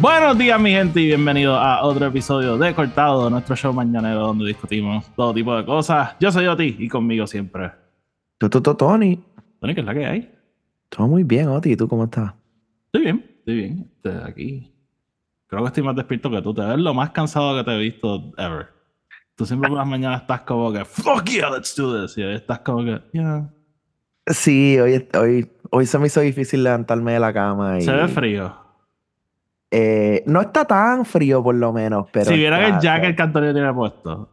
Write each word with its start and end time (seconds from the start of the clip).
Buenos 0.00 0.38
días, 0.38 0.60
mi 0.60 0.70
gente, 0.70 1.00
y 1.00 1.06
bienvenidos 1.06 1.58
a 1.60 1.82
otro 1.82 2.06
episodio 2.06 2.56
de 2.56 2.72
Cortado, 2.72 3.28
nuestro 3.28 3.56
show 3.56 3.72
mañanero 3.72 4.20
donde 4.20 4.46
discutimos 4.46 5.12
todo 5.16 5.34
tipo 5.34 5.56
de 5.56 5.64
cosas. 5.64 6.14
Yo 6.20 6.30
soy 6.30 6.46
Oti 6.46 6.76
y 6.78 6.88
conmigo 6.88 7.26
siempre. 7.26 7.72
Tú, 8.38 8.48
tú, 8.48 8.60
tú, 8.60 8.76
Tony. 8.76 9.20
Tony, 9.60 9.74
¿qué 9.74 9.80
es 9.80 9.86
la 9.86 9.94
que 9.94 10.06
hay? 10.06 10.32
Todo 10.88 11.08
muy 11.08 11.24
bien, 11.24 11.48
Oti. 11.48 11.72
¿Y 11.72 11.76
tú 11.76 11.88
cómo 11.88 12.04
estás? 12.04 12.32
Estoy 12.86 13.02
bien, 13.02 13.26
estoy 13.40 13.54
bien. 13.56 13.90
Estoy 13.96 14.12
aquí. 14.24 14.72
Creo 15.48 15.62
que 15.62 15.66
estoy 15.66 15.82
más 15.82 15.96
despierto 15.96 16.30
que 16.30 16.42
tú. 16.42 16.54
Te 16.54 16.62
ves 16.62 16.78
lo 16.78 16.94
más 16.94 17.10
cansado 17.10 17.58
que 17.58 17.64
te 17.64 17.74
he 17.74 17.78
visto 17.78 18.32
ever. 18.36 18.68
Tú 19.34 19.46
siempre 19.46 19.68
por 19.68 19.78
las 19.78 19.88
mañanas 19.88 20.20
estás 20.20 20.42
como 20.42 20.72
que, 20.72 20.84
fuck 20.84 21.24
yeah, 21.24 21.50
let's 21.50 21.74
do 21.74 22.00
this. 22.00 22.16
Y 22.16 22.22
hoy 22.22 22.36
estás 22.36 22.60
como 22.60 22.84
que, 22.84 23.00
yeah. 23.14 23.50
Sí, 24.28 24.78
hoy, 24.78 25.08
hoy, 25.18 25.50
hoy 25.70 25.86
se 25.86 25.98
me 25.98 26.06
hizo 26.06 26.20
difícil 26.20 26.62
levantarme 26.62 27.14
de 27.14 27.20
la 27.20 27.32
cama. 27.32 27.80
Y, 27.80 27.82
Se 27.82 27.90
ve 27.90 28.06
frío. 28.06 28.67
Eh, 29.70 30.22
no 30.26 30.40
está 30.40 30.64
tan 30.64 31.04
frío, 31.04 31.42
por 31.42 31.54
lo 31.54 31.72
menos, 31.74 32.06
pero. 32.10 32.30
si 32.30 32.36
vieran 32.38 32.62
el 32.74 32.80
jacket 32.80 33.14
que 33.14 33.22
Antonio 33.22 33.52
tiene 33.52 33.72
puesto, 33.74 34.30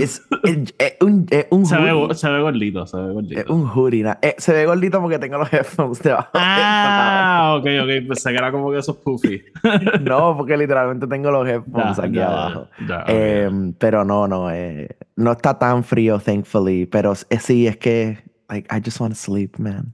Es, 0.00 0.22
es- 0.44 0.74
es 0.78 0.94
un, 1.00 1.26
es 1.30 1.46
un 1.50 1.66
se, 1.66 1.76
ve, 1.76 1.90
hoodie. 1.92 2.14
se 2.14 2.28
ve 2.30 2.40
gordito, 2.40 2.86
se 2.86 2.96
ve 2.96 3.12
gordito. 3.12 3.40
Es 3.40 3.46
un 3.48 3.66
hoodie. 3.68 4.04
eh, 4.22 4.34
se 4.38 4.52
ve 4.52 4.66
gordito 4.66 5.00
porque 5.00 5.18
tengo 5.18 5.38
los 5.38 5.52
headphones 5.52 6.00
debajo. 6.00 6.28
de 6.32 6.40
Ah, 6.40 7.56
ok, 7.58 7.66
ok. 7.82 8.06
Pensé 8.08 8.30
que 8.30 8.36
era 8.36 8.52
como 8.52 8.70
que 8.70 8.78
esos 8.78 8.96
puffy. 8.98 9.42
No, 10.02 10.36
porque 10.36 10.56
literalmente 10.56 11.06
tengo 11.08 11.30
los 11.32 11.48
headphones 11.48 11.96
Ya, 11.96 12.04
aquí 12.04 12.14
ya, 12.14 12.28
abajo. 12.28 12.68
ya. 12.88 13.04
Em, 13.08 13.72
pero 13.72 14.04
no, 14.04 14.28
no, 14.28 14.48
eh, 14.50 14.96
no 15.16 15.32
está 15.32 15.58
tan 15.58 15.82
frío, 15.82 16.18
thankfully. 16.20 16.86
Pero 16.86 17.14
eh, 17.30 17.38
sí, 17.40 17.66
es 17.66 17.76
que, 17.78 18.18
like, 18.48 18.68
I 18.74 18.80
just 18.84 19.00
want 19.00 19.12
to 19.14 19.18
sleep, 19.18 19.58
man. 19.58 19.92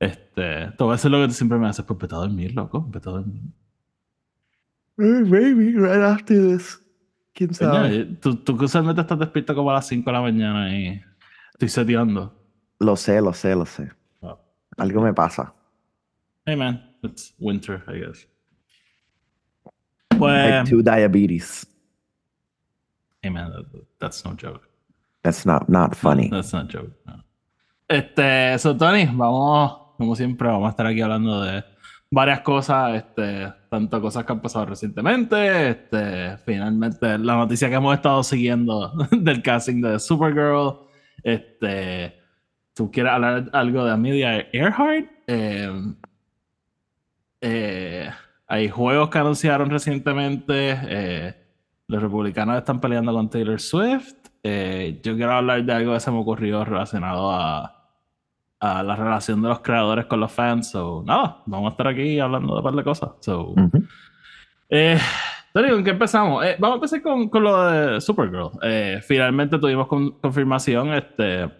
Este, 0.00 0.70
te 0.70 0.84
voy 0.84 0.90
a 0.90 0.96
decir 0.96 1.10
lo 1.10 1.20
que 1.20 1.26
tú 1.28 1.34
siempre 1.34 1.58
me 1.58 1.68
haces, 1.68 1.84
pues 1.84 1.98
vete 1.98 2.14
a 2.14 2.18
dormir, 2.18 2.54
loco, 2.54 2.84
vete 2.88 3.08
a 3.08 3.12
dormir. 3.12 3.42
Eh, 4.98 5.02
Maybe 5.26 5.72
right 5.76 6.02
after 6.02 6.36
this. 6.36 6.80
¿Quién 7.34 7.52
sabe? 7.54 7.96
eh, 8.00 8.04
tú, 8.20 8.36
tú 8.36 8.56
usualmente 8.64 9.00
estás 9.00 9.18
despierto 9.18 9.54
como 9.54 9.70
a 9.70 9.74
las 9.74 9.86
5 9.86 10.08
de 10.08 10.12
la 10.12 10.20
mañana 10.20 10.76
y 10.76 11.00
estoy 11.52 11.68
seteando. 11.68 12.34
Lo 12.80 12.96
sé, 12.96 13.20
lo 13.20 13.32
sé, 13.32 13.54
lo 13.54 13.64
sé. 13.66 13.90
Oh. 14.20 14.38
Algo 14.76 15.00
me 15.02 15.12
pasa. 15.12 15.52
Hey 16.46 16.56
man, 16.56 16.96
it's 17.02 17.34
winter, 17.38 17.82
I 17.88 18.00
guess. 18.06 18.26
Pues, 20.18 20.68
2 20.68 20.82
diabetes. 20.82 21.66
hey 23.22 23.30
man, 23.30 23.52
that- 23.52 23.66
that's 23.98 24.24
no 24.24 24.34
joke. 24.34 24.68
That's 25.22 25.44
not, 25.44 25.68
not 25.68 25.94
funny. 25.96 26.28
That's 26.30 26.52
not 26.52 26.68
joke. 26.68 26.92
no. 27.06 27.24
Este, 27.88 28.58
so 28.58 28.76
Tony, 28.76 29.06
vamos, 29.06 29.87
como 29.98 30.14
siempre, 30.14 30.48
vamos 30.48 30.68
a 30.68 30.70
estar 30.70 30.86
aquí 30.86 31.00
hablando 31.00 31.42
de 31.42 31.64
varias 32.10 32.40
cosas, 32.40 32.94
este, 32.94 33.52
tanto 33.68 34.00
cosas 34.00 34.24
que 34.24 34.32
han 34.32 34.40
pasado 34.40 34.66
recientemente, 34.66 35.70
este, 35.70 36.38
finalmente 36.38 37.18
la 37.18 37.36
noticia 37.36 37.68
que 37.68 37.74
hemos 37.74 37.94
estado 37.94 38.22
siguiendo 38.22 38.92
del 39.10 39.42
casting 39.42 39.82
de 39.82 39.98
Supergirl, 39.98 40.86
este, 41.22 42.16
¿tú 42.74 42.90
quieres 42.90 43.12
hablar 43.12 43.50
algo 43.52 43.84
de 43.84 43.90
Amelia 43.90 44.48
Earhart? 44.52 45.10
Eh, 45.26 45.94
eh, 47.40 48.10
hay 48.46 48.68
juegos 48.68 49.10
que 49.10 49.18
anunciaron 49.18 49.68
recientemente, 49.68 50.78
eh, 50.80 51.34
los 51.88 52.00
republicanos 52.00 52.56
están 52.56 52.80
peleando 52.80 53.12
con 53.12 53.28
Taylor 53.28 53.60
Swift, 53.60 54.14
yo 54.44 55.16
quiero 55.16 55.32
hablar 55.32 55.62
de 55.62 55.72
algo 55.72 55.92
que 55.92 56.00
se 56.00 56.10
me 56.10 56.18
ocurrió 56.18 56.64
relacionado 56.64 57.30
a, 57.32 57.77
a 58.60 58.82
la 58.82 58.96
relación 58.96 59.40
de 59.42 59.48
los 59.48 59.60
creadores 59.60 60.06
con 60.06 60.20
los 60.20 60.32
fans. 60.32 60.70
So, 60.70 61.02
nada, 61.06 61.42
vamos 61.46 61.68
a 61.68 61.70
estar 61.72 61.86
aquí 61.88 62.18
hablando 62.18 62.52
de 62.54 62.58
un 62.58 62.64
par 62.64 62.74
de 62.74 62.84
cosas. 62.84 63.10
So, 63.20 63.50
Ujú. 63.50 63.84
eh, 64.70 64.98
¿en 65.54 65.84
qué 65.84 65.90
empezamos? 65.90 66.44
Eh, 66.44 66.56
vamos 66.58 66.74
a 66.74 66.78
empezar 66.78 67.02
con, 67.02 67.28
con 67.28 67.42
lo 67.44 67.64
de 67.70 68.00
Supergirl. 68.00 68.50
Eh, 68.62 69.00
finalmente 69.06 69.58
tuvimos 69.58 69.86
con- 69.86 70.12
confirmación. 70.20 70.92
Este, 70.94 71.50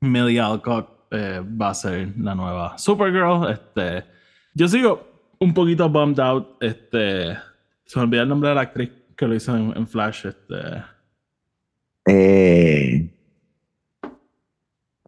Millie 0.00 0.40
Alcock 0.40 0.90
va 1.12 1.70
a 1.70 1.74
ser 1.74 2.12
la 2.18 2.34
nueva 2.34 2.76
Supergirl. 2.78 3.50
Este, 3.50 4.04
yo 4.54 4.68
sigo 4.68 5.06
un 5.40 5.54
poquito 5.54 5.88
bummed 5.88 6.20
out. 6.20 6.56
Este, 6.62 7.36
se 7.84 7.98
me 7.98 8.02
olvidó 8.04 8.22
el 8.22 8.28
nombre 8.28 8.50
de 8.50 8.54
la 8.54 8.60
actriz 8.62 8.90
que 9.16 9.26
lo 9.26 9.34
hizo 9.34 9.56
en, 9.56 9.74
en 9.76 9.86
Flash. 9.88 10.26
Este, 10.26 10.82
Eh, 12.06 13.14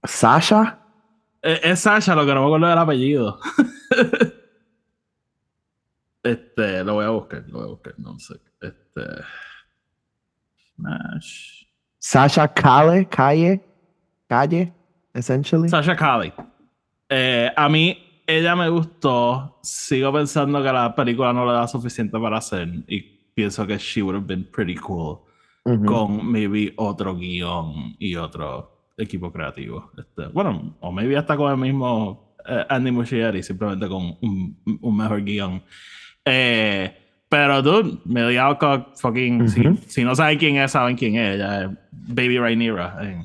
Sasha. 0.05 0.80
Es 1.43 1.81
Sasha, 1.81 2.15
lo 2.15 2.27
que 2.27 2.35
no 2.35 2.41
me 2.41 2.47
acuerdo 2.47 2.67
del 2.67 2.79
apellido. 2.79 3.39
este, 6.23 6.85
lo 6.85 6.95
voy 6.95 7.05
a 7.07 7.11
buscar, 7.11 7.45
lo 7.49 7.59
voy 7.59 7.67
a 7.67 7.71
buscar, 7.71 7.95
no 7.99 8.19
sé. 8.19 8.35
Este. 8.61 9.03
Smash. 10.77 11.65
Sasha 11.99 12.49
Calle, 12.49 13.09
Calle, 13.09 13.61
Calle, 14.29 14.73
essentially. 15.15 15.69
Sasha 15.69 15.97
Cali. 15.97 16.33
Eh, 17.09 17.51
a 17.57 17.69
mí, 17.69 18.23
ella 18.27 18.55
me 18.55 18.69
gustó. 18.69 19.59
Sigo 19.63 20.13
pensando 20.13 20.63
que 20.63 20.73
la 20.73 20.95
película 20.95 21.33
no 21.33 21.47
le 21.47 21.53
da 21.53 21.67
suficiente 21.67 22.19
para 22.19 22.39
hacer. 22.39 22.69
Y 22.87 23.01
pienso 23.35 23.67
que 23.67 23.79
she 23.79 24.03
would 24.03 24.15
have 24.15 24.27
been 24.27 24.45
pretty 24.45 24.75
cool. 24.75 25.21
Con 25.63 26.33
maybe 26.33 26.73
otro 26.79 27.15
guion 27.15 27.95
y 27.99 28.17
otro 28.17 28.80
equipo 29.03 29.33
creativo. 29.33 29.91
Este, 29.99 30.27
bueno, 30.29 30.77
o 30.81 30.93
maybe 30.93 31.17
hasta 31.17 31.37
con 31.37 31.51
el 31.53 31.59
mismo 31.59 32.35
eh, 32.47 32.65
Andy 32.69 32.91
Muschietti, 32.91 33.43
simplemente 33.43 33.89
con 33.89 34.17
un, 34.21 34.59
un 34.81 34.97
mejor 34.97 35.23
guion. 35.23 35.63
Eh, 36.25 36.97
pero 37.29 37.63
dude, 37.63 37.99
Millie 38.05 38.39
Alcock, 38.39 38.97
fucking, 38.97 39.49
si, 39.49 39.61
Ujú. 39.67 39.79
si 39.87 40.05
no 40.05 40.15
saben 40.15 40.39
quién 40.39 40.57
es, 40.57 40.73
saben 40.73 40.97
quién 40.97 41.17
es. 41.17 41.37
Ella 41.37 41.65
es 41.65 41.71
Baby 41.93 42.39
Rhaenyra 42.39 42.99
en, 43.03 43.25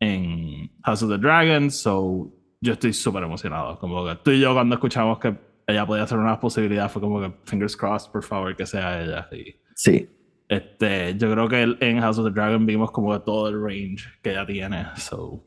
en 0.00 0.70
House 0.84 1.02
of 1.02 1.10
the 1.10 1.18
Dragon, 1.18 1.70
so 1.70 2.32
yo 2.60 2.72
estoy 2.74 2.92
súper 2.92 3.22
emocionado. 3.24 3.78
Como 3.78 4.06
que 4.06 4.14
tú 4.16 4.30
y 4.30 4.40
yo 4.40 4.54
cuando 4.54 4.76
escuchamos 4.76 5.18
que 5.18 5.34
ella 5.66 5.84
podía 5.84 6.04
hacer 6.04 6.18
una 6.18 6.38
posibilidad 6.38 6.88
fue 6.88 7.02
como 7.02 7.20
que 7.20 7.32
fingers 7.44 7.76
crossed, 7.76 8.12
por 8.12 8.22
favor, 8.22 8.54
que 8.54 8.64
sea 8.66 9.02
ella. 9.02 9.28
Y, 9.32 9.56
Sí. 9.74 10.08
Este, 10.48 11.16
yo 11.16 11.30
creo 11.32 11.48
que 11.48 11.76
en 11.80 12.00
House 12.00 12.18
of 12.18 12.26
the 12.26 12.30
Dragon 12.32 12.64
vimos 12.66 12.90
como 12.90 13.12
que 13.12 13.20
todo 13.24 13.48
el 13.48 13.60
range 13.62 14.04
que 14.22 14.30
ella 14.30 14.46
tiene. 14.46 14.86
So, 14.96 15.42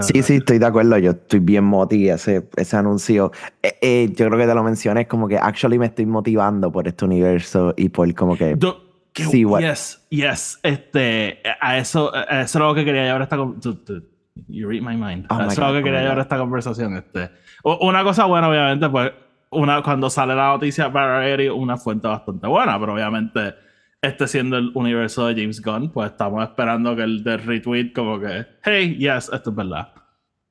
Sí, 0.00 0.22
sí, 0.24 0.34
estoy 0.36 0.58
de 0.58 0.66
acuerdo. 0.66 0.98
Yo 0.98 1.12
estoy 1.12 1.38
bien 1.38 1.62
moti 1.64 2.08
ese, 2.08 2.48
ese 2.56 2.76
anuncio. 2.76 3.30
Eh, 3.62 3.78
eh, 3.80 4.08
yo 4.12 4.26
creo 4.26 4.36
que 4.38 4.46
te 4.46 4.54
lo 4.54 4.62
mencioné, 4.64 5.02
es 5.02 5.06
como 5.06 5.28
que 5.28 5.38
actually 5.38 5.78
me 5.78 5.86
estoy 5.86 6.04
motivando 6.04 6.70
por 6.72 6.88
este 6.88 7.04
universo 7.04 7.72
y 7.76 7.88
por 7.88 8.12
como 8.14 8.36
que. 8.36 8.56
Do- 8.56 8.82
que- 9.12 9.24
Sí, 9.24 9.44
what- 9.44 9.60
yes, 9.60 10.04
yes. 10.10 10.58
Este, 10.64 11.40
a 11.60 11.78
eso, 11.78 12.12
a 12.12 12.40
eso 12.42 12.58
es 12.58 12.64
lo 12.64 12.74
que 12.74 12.84
quería 12.84 13.04
llevar 13.04 13.22
esta 13.22 13.36
con- 13.36 13.60
tú- 13.60 13.76
tú- 13.76 14.02
You 14.48 14.66
read 14.68 14.80
my 14.80 14.96
mind. 14.96 15.26
Oh 15.30 15.34
a 15.34 15.42
eso 15.46 15.52
es 15.52 15.58
lo 15.58 15.72
que 15.74 15.78
oh 15.80 15.84
quería 15.84 15.98
my 16.00 16.04
llevar 16.06 16.18
esta 16.20 16.38
conversación. 16.38 16.96
Este. 16.96 17.30
Una 17.62 18.02
cosa 18.02 18.24
buena, 18.24 18.48
obviamente, 18.48 18.88
pues, 18.88 19.12
una, 19.50 19.82
cuando 19.82 20.08
sale 20.10 20.34
la 20.34 20.48
noticia 20.48 20.90
para 20.92 21.22
una 21.54 21.76
fuente 21.76 22.08
bastante 22.08 22.46
buena, 22.46 22.80
pero 22.80 22.94
obviamente, 22.94 23.54
este 24.02 24.26
siendo 24.26 24.58
el 24.58 24.72
universo 24.74 25.26
de 25.28 25.40
James 25.40 25.62
Gunn, 25.62 25.90
pues 25.90 26.10
estamos 26.10 26.42
esperando 26.42 26.94
que 26.96 27.02
el 27.02 27.22
de 27.22 27.36
retweet, 27.36 27.92
como 27.92 28.18
que, 28.20 28.44
hey, 28.64 28.96
yes, 28.98 29.30
esto 29.32 29.50
es 29.50 29.56
verdad. 29.56 29.92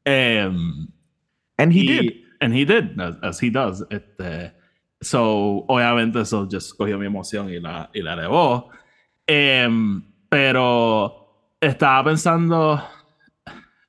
Em, 0.06 0.88
And 1.58 1.72
he 1.74 1.80
y- 1.82 1.88
did. 1.88 2.14
And 2.40 2.56
he 2.56 2.66
did, 2.66 3.00
as, 3.00 3.18
as 3.22 3.44
he 3.44 3.52
does. 3.52 3.86
Este, 3.92 4.52
so, 5.00 5.64
obviamente, 5.68 6.22
eso 6.22 6.48
just 6.52 6.76
cogió 6.76 6.98
mi 6.98 7.06
emoción 7.06 7.50
y 7.52 7.60
la, 7.60 7.90
y 7.94 8.02
la 8.02 8.14
elevó. 8.14 8.70
Em, 9.28 10.02
pero 10.30 11.54
estaba 11.60 12.06
pensando, 12.06 12.82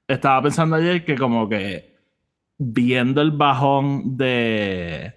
estaba 0.07 0.43
pensando 0.43 0.77
ayer 0.77 1.05
que 1.05 1.17
como 1.17 1.49
que 1.49 1.97
viendo 2.59 3.23
el 3.23 3.31
bajón 3.31 4.17
de 4.19 5.15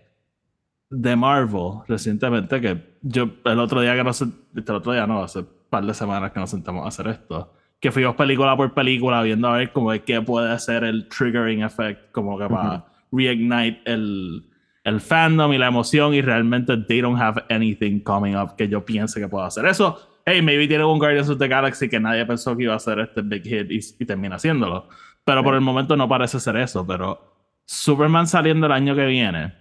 de 0.90 1.16
Marvel 1.16 1.82
recientemente 1.88 2.62
que 2.62 2.98
yo 3.02 3.30
el 3.46 3.60
otro 3.60 3.82
día 3.82 3.96
que 3.96 4.04
no 4.04 4.14
sé 4.14 4.26
el 4.56 4.76
otro 4.76 4.94
día 4.94 5.08
no 5.08 5.24
hace 5.24 5.40
un 5.40 5.48
par 5.70 5.86
de 5.86 5.94
semanas 5.94 6.32
que 6.32 6.40
nos 6.40 6.50
sentamos 6.50 6.86
a 6.86 6.90
hacer 6.90 7.08
esto 7.08 7.54
que 7.80 7.92
fuimos 7.92 8.16
película 8.16 8.56
por 8.56 8.74
película 8.74 9.22
viendo 9.24 9.48
a 9.48 9.58
ver 9.58 9.72
como 9.72 9.92
de 9.92 10.04
qué 10.04 10.22
puede 10.22 10.58
ser 10.60 10.84
el 10.84 11.08
triggering 11.08 11.64
effect 11.64 12.12
como 12.12 12.38
que 12.38 12.48
para 12.48 12.86
reignite 13.12 13.82
el, 13.86 14.46
el 14.84 15.02
fandom 15.02 15.54
y 15.54 15.58
la 15.58 15.68
emoción 15.68 16.14
y 16.14 16.22
realmente 16.22 16.78
they 16.88 17.02
don't 17.02 17.20
have 17.20 17.44
anything 17.50 18.00
coming 18.00 18.36
up 18.36 18.56
que 18.56 18.68
yo 18.68 18.86
piense 18.86 19.20
que 19.20 19.28
pueda 19.28 19.48
hacer 19.48 19.66
eso. 19.66 20.00
Hey 20.26 20.42
maybe 20.42 20.68
tiene 20.68 20.84
un 20.84 21.00
Guardians 21.00 21.30
of 21.30 21.38
the 21.38 21.48
Galaxy 21.48 21.88
que 21.88 22.00
nadie 22.00 22.26
pensó 22.26 22.56
que 22.56 22.64
iba 22.64 22.76
a 22.76 22.80
ser 22.80 23.00
este 23.00 23.22
big 23.22 23.44
hit 23.44 23.72
y, 23.72 23.80
y 24.00 24.06
termina 24.06 24.36
haciéndolo. 24.36 24.90
Pero 25.24 25.44
por 25.44 25.56
el 25.56 25.62
momento 25.62 25.96
no 25.96 26.08
parece 26.08 26.40
ser 26.40 26.58
eso 26.58 26.86
pero 26.86 27.34
Superman 27.66 28.28
saliendo 28.28 28.68
el 28.68 28.72
año 28.72 28.96
que 28.96 29.06
viene 29.06 29.54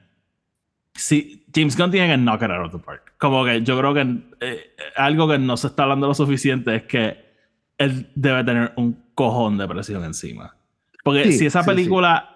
sí, 0.94 1.44
James 1.54 1.76
Gunn 1.76 1.90
tiene 1.90 2.08
que 2.08 2.16
knock 2.16 2.42
it 2.42 2.50
out 2.50 2.66
of 2.66 2.72
the 2.72 2.78
park. 2.78 3.14
Como 3.18 3.44
que 3.44 3.62
yo 3.62 3.78
creo 3.78 3.94
que 3.94 4.18
eh, 4.40 4.74
algo 4.96 5.28
que 5.28 5.38
no 5.38 5.56
se 5.56 5.68
está 5.68 5.84
hablando 5.84 6.06
lo 6.06 6.14
suficiente 6.14 6.76
es 6.76 6.82
que 6.84 7.24
él 7.78 8.10
debe 8.14 8.44
tener 8.44 8.72
un 8.76 9.04
cojón 9.14 9.58
de 9.58 9.66
presión 9.68 10.04
encima. 10.04 10.56
Porque 11.02 11.24
Sí, 11.24 11.32
si 11.38 11.46
esa 11.46 11.62
sí, 11.62 11.64
sí. 11.64 11.70
película 11.74 12.30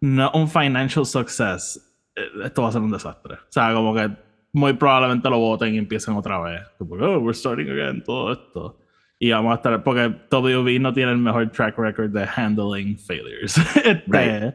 no 0.00 0.26
es 0.26 0.30
un 0.34 0.48
financial 0.48 1.04
success, 1.04 1.94
eh, 2.16 2.22
esto 2.44 2.62
va 2.62 2.68
a 2.68 2.72
ser 2.72 2.80
un 2.82 2.90
desastre. 2.90 3.34
O 3.34 3.50
sea, 3.52 3.72
como 3.74 3.94
que 3.94 4.10
muy 4.52 4.72
probablemente 4.74 5.28
lo 5.28 5.38
voten 5.38 5.74
y 5.74 5.78
empiecen 5.78 6.14
otra 6.14 6.40
vez. 6.40 6.62
Como, 6.78 6.94
oh, 6.94 7.18
we're 7.18 7.34
starting 7.34 7.68
again, 7.70 8.02
todo 8.04 8.32
esto. 8.32 8.78
Y 9.18 9.30
vamos 9.30 9.52
a 9.52 9.56
estar, 9.56 9.82
porque 9.82 10.08
WB 10.30 10.80
no 10.80 10.92
tiene 10.92 11.12
el 11.12 11.18
mejor 11.18 11.50
track 11.50 11.78
record 11.78 12.10
de 12.10 12.26
handling 12.36 12.98
failures. 12.98 13.56
este, 13.84 14.02
Right. 14.06 14.54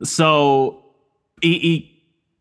So, 0.00 0.96
y, 1.40 1.68
y 1.68 1.91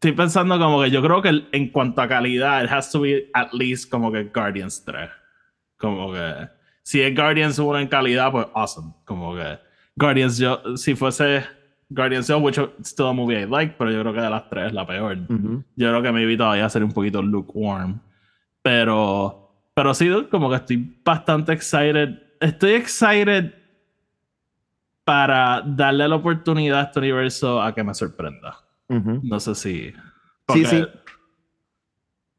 estoy 0.02 0.14
pensando 0.14 0.58
como 0.58 0.82
que 0.82 0.90
yo 0.90 1.00
creo 1.04 1.22
que 1.22 1.48
en 1.52 1.70
cuanto 1.70 2.02
a 2.02 2.08
calidad, 2.08 2.64
it 2.64 2.72
has 2.72 2.92
to 2.92 3.02
be 3.02 3.30
at 3.36 3.54
least 3.54 3.88
como 3.88 4.12
que 4.12 4.24
Guardians 4.24 4.84
3. 4.84 5.08
Como 5.78 6.12
que, 6.12 6.50
si 6.82 7.02
es 7.02 7.16
Guardians 7.16 7.60
1 7.60 7.78
en 7.78 7.88
calidad, 7.88 8.32
pues 8.32 8.48
awesome. 8.56 8.94
Como 9.06 9.36
que 9.36 9.60
Guardians, 9.96 10.40
yo, 10.40 10.76
si 10.76 10.96
fuese 10.96 11.46
Guardians 11.92 12.26
2, 12.26 12.42
which 12.42 12.58
is 12.58 12.88
still 12.88 13.10
a 13.10 13.14
movie 13.14 13.44
I 13.44 13.46
like, 13.46 13.76
pero 13.78 13.92
yo 13.92 14.02
creo 14.02 14.12
que 14.12 14.22
de 14.22 14.30
las 14.32 14.50
tres 14.50 14.68
es 14.70 14.74
la 14.74 14.88
peor. 14.88 15.20
Yo 15.28 15.90
creo 15.90 16.02
que 16.02 16.12
maybe 16.12 16.36
todavía 16.36 16.68
sería 16.68 16.88
un 16.88 16.94
poquito 16.94 17.22
lukewarm. 17.22 18.02
Pero, 18.64 19.54
pero 19.76 19.94
sí, 19.94 20.10
como 20.32 20.50
que 20.50 20.56
estoy 20.56 21.00
bastante 21.06 21.54
excited. 21.54 22.20
Estoy 22.40 22.72
excited 22.72 23.54
para 25.04 25.62
darle 25.64 26.08
la 26.08 26.16
oportunidad 26.16 26.80
a 26.80 26.84
este 26.86 27.00
universo 27.02 27.62
a 27.62 27.76
que 27.76 27.84
me 27.84 27.94
sorprenda. 27.94 28.58
No 29.24 29.40
sé 29.40 29.56
si. 29.56 29.92
Sí, 29.92 29.94
porque, 30.46 30.66
sí. 30.66 30.86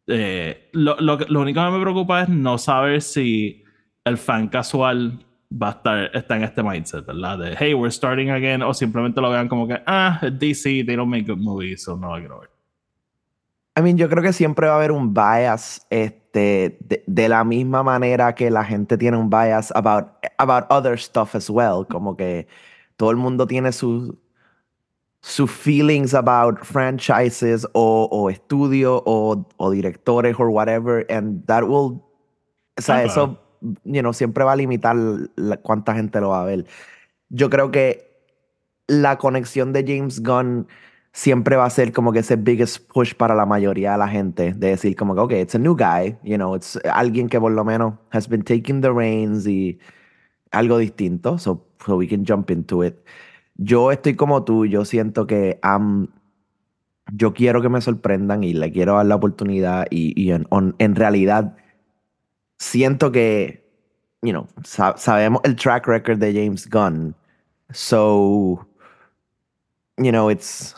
eh, 0.09 0.69
lo, 0.73 0.97
lo, 1.01 1.17
lo 1.19 1.41
único 1.41 1.65
que 1.65 1.71
me 1.71 1.81
preocupa 1.81 2.23
es 2.23 2.29
no 2.29 2.59
saber 2.59 3.01
si 3.01 3.65
el 4.05 4.19
fan 4.19 4.49
casual 4.49 5.25
va 5.53 5.69
a 5.69 5.71
estar 5.71 6.11
está 6.15 6.37
en 6.37 6.45
este 6.45 6.63
mindset, 6.63 7.07
¿verdad? 7.07 7.39
De 7.39 7.57
hey, 7.59 7.75
we're 7.75 7.91
starting 7.91 8.31
again, 8.31 8.63
o 8.63 8.73
simplemente 8.75 9.21
lo 9.21 9.31
vean 9.31 9.49
como 9.49 9.67
que 9.67 9.81
ah, 9.87 10.21
DC, 10.23 10.85
they 10.85 10.97
don't 10.97 11.11
make 11.11 11.25
good 11.25 11.39
movies, 11.39 11.83
so 11.83 11.97
no 11.97 12.15
la 12.15 12.21
quiero 12.21 12.41
ver. 12.41 12.51
I 13.75 13.81
mean, 13.81 13.97
yo 13.97 14.09
creo 14.09 14.23
que 14.23 14.35
siempre 14.35 14.67
va 14.67 14.75
a 14.75 14.77
haber 14.77 14.93
un 14.93 15.15
bias, 15.15 15.87
este, 15.89 16.77
de, 16.81 17.03
de 17.07 17.29
la 17.29 17.43
misma 17.43 17.83
manera 17.83 18.35
que 18.35 18.51
la 18.51 18.65
gente 18.65 18.99
tiene 18.99 19.17
un 19.17 19.31
bias 19.31 19.73
about, 19.75 20.09
about 20.37 20.65
other 20.69 20.99
stuff 20.99 21.35
as 21.35 21.49
well. 21.49 21.87
Como 21.89 22.15
que 22.15 22.47
todo 22.97 23.11
el 23.11 23.17
mundo 23.17 23.47
tiene 23.47 23.73
sus 23.73 24.13
sus 25.25 25.51
feelings 25.51 26.15
about 26.15 26.59
franchises 26.65 27.65
o, 27.75 28.09
o 28.11 28.29
estudio 28.29 29.03
o, 29.07 29.47
o 29.57 29.71
directores 29.71 30.35
or 30.39 30.49
whatever, 30.51 31.07
and 31.09 31.47
that 31.47 31.63
will, 31.63 32.03
o 32.77 32.81
sea, 32.83 32.97
Ah, 32.97 33.05
eso, 33.05 33.39
you 33.85 34.01
know, 34.03 34.13
siempre 34.13 34.43
va 34.45 34.53
a 34.53 34.57
limitar 34.57 34.97
la- 35.37 35.57
cuánta 35.59 35.95
gente 35.95 36.21
lo 36.21 36.31
va 36.31 36.43
a 36.43 36.45
ver. 36.45 36.67
Yo 37.29 37.49
creo 37.51 37.71
que 37.71 38.11
la 38.89 39.17
conexión 39.17 39.73
de 39.73 39.85
James 39.87 40.21
Gunn 40.23 40.67
siempre 41.13 41.55
va 41.57 41.67
a 41.67 41.71
ser 41.71 41.93
como 41.93 42.13
que 42.13 42.19
ese 42.19 42.35
biggest 42.37 42.91
push 42.93 43.15
para 43.15 43.35
la 43.37 43.47
mayoría 43.47 43.93
de 43.93 43.99
la 43.99 44.09
gente, 44.09 44.55
de 44.55 44.69
decir 44.71 44.97
como 44.97 45.15
que, 45.15 45.21
ok, 45.21 45.33
it's 45.35 45.55
a 45.55 45.59
new 45.59 45.77
guy, 45.77 46.17
you 46.25 46.37
know, 46.37 46.57
it's 46.57 46.79
alguien 46.93 47.29
que 47.29 47.39
por 47.39 47.53
lo 47.53 47.65
menos 47.65 47.95
has 48.11 48.29
been 48.29 48.43
taking 48.43 48.81
the 48.81 48.91
reins 48.91 49.47
y 49.47 49.79
algo 50.51 50.79
distinto, 50.79 51.39
so, 51.39 51.65
so 51.87 51.97
we 51.97 52.09
can 52.09 52.25
jump 52.27 52.51
into 52.51 52.83
it. 52.83 52.97
Yo 53.65 53.93
estoy 53.93 54.15
como 54.17 54.45
tú, 54.45 54.67
yo 54.67 54.85
siento 54.85 55.27
que 55.27 55.59
am, 55.63 56.09
yo 57.13 57.33
quiero 57.35 57.61
que 57.63 57.69
me 57.69 57.81
sorprendan 57.81 58.43
y 58.45 58.55
le 58.55 58.73
quiero 58.73 58.95
dar 58.97 59.07
la 59.07 59.15
oportunidad 59.17 59.87
y, 59.91 60.13
y 60.21 60.33
en, 60.33 60.47
on- 60.51 60.75
en 60.79 60.95
realidad 60.97 61.57
siento 62.59 63.13
que, 63.13 63.63
you 64.23 64.31
know, 64.33 64.47
sa- 64.65 64.97
sabemos 64.97 65.41
el 65.45 65.57
track 65.57 65.87
record 65.87 66.19
de 66.19 66.33
James 66.33 66.69
Gunn, 66.69 67.15
so, 67.73 68.67
you 69.99 70.11
know, 70.11 70.29
it's, 70.31 70.75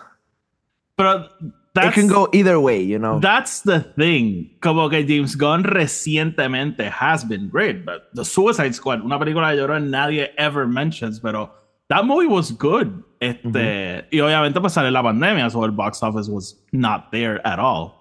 Pero 0.96 1.25
it 1.25 1.31
that's, 1.75 1.94
can 1.94 2.06
go 2.06 2.28
either 2.32 2.58
way, 2.58 2.84
you 2.84 2.98
know. 2.98 3.19
that's 3.20 3.62
the 3.62 3.81
thing. 3.81 4.50
Como 4.60 4.88
que 4.88 5.04
James 5.06 5.36
Gunn 5.36 5.64
recientemente 5.64 6.88
has 6.90 7.25
been 7.25 7.48
great, 7.48 7.84
but 7.84 8.08
The 8.14 8.25
Suicide 8.25 8.75
Squad, 8.75 9.00
una 9.04 9.19
película 9.19 9.54
que 9.54 9.81
nadie 9.81 10.31
ever 10.38 10.66
mentions, 10.66 11.20
pero 11.20 11.50
that 11.94 12.05
movie 12.05 12.26
was 12.26 12.50
good. 12.58 12.88
Este, 13.20 14.06
Y 14.11 14.20
obviamente 14.20 14.61
pues 14.61 14.73
sale 14.73 14.91
la 14.91 15.02
pandemia, 15.02 15.49
so 15.49 15.64
el 15.64 15.70
box 15.70 16.02
office 16.02 16.31
was 16.31 16.62
not 16.73 17.11
there 17.11 17.41
at 17.44 17.58
all. 17.58 18.00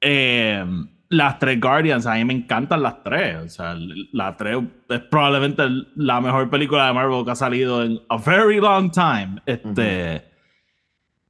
Em, 0.00 0.88
las 1.08 1.38
tres 1.38 1.60
Guardians, 1.60 2.06
a 2.06 2.14
mí 2.14 2.24
me 2.24 2.34
encantan 2.34 2.82
las 2.82 3.02
tres. 3.02 3.36
O 3.36 3.48
sea, 3.48 3.74
la 4.12 4.36
tres 4.36 4.58
es 4.88 5.00
probablemente 5.10 5.64
la 5.96 6.20
mejor 6.20 6.50
película 6.50 6.86
de 6.86 6.92
Marvel 6.92 7.24
que 7.24 7.30
ha 7.30 7.36
salido 7.36 7.82
en 7.82 8.00
a 8.08 8.16
very 8.16 8.60
long 8.60 8.90
time. 8.90 9.40
Este, 9.46 10.24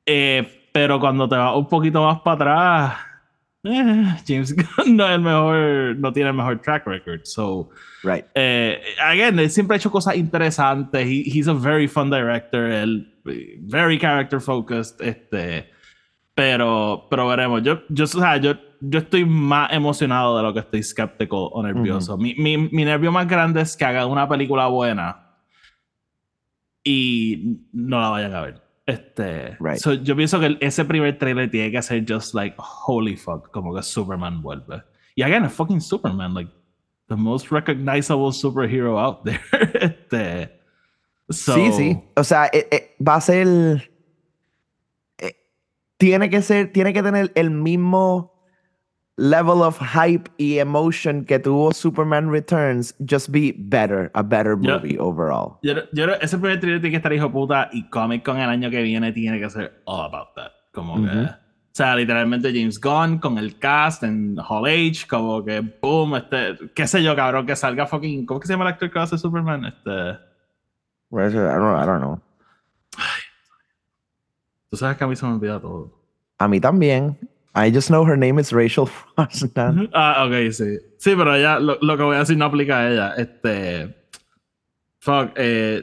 eh, 0.07 0.69
pero 0.73 1.01
cuando 1.01 1.29
te 1.29 1.37
vas 1.37 1.57
un 1.57 1.69
poquito 1.69 2.05
más 2.05 2.21
para 2.21 2.35
atrás, 2.35 2.99
eh, 3.65 4.17
James 4.27 4.55
Gunn 4.55 4.97
no 4.97 5.07
es 5.07 5.13
el 5.15 5.21
mejor, 5.21 5.97
no 5.97 6.13
tiene 6.13 6.31
el 6.31 6.37
mejor 6.37 6.61
track 6.61 6.87
record. 6.87 7.21
So, 7.25 7.71
Right. 8.03 8.25
eh, 8.35 8.81
again, 9.03 9.39
él 9.39 9.51
siempre 9.51 9.75
ha 9.75 9.79
hecho 9.79 9.91
cosas 9.91 10.17
interesantes. 10.17 11.07
He- 11.07 11.25
he's 11.27 11.49
a 11.49 11.53
very 11.55 11.87
fun 11.89 12.11
director. 12.11 12.65
Él, 12.71 13.07
very 13.25 13.99
character 13.99 14.41
focused. 14.41 15.01
Este, 15.01 15.71
pero, 16.35 17.07
pero 17.11 17.29
veremos. 17.29 17.63
Yo, 17.63 17.83
yo, 17.91 18.05
o 18.05 18.07
sea, 18.07 18.39
yo, 18.39 18.55
yo 18.81 19.01
estoy 19.01 19.27
más 19.27 19.71
emocionado 19.73 20.39
de 20.39 20.43
lo 20.43 20.55
que 20.55 20.61
estoy 20.61 20.81
escéptico 20.81 21.49
o 21.49 21.63
nervioso. 21.63 22.17
mi, 22.17 22.35
mi, 22.37 22.57
mi 22.57 22.85
nervio 22.87 23.13
más 23.13 23.29
grande 23.29 23.61
es 23.61 23.77
que 23.77 23.85
hagan 23.85 24.09
una 24.09 24.27
película 24.27 24.67
buena 24.69 25.27
y 26.83 27.67
no 27.73 28.01
la 28.01 28.09
vayan 28.09 28.35
a 28.35 28.41
ver. 28.41 28.63
Este, 28.91 29.57
Right. 29.61 29.79
so, 29.79 29.95
yo 29.95 30.15
pienso 30.17 30.39
que 30.41 30.57
ese 30.61 30.85
primer 30.85 31.19
trailer 31.19 31.51
tiene 31.51 31.71
que 31.71 31.83
ser 31.83 32.05
just 32.09 32.35
like 32.35 32.55
holy 32.59 33.17
fuck, 33.17 33.51
como 33.51 33.75
que 33.75 33.83
Superman 33.83 34.43
vuelve. 34.43 34.83
Y 35.15 35.23
again, 35.23 35.45
es 35.45 35.53
fucking 35.53 35.81
Superman, 35.81 36.35
like 36.35 36.51
the 37.09 37.17
most 37.17 37.51
recognizable 37.51 38.33
superhero 38.33 38.99
out 38.99 39.25
there. 39.25 39.41
este, 39.81 40.61
so, 41.29 41.55
Sí, 41.55 41.73
sí. 41.73 42.03
O 42.17 42.25
sea, 42.25 42.47
eh, 42.53 42.67
eh, 42.71 42.95
va 43.07 43.17
a 43.17 43.21
ser. 43.21 43.91
eh, 45.19 45.37
tiene 45.99 46.31
que 46.31 46.43
ser, 46.43 46.73
tiene 46.73 46.93
que 46.93 47.03
tener 47.03 47.33
el 47.35 47.51
mismo 47.51 48.30
level 49.17 49.63
of 49.63 49.79
hype 49.79 50.31
y 50.39 50.59
emotion 50.59 51.25
que 51.25 51.39
tuvo 51.39 51.73
Superman 51.73 52.31
Returns, 52.31 52.95
just 53.07 53.31
be 53.31 53.55
better, 53.57 54.11
a 54.15 54.23
better 54.23 54.57
movie 54.57 54.99
overall. 54.99 55.59
Yo, 55.63 55.75
yo, 55.93 56.07
ese 56.21 56.39
primer 56.39 56.61
trailer 56.61 56.81
tiene 56.81 56.93
que 56.93 56.97
estar 56.97 57.13
hijo 57.13 57.31
puta 57.31 57.69
y 57.73 57.89
Comic 57.91 58.25
Con 58.25 58.39
el 58.39 58.49
año 58.49 58.71
que 58.71 58.83
viene 58.83 59.13
tiene 59.13 59.39
que 59.39 59.51
ser 59.51 59.83
all 59.85 60.07
about 60.07 60.35
that. 60.37 60.53
Como 60.73 61.05
que. 61.05 61.11
O 61.11 61.73
sea, 61.73 61.95
literalmente 61.95 62.53
James 62.53 62.81
Gunn 62.81 63.19
con 63.19 63.39
el 63.39 63.57
cast 63.59 64.03
en 64.03 64.37
Hall 64.39 64.67
H, 64.67 65.07
como 65.09 65.45
que 65.45 65.61
boom, 65.61 66.17
este, 66.17 66.57
qué 66.75 66.87
sé 66.87 67.03
yo, 67.03 67.15
cabrón, 67.15 67.47
que 67.47 67.55
salga 67.55 67.87
fucking. 67.87 68.27
¿Cómo 68.27 68.41
que 68.41 68.47
se 68.49 68.55
llama 68.55 68.65
el 68.65 68.73
actor 68.73 68.91
que 68.91 68.99
hace 68.99 69.17
Superman? 69.17 69.67
Este. 69.67 69.91
I 71.13 71.33
don't, 71.33 71.83
I 71.83 71.87
don't 71.87 72.01
know. 72.01 72.21
Tú 74.69 74.77
sabes 74.77 74.97
que 74.97 75.05
a 75.05 75.07
mí 75.07 75.17
se 75.17 75.27
me 75.27 75.33
olvida 75.33 75.61
todo. 75.61 75.93
A 76.39 76.49
mí 76.49 76.61
también. 76.61 77.19
I 77.55 77.71
just 77.71 77.91
know 77.91 78.05
her 78.05 78.17
name 78.17 78.39
is 78.39 78.53
Rachel 78.53 78.89
Brosnan. 79.17 79.89
Ah, 79.93 80.25
ok, 80.25 80.53
sí. 80.53 80.79
Sí, 80.99 81.17
pero 81.17 81.37
ya 81.37 81.59
lo, 81.59 81.79
lo 81.81 81.97
que 81.97 82.03
voy 82.03 82.17
a 82.17 82.21
decir 82.21 82.37
no 82.37 82.45
aplica 82.47 82.79
a 82.79 82.91
ella. 82.91 83.15
Este. 83.17 83.95
Fuck, 85.01 85.33
eh, 85.37 85.83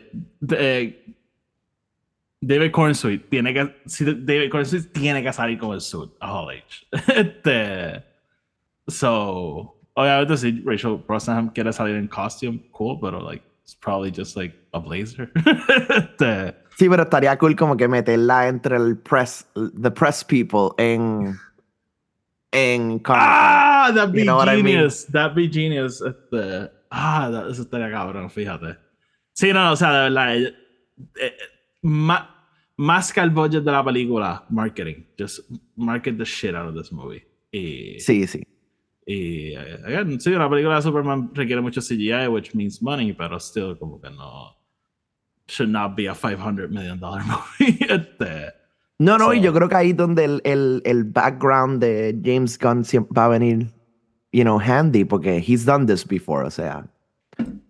eh, 0.51 1.15
David 2.39 2.71
Cornsweet 2.71 3.29
tiene 3.29 3.53
que. 3.53 3.75
sí, 3.85 4.05
David 4.05 4.49
Cornsweet 4.51 4.93
tiene 4.93 5.23
que 5.23 5.33
salir 5.33 5.57
con 5.57 5.73
el 5.73 5.81
suit 5.81 6.11
a 6.21 6.31
Hall 6.31 6.51
H. 6.51 6.87
Este. 7.15 8.03
So. 8.87 9.73
Obviamente, 9.95 10.37
si 10.37 10.61
Rachel 10.63 11.03
Brosnahan 11.07 11.49
quiere 11.49 11.73
salir 11.73 11.95
en 11.95 12.07
costume, 12.07 12.59
cool, 12.71 12.99
pero 13.01 13.19
like, 13.19 13.43
it's 13.63 13.73
probably 13.73 14.11
just 14.11 14.37
like 14.37 14.55
a 14.73 14.79
blazer. 14.79 15.31
este. 15.89 16.55
Sí, 16.77 16.87
pero 16.87 17.03
estaría 17.03 17.35
cool 17.39 17.55
como 17.55 17.75
que 17.75 17.87
meterla 17.87 18.47
entre 18.47 18.77
el 18.77 18.95
press, 18.95 19.47
the 19.55 19.89
press 19.89 20.23
people 20.23 20.75
en, 20.77 21.35
en 22.57 22.99
Comic. 22.99 23.21
Ah, 23.23 23.91
that'd 23.93 24.11
be 24.13 24.19
You 24.19 24.25
know 24.25 24.37
what 24.37 24.47
I 24.49 24.55
mean? 24.61 24.65
genius. 24.77 25.05
That'd 25.11 25.35
be 25.35 25.47
genius. 25.49 26.01
Este, 26.01 26.71
ah, 26.91 27.45
eso 27.49 27.61
estaría 27.63 27.89
cabrón, 27.91 28.29
fíjate. 28.29 28.77
Sí, 29.33 29.51
no, 29.53 29.71
o 29.71 29.75
sea, 29.75 29.91
de 29.91 30.09
verdad. 30.09 30.35
eh, 30.37 30.53
eh, 31.21 31.33
ma- 31.83 32.33
más 32.77 33.11
que 33.13 33.19
el 33.21 33.29
budget 33.29 33.63
de 33.63 33.71
la 33.71 33.83
película, 33.83 34.45
marketing. 34.49 35.03
Just 35.17 35.41
market 35.75 36.17
the 36.17 36.25
shit 36.25 36.55
out 36.55 36.67
of 36.67 36.75
this 36.75 36.91
movie. 36.91 37.23
Y, 37.51 37.99
Sí, 37.99 38.25
sí. 38.27 38.41
y 39.05 39.55
again, 39.55 40.19
sí, 40.19 40.31
una 40.33 40.49
película 40.49 40.75
de 40.75 40.81
Superman 40.81 41.31
requiere 41.33 41.61
mucho 41.61 41.81
CGI, 41.81 42.27
which 42.27 42.53
means 42.53 42.81
money, 42.81 43.13
pero 43.13 43.39
still, 43.39 43.77
como 43.77 43.99
que 44.01 44.09
no. 44.09 44.55
Should 45.47 45.71
not 45.71 45.95
be 45.95 46.07
a 46.09 46.13
500 46.13 46.69
million 46.69 46.99
dollar 46.99 47.23
movie. 47.59 47.77
este, 47.87 48.53
No, 48.99 49.17
no, 49.17 49.33
y 49.33 49.41
yo 49.41 49.53
creo 49.53 49.69
que 49.69 49.75
ahí 49.75 49.93
donde 49.93 50.25
el, 50.25 50.41
el, 50.43 50.81
el 50.85 51.03
background 51.03 51.79
de 51.81 52.19
James 52.23 52.57
Gunn 52.57 52.83
siempre 52.83 53.13
va 53.15 53.25
a 53.25 53.27
venir, 53.29 53.67
you 54.31 54.43
know, 54.43 54.59
handy, 54.59 55.03
porque 55.05 55.37
he's 55.37 55.65
done 55.65 55.85
this 55.85 56.03
before, 56.05 56.45
o 56.45 56.49
sea, 56.49 56.87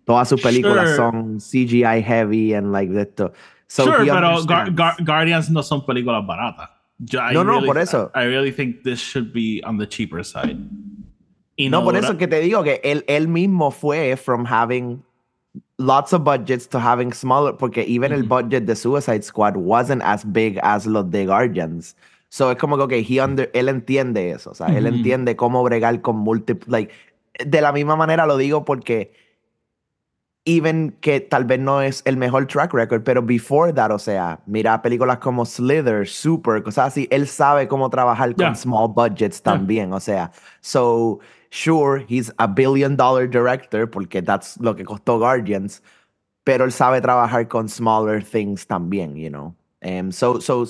todas 0.06 0.28
sus 0.30 0.40
películas 0.40 0.94
Sure. 0.94 0.96
son 0.96 1.38
CGI 1.38 2.02
heavy 2.02 2.54
and 2.54 2.72
like 2.72 2.90
esto. 2.98 3.32
So 3.66 3.84
sure, 3.84 3.98
pero 3.98 4.14
Gar- 4.14 4.24
understands. 4.30 4.74
Gar- 4.74 4.96
Guardians 5.04 5.50
no 5.50 5.62
son 5.62 5.84
películas 5.84 6.26
baratas. 6.26 6.70
Yo, 6.98 7.20
No, 7.32 7.44
no, 7.44 7.52
really- 7.56 7.66
por 7.66 7.76
eso. 7.78 8.10
I, 8.14 8.20
I 8.22 8.24
really 8.26 8.50
think 8.50 8.82
this 8.82 8.98
should 8.98 9.30
be 9.32 9.60
on 9.64 9.76
the 9.76 9.86
cheaper 9.86 10.24
side. 10.24 10.56
Y 11.56 11.68
No, 11.68 11.84
por 11.84 11.94
eso 11.96 12.16
que 12.16 12.26
te 12.26 12.40
digo 12.40 12.62
que 12.62 12.80
él, 12.84 13.04
él 13.06 13.28
mismo 13.28 13.70
fue 13.70 14.16
from 14.16 14.46
having 14.46 15.02
lots 15.78 16.12
of 16.12 16.24
budgets 16.24 16.68
to 16.68 16.78
having 16.78 17.12
smaller, 17.12 17.52
porque 17.56 17.84
even 17.86 18.12
el 18.12 18.24
Ujú. 18.24 18.28
budget 18.28 18.64
de 18.66 18.74
Suicide 18.74 19.22
Squad 19.22 19.56
wasn't 19.56 20.02
as 20.04 20.24
big 20.24 20.58
as 20.62 20.86
los 20.86 21.08
de 21.10 21.24
Guardians. 21.24 21.96
So 22.30 22.50
es 22.50 22.58
como 22.58 22.76
que, 22.76 22.82
okay, 22.82 23.02
he 23.08 23.20
under, 23.22 23.50
él 23.54 23.68
entiende 23.68 24.32
eso, 24.32 24.50
o 24.50 24.54
sea, 24.54 24.76
él 24.76 24.86
entiende 24.86 25.34
cómo 25.36 25.62
bregar 25.62 26.02
con 26.02 26.16
múltiples, 26.16 26.68
like, 26.68 26.92
de 27.44 27.60
la 27.60 27.72
misma 27.72 27.96
manera 27.96 28.26
lo 28.26 28.36
digo 28.36 28.64
porque 28.64 29.12
even 30.44 30.96
que 31.00 31.20
tal 31.20 31.44
vez 31.44 31.60
no 31.60 31.80
es 31.82 32.02
el 32.06 32.16
mejor 32.16 32.46
track 32.46 32.72
record, 32.74 33.02
pero 33.04 33.22
before 33.22 33.72
that, 33.72 33.90
o 33.92 33.98
sea, 33.98 34.40
mira 34.46 34.80
películas 34.82 35.18
como 35.18 35.44
Slither, 35.44 36.06
Super, 36.08 36.62
cosas 36.62 36.88
así, 36.88 37.06
él 37.10 37.26
sabe 37.28 37.68
cómo 37.68 37.88
trabajar 37.90 38.34
con 38.34 38.48
Yeah. 38.48 38.54
small 38.54 38.88
budgets 38.88 39.42
Yeah. 39.42 39.54
también, 39.54 39.92
o 39.92 40.00
sea, 40.00 40.32
so 40.60 41.20
sure, 41.50 41.98
he's 41.98 42.30
a 42.38 42.46
billion 42.46 42.96
dollar 42.96 43.26
director 43.26 43.86
porque 43.86 44.22
that's 44.24 44.58
lo 44.60 44.74
que 44.74 44.84
costó 44.84 45.18
Guardians, 45.18 45.82
pero 46.44 46.64
él 46.64 46.72
sabe 46.72 47.00
trabajar 47.00 47.48
con 47.48 47.68
smaller 47.68 48.22
things 48.22 48.66
también, 48.66 49.16
you 49.16 49.30
know. 49.30 49.54
Um, 49.82 50.10
so, 50.10 50.40
so 50.40 50.66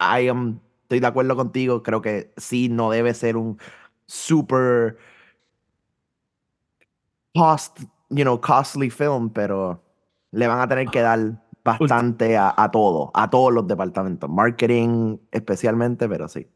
I 0.00 0.28
am, 0.28 0.60
estoy 0.84 1.00
de 1.00 1.06
acuerdo 1.06 1.36
contigo, 1.36 1.82
creo 1.82 2.02
que 2.02 2.32
sí, 2.36 2.68
no 2.68 2.90
debe 2.90 3.14
ser 3.14 3.36
un 3.36 3.58
super 4.06 4.96
cost, 7.34 7.80
you 8.10 8.24
know, 8.24 8.40
costly 8.40 8.90
film, 8.90 9.30
pero 9.30 9.80
le 10.32 10.46
van 10.46 10.60
a 10.60 10.68
tener 10.68 10.88
que 10.88 11.00
dar 11.00 11.42
bastante 11.64 12.36
a, 12.36 12.54
a 12.56 12.70
todo, 12.70 13.10
a 13.14 13.28
todos 13.28 13.52
los 13.52 13.66
departamentos, 13.66 14.28
marketing 14.30 15.18
especialmente, 15.30 16.08
pero 16.08 16.28
sí. 16.28 16.46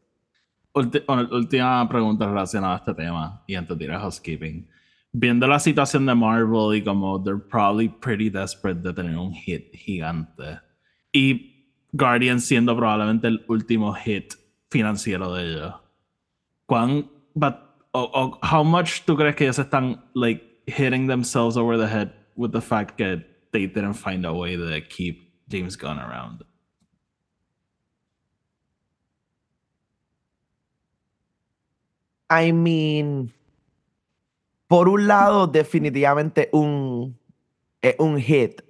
Ulti- 0.75 1.03
última 1.31 1.87
pregunta 1.87 2.25
relacionada 2.25 2.75
a 2.75 2.77
este 2.77 2.93
tema 2.95 3.43
y 3.47 3.55
antes 3.55 3.77
de 3.77 3.85
ir 3.85 3.91
a 3.91 3.99
housekeeping. 3.99 4.67
Viendo 5.11 5.45
la 5.47 5.59
situación 5.59 6.07
de 6.07 6.15
Marvel 6.15 6.75
y 6.75 6.83
como 6.83 7.21
they're 7.21 7.39
probably 7.39 7.87
pretty 7.87 8.29
desperate 8.29 8.81
de 8.81 8.91
tener 8.93 9.15
un 9.15 9.31
hit 9.33 9.71
gigante 9.75 10.59
y 11.11 11.51
Guardians 11.91 12.45
siendo 12.45 12.75
probablemente 12.75 13.27
el 13.27 13.45
último 13.47 13.93
hit 13.93 14.33
financiero 14.71 15.31
de 15.35 15.51
ellos. 15.51 15.75
¿Cuán, 16.65 17.07
but, 17.35 17.55
how 17.93 18.63
much 18.63 19.03
tú 19.05 19.15
crees 19.15 19.35
que 19.35 19.43
ellos 19.43 19.59
están 19.59 20.03
like 20.15 20.41
hitting 20.65 21.07
themselves 21.07 21.55
over 21.55 21.77
the 21.77 21.87
head 21.87 22.11
with 22.35 22.51
the 22.51 22.61
fact 22.61 22.97
that 22.97 23.19
they 23.51 23.67
didn't 23.67 23.93
find 23.93 24.25
a 24.25 24.33
way 24.33 24.57
to 24.57 24.81
keep 24.89 25.31
James 25.47 25.75
Gunn 25.77 25.99
around? 25.99 26.43
I 32.29 32.51
mean, 32.51 33.31
por 34.67 34.89
un 34.89 35.07
lado, 35.07 35.47
definitivamente 35.47 36.49
un, 36.51 37.17
es 37.81 37.95
un 37.99 38.17
hit. 38.17 38.61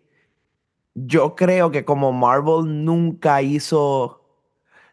Yo 0.96 1.36
creo 1.36 1.72
que 1.72 1.86
como 1.86 2.12
Marvel 2.12 2.86
nunca 2.86 3.42
hizo, 3.42 4.04
o 4.04 4.20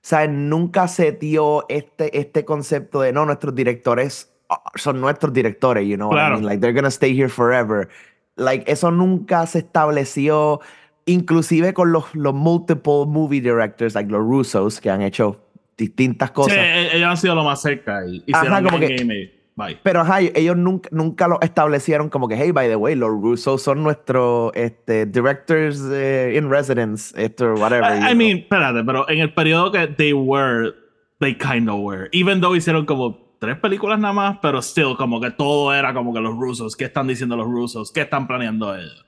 sea, 0.02 0.26
nunca 0.26 0.88
se 0.88 1.12
dio 1.12 1.66
este, 1.68 2.18
este 2.18 2.44
concepto 2.44 3.00
de 3.02 3.12
no, 3.12 3.26
nuestros 3.26 3.54
directores 3.54 4.32
ah, 4.48 4.62
son 4.76 5.00
nuestros 5.00 5.32
directores, 5.32 5.86
you 5.86 5.96
know 5.96 6.08
what 6.08 6.16
I 6.16 6.20
Claro. 6.20 6.34
mean? 6.36 6.46
Like 6.46 6.60
they're 6.60 6.72
gonna 6.74 6.90
stay 6.90 7.14
here 7.14 7.28
forever. 7.28 7.88
Like 8.36 8.64
eso 8.70 8.90
nunca 8.90 9.46
se 9.46 9.58
estableció, 9.58 10.60
inclusive 11.04 11.74
con 11.74 11.92
los, 11.92 12.14
los 12.14 12.32
multiple 12.32 13.04
movie 13.06 13.40
directors, 13.40 13.94
like 13.94 14.10
los 14.10 14.22
Russos, 14.22 14.80
que 14.80 14.88
han 14.90 15.02
hecho 15.02 15.38
distintas 15.80 16.30
cosas. 16.30 16.52
Sí, 16.54 16.60
e- 16.60 16.96
ellos 16.96 17.08
han 17.08 17.16
sido 17.16 17.34
lo 17.34 17.42
más 17.44 17.60
cerca 17.62 18.06
y 18.06 18.22
Ajá, 18.32 18.62
como 18.62 18.78
que- 18.78 18.94
y 18.96 19.40
bye. 19.56 19.78
Pero 19.82 20.02
ajá, 20.02 20.20
ellos 20.20 20.56
nunca, 20.56 20.88
nunca 20.92 21.26
lo 21.26 21.40
establecieron 21.40 22.08
como 22.10 22.28
que, 22.28 22.36
hey, 22.36 22.50
by 22.52 22.68
the 22.68 22.76
way, 22.76 22.94
los 22.94 23.10
Russo 23.10 23.58
son 23.58 23.82
nuestros 23.82 24.52
este, 24.54 25.06
directors 25.06 25.80
eh, 25.90 26.34
in 26.36 26.50
residence, 26.50 27.12
esto, 27.16 27.54
whatever. 27.54 27.90
I, 27.98 28.12
I 28.12 28.14
mean, 28.14 28.38
espérate, 28.38 28.84
pero 28.84 29.08
en 29.08 29.18
el 29.20 29.32
periodo 29.32 29.72
que 29.72 29.86
they 29.88 30.12
were, 30.12 30.72
they 31.18 31.34
kind 31.34 31.68
of 31.68 31.80
were. 31.80 32.08
Even 32.12 32.40
though 32.40 32.54
hicieron 32.54 32.84
como 32.86 33.36
tres 33.40 33.56
películas 33.58 33.98
nada 33.98 34.12
más, 34.12 34.38
pero 34.42 34.60
still 34.60 34.94
como 34.96 35.20
que 35.20 35.30
todo 35.30 35.72
era 35.74 35.94
como 35.94 36.12
que 36.12 36.20
los 36.20 36.36
rusos, 36.36 36.76
¿qué 36.76 36.84
están 36.84 37.06
diciendo 37.06 37.36
los 37.36 37.46
rusos? 37.46 37.90
¿Qué 37.90 38.02
están 38.02 38.26
planeando 38.26 38.74
ellos? 38.76 39.06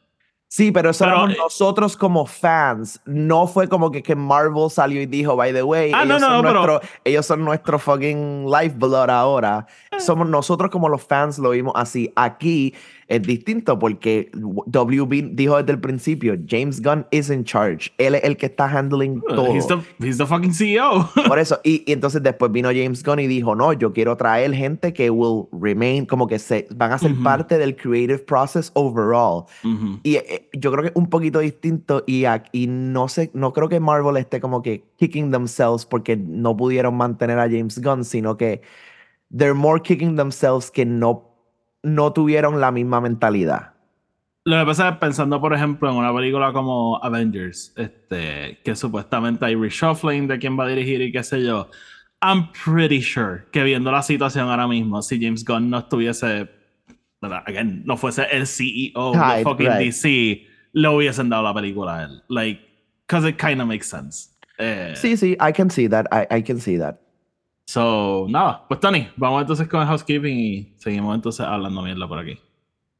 Sí, 0.55 0.71
pero 0.71 0.91
eso 0.91 1.05
Pero, 1.07 1.17
éramos 1.17 1.35
eh, 1.35 1.39
nosotros 1.39 1.97
como 1.97 2.27
fans. 2.27 3.01
No 3.07 3.47
fue 3.47 3.71
como 3.71 3.91
que, 3.91 4.03
que 4.03 4.15
Marvel 4.15 4.69
salió 4.71 5.01
y 5.01 5.07
dijo, 5.07 5.35
by 5.35 5.51
the 5.55 5.63
way, 5.63 5.93
Ah, 5.95 6.03
ellos, 6.05 6.21
no, 6.21 6.27
son 6.27 6.37
no, 6.37 6.43
pero- 6.43 6.67
nuestro, 6.67 6.89
ellos 7.05 7.25
son 7.25 7.43
nuestro 7.43 7.79
fucking 7.79 8.45
lifeblood 8.51 9.09
ahora. 9.09 9.67
Eh. 9.91 9.99
Somos 9.99 10.29
nosotros 10.29 10.71
como 10.71 10.91
los 10.91 11.03
fans 11.03 11.39
lo 11.39 11.49
vimos 11.51 11.73
así. 11.75 12.13
Aquí 12.17 12.75
es 13.13 13.23
distinto 13.23 13.79
porque 13.79 14.31
WB 14.33 15.35
dijo 15.35 15.59
desde 15.59 15.73
el 15.73 15.81
principio, 15.81 16.35
James 16.49 16.81
Gunn 16.81 17.07
is 17.11 17.29
in 17.29 17.45
charge. 17.45 17.93
Él 17.99 18.15
es 18.15 18.25
el 18.25 18.39
que 18.39 18.47
está 18.47 18.67
handling 18.67 19.21
todo. 19.29 19.55
He's 19.55 19.67
the, 19.67 19.77
he's 19.99 20.17
the 20.17 20.25
fucking 20.25 20.55
CEO. 20.55 21.11
Por 21.29 21.39
eso, 21.39 21.61
y, 21.63 21.85
y 21.87 21.93
entonces 21.93 22.23
después 22.23 22.51
vino 22.51 22.71
James 22.71 23.03
Gunn 23.05 23.19
y 23.19 23.27
dijo, 23.27 23.55
no, 23.55 23.75
yo 23.75 23.93
quiero 23.93 24.17
traer 24.17 24.55
gente 24.55 24.95
que 24.95 25.11
will 25.11 25.47
remain, 25.53 26.07
como 26.07 26.27
que 26.27 26.39
se, 26.39 26.67
van 26.75 26.93
a 26.93 26.99
ser 26.99 27.13
Ujú. 27.13 27.23
parte 27.23 27.59
del 27.59 27.77
creative 27.77 28.21
process 28.21 28.71
overall. 28.73 29.45
Ujú. 29.63 30.01
Y 30.03 30.17
eh, 30.17 30.49
yo 30.55 30.73
creo 30.73 30.83
que 30.83 30.89
es 30.89 30.97
un 30.97 31.11
poquito 31.11 31.41
distinto 31.41 32.05
y, 32.07 32.25
y 32.53 32.67
no 32.67 33.09
sé, 33.09 33.31
no 33.35 33.53
creo 33.53 33.69
que 33.69 33.79
Marvel 33.79 34.17
esté 34.17 34.41
como 34.41 34.63
que 34.63 34.85
kicking 34.97 35.31
themselves 35.31 35.85
porque 35.85 36.17
no 36.17 36.57
pudieron 36.57 36.97
mantener 36.97 37.39
a 37.39 37.43
James 37.43 37.79
Gunn, 37.79 38.07
sino 38.07 38.39
que 38.39 38.63
they're 39.37 39.53
more 39.53 39.81
kicking 39.83 40.17
themselves 40.17 40.71
que 40.71 40.87
no, 40.87 41.32
no 41.83 42.13
tuvieron 42.13 42.61
la 42.61 42.71
misma 42.71 43.01
mentalidad. 43.01 43.73
Lo 44.45 44.59
que 44.59 44.67
pasa 44.67 44.89
es 44.89 44.97
pensando, 44.97 45.41
por 45.41 45.55
ejemplo, 45.55 45.89
en 45.91 45.97
una 45.97 46.13
película 46.13 46.53
como 46.53 46.99
Avengers, 47.03 47.73
este, 47.77 48.59
que 48.65 48.75
supuestamente 48.75 49.45
hay 49.47 49.55
reshuffling 49.55 50.27
de 50.27 50.39
quién 50.39 50.59
va 50.59 50.65
a 50.65 50.69
dirigir 50.69 51.01
y 51.01 51.13
qué 51.13 51.23
sé 51.23 51.45
yo. 51.45 51.71
I'm 52.21 52.49
pretty 52.65 53.01
sure 53.01 53.45
que 53.53 53.63
viendo 53.63 53.93
la 53.93 54.03
situación 54.03 54.49
ahora 54.49 54.67
mismo, 54.67 55.01
si 55.03 55.21
James 55.21 55.45
Gunn 55.45 55.71
no 55.71 55.79
estuviese, 55.79 56.49
again, 57.21 57.83
no 57.85 57.97
fuese 57.97 58.27
el 58.33 58.47
CEO 58.47 59.13
de 59.13 59.19
Right, 59.19 59.45
fucking 59.45 59.67
right. 59.67 59.79
DC, 59.79 60.47
le 60.73 60.89
hubiesen 60.89 61.29
dado 61.29 61.45
la 61.45 61.55
película 61.55 61.99
a 61.99 62.03
él. 62.05 62.23
Like, 62.29 62.61
because 63.07 63.29
it 63.29 63.37
kind 63.39 63.61
of 63.61 63.69
makes 63.69 63.87
sense. 63.89 64.31
Eh, 64.59 64.95
Sí, 64.97 65.17
sí, 65.17 65.37
I 65.41 65.53
can 65.53 65.71
see 65.71 65.89
that, 65.89 66.07
I, 66.13 66.27
I 66.39 66.43
can 66.43 66.59
see 66.59 66.79
that. 66.79 67.01
So, 67.73 68.27
nada, 68.29 68.67
pues 68.69 68.81
Tony, 68.81 69.09
vamos 69.17 69.41
entonces 69.41 69.67
con 69.67 69.81
el 69.81 69.87
housekeeping 69.87 70.39
y 70.39 70.75
seguimos 70.77 71.15
entonces 71.15 71.47
hablando 71.47 71.81
mierda 71.81 72.07
por 72.07 72.19
aquí. 72.19 72.39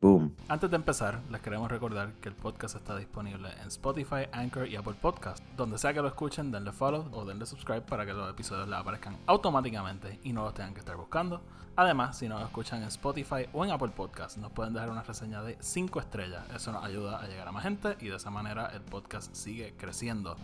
Boom. 0.01 0.35
Antes 0.49 0.71
de 0.71 0.77
empezar, 0.77 1.21
les 1.31 1.43
queremos 1.43 1.71
recordar 1.71 2.15
que 2.23 2.31
el 2.31 2.35
podcast 2.35 2.77
está 2.77 2.97
disponible 2.97 3.51
en 3.61 3.69
Spotify, 3.69 4.29
Anchor 4.33 4.67
y 4.67 4.77
Apple 4.77 4.95
Podcast. 4.99 5.45
Donde 5.59 5.77
sea 5.77 5.93
que 5.93 6.01
lo 6.01 6.09
escuchen, 6.09 6.51
denle 6.51 6.73
follow 6.73 7.07
o 7.13 7.27
denle 7.27 7.45
subscribe 7.45 7.83
para 7.83 8.07
que 8.07 8.15
los 8.15 8.31
episodios 8.31 8.67
les 8.67 8.79
aparezcan 8.79 9.19
automáticamente 9.27 10.19
y 10.25 10.33
no 10.33 10.45
los 10.45 10.55
tengan 10.55 10.73
que 10.73 10.81
estar 10.81 10.97
buscando. 10.97 11.43
Además, 11.77 12.17
si 12.17 12.27
nos 12.27 12.43
escuchan 12.43 12.81
en 12.81 12.89
Spotify 12.89 13.45
o 13.53 13.67
en 13.67 13.73
Apple 13.73 13.93
Podcast, 13.95 14.39
nos 14.39 14.53
pueden 14.53 14.73
dejar 14.73 14.89
una 14.89 15.03
reseña 15.03 15.43
de 15.43 15.59
5 15.61 16.01
estrellas. 16.01 16.49
Eso 16.57 16.73
nos 16.73 16.83
ayuda 16.83 17.23
a 17.23 17.29
llegar 17.29 17.47
a 17.47 17.53
más 17.53 17.65
gente 17.65 17.99
y 18.01 18.07
de 18.07 18.17
esa 18.17 18.31
manera 18.31 18.71
el 18.73 18.81
podcast 18.81 19.35
sigue 19.35 19.75
creciendo. 19.77 20.39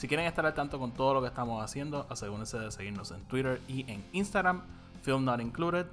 Si 0.00 0.08
quieren 0.08 0.24
estar 0.24 0.46
al 0.46 0.54
tanto 0.54 0.78
con 0.78 0.92
todo 0.92 1.12
lo 1.12 1.20
que 1.20 1.26
estamos 1.26 1.62
haciendo, 1.62 2.06
asegúrense 2.08 2.58
de 2.58 2.70
seguirnos 2.70 3.10
en 3.10 3.20
Twitter 3.24 3.60
y 3.68 3.84
en 3.92 4.02
Instagram, 4.14 4.62
Film 5.02 5.26
Not 5.26 5.42
Included. 5.42 5.84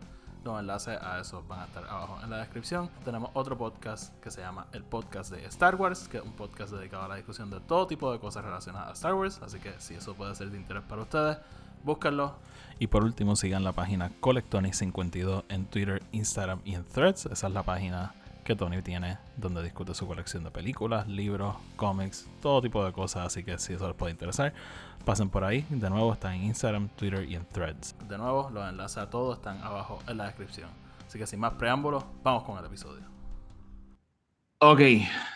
Los 0.45 0.61
enlaces 0.61 0.97
a 1.01 1.19
eso 1.19 1.43
van 1.49 1.59
a 1.59 1.65
estar 1.65 1.83
abajo 1.83 2.17
en 2.23 2.29
la 2.29 2.37
descripción. 2.37 2.89
Tenemos 3.03 3.31
otro 3.33 3.57
podcast 3.57 4.17
que 4.23 4.31
se 4.31 4.39
llama 4.39 4.67
El 4.71 4.85
Podcast 4.85 5.29
de 5.29 5.43
Star 5.47 5.75
Wars, 5.75 6.07
que 6.07 6.19
es 6.19 6.23
un 6.23 6.31
podcast 6.31 6.71
dedicado 6.71 7.03
a 7.03 7.09
la 7.09 7.15
discusión 7.15 7.49
de 7.49 7.59
todo 7.59 7.85
tipo 7.85 8.09
de 8.09 8.19
cosas 8.19 8.45
relacionadas 8.45 8.91
a 8.91 8.93
Star 8.93 9.13
Wars. 9.13 9.41
Así 9.43 9.59
que 9.59 9.73
si 9.77 9.95
eso 9.95 10.13
puede 10.13 10.33
ser 10.35 10.51
de 10.51 10.57
interés 10.57 10.83
para 10.83 11.01
ustedes, 11.01 11.39
búsquenlo. 11.83 12.33
Y 12.79 12.87
por 12.87 13.03
último, 13.03 13.35
sigan 13.35 13.65
la 13.65 13.73
página 13.73 14.09
Colectonic52 14.21 15.43
en 15.49 15.65
Twitter, 15.65 16.01
Instagram 16.13 16.61
y 16.63 16.75
en 16.75 16.85
Threads. 16.85 17.25
Esa 17.25 17.47
es 17.47 17.53
la 17.53 17.63
página 17.63 18.15
que 18.47 18.55
Tony 18.55 18.81
tiene 18.81 19.17
donde 19.35 19.61
discute 19.61 19.93
su 19.93 20.07
colección 20.07 20.45
de 20.45 20.51
películas, 20.51 21.05
libros, 21.05 21.57
cómics, 21.75 22.29
todo 22.41 22.61
tipo 22.61 22.83
de 22.85 22.93
cosas. 22.93 23.25
Así 23.25 23.43
que 23.43 23.57
si 23.57 23.73
eso 23.73 23.87
les 23.87 23.95
puede 23.97 24.13
interesar, 24.13 24.53
pasen 25.03 25.29
por 25.29 25.43
ahí. 25.43 25.65
De 25.69 25.89
nuevo, 25.89 26.13
está 26.13 26.33
en 26.33 26.45
Instagram, 26.45 26.87
Twitter 26.95 27.29
y 27.29 27.35
en 27.35 27.45
Threads. 27.45 27.93
De 28.07 28.17
nuevo, 28.17 28.49
los 28.53 28.69
enlaces 28.69 28.99
a 28.99 29.09
todos 29.09 29.35
están 29.35 29.61
abajo 29.61 29.99
en 30.07 30.15
la 30.15 30.27
descripción. 30.27 30.69
Así 31.05 31.19
que 31.19 31.27
sin 31.27 31.41
más 31.41 31.55
preámbulos, 31.55 32.05
vamos 32.23 32.43
con 32.43 32.57
el 32.57 32.63
episodio. 32.63 33.03
Ok, 34.59 34.79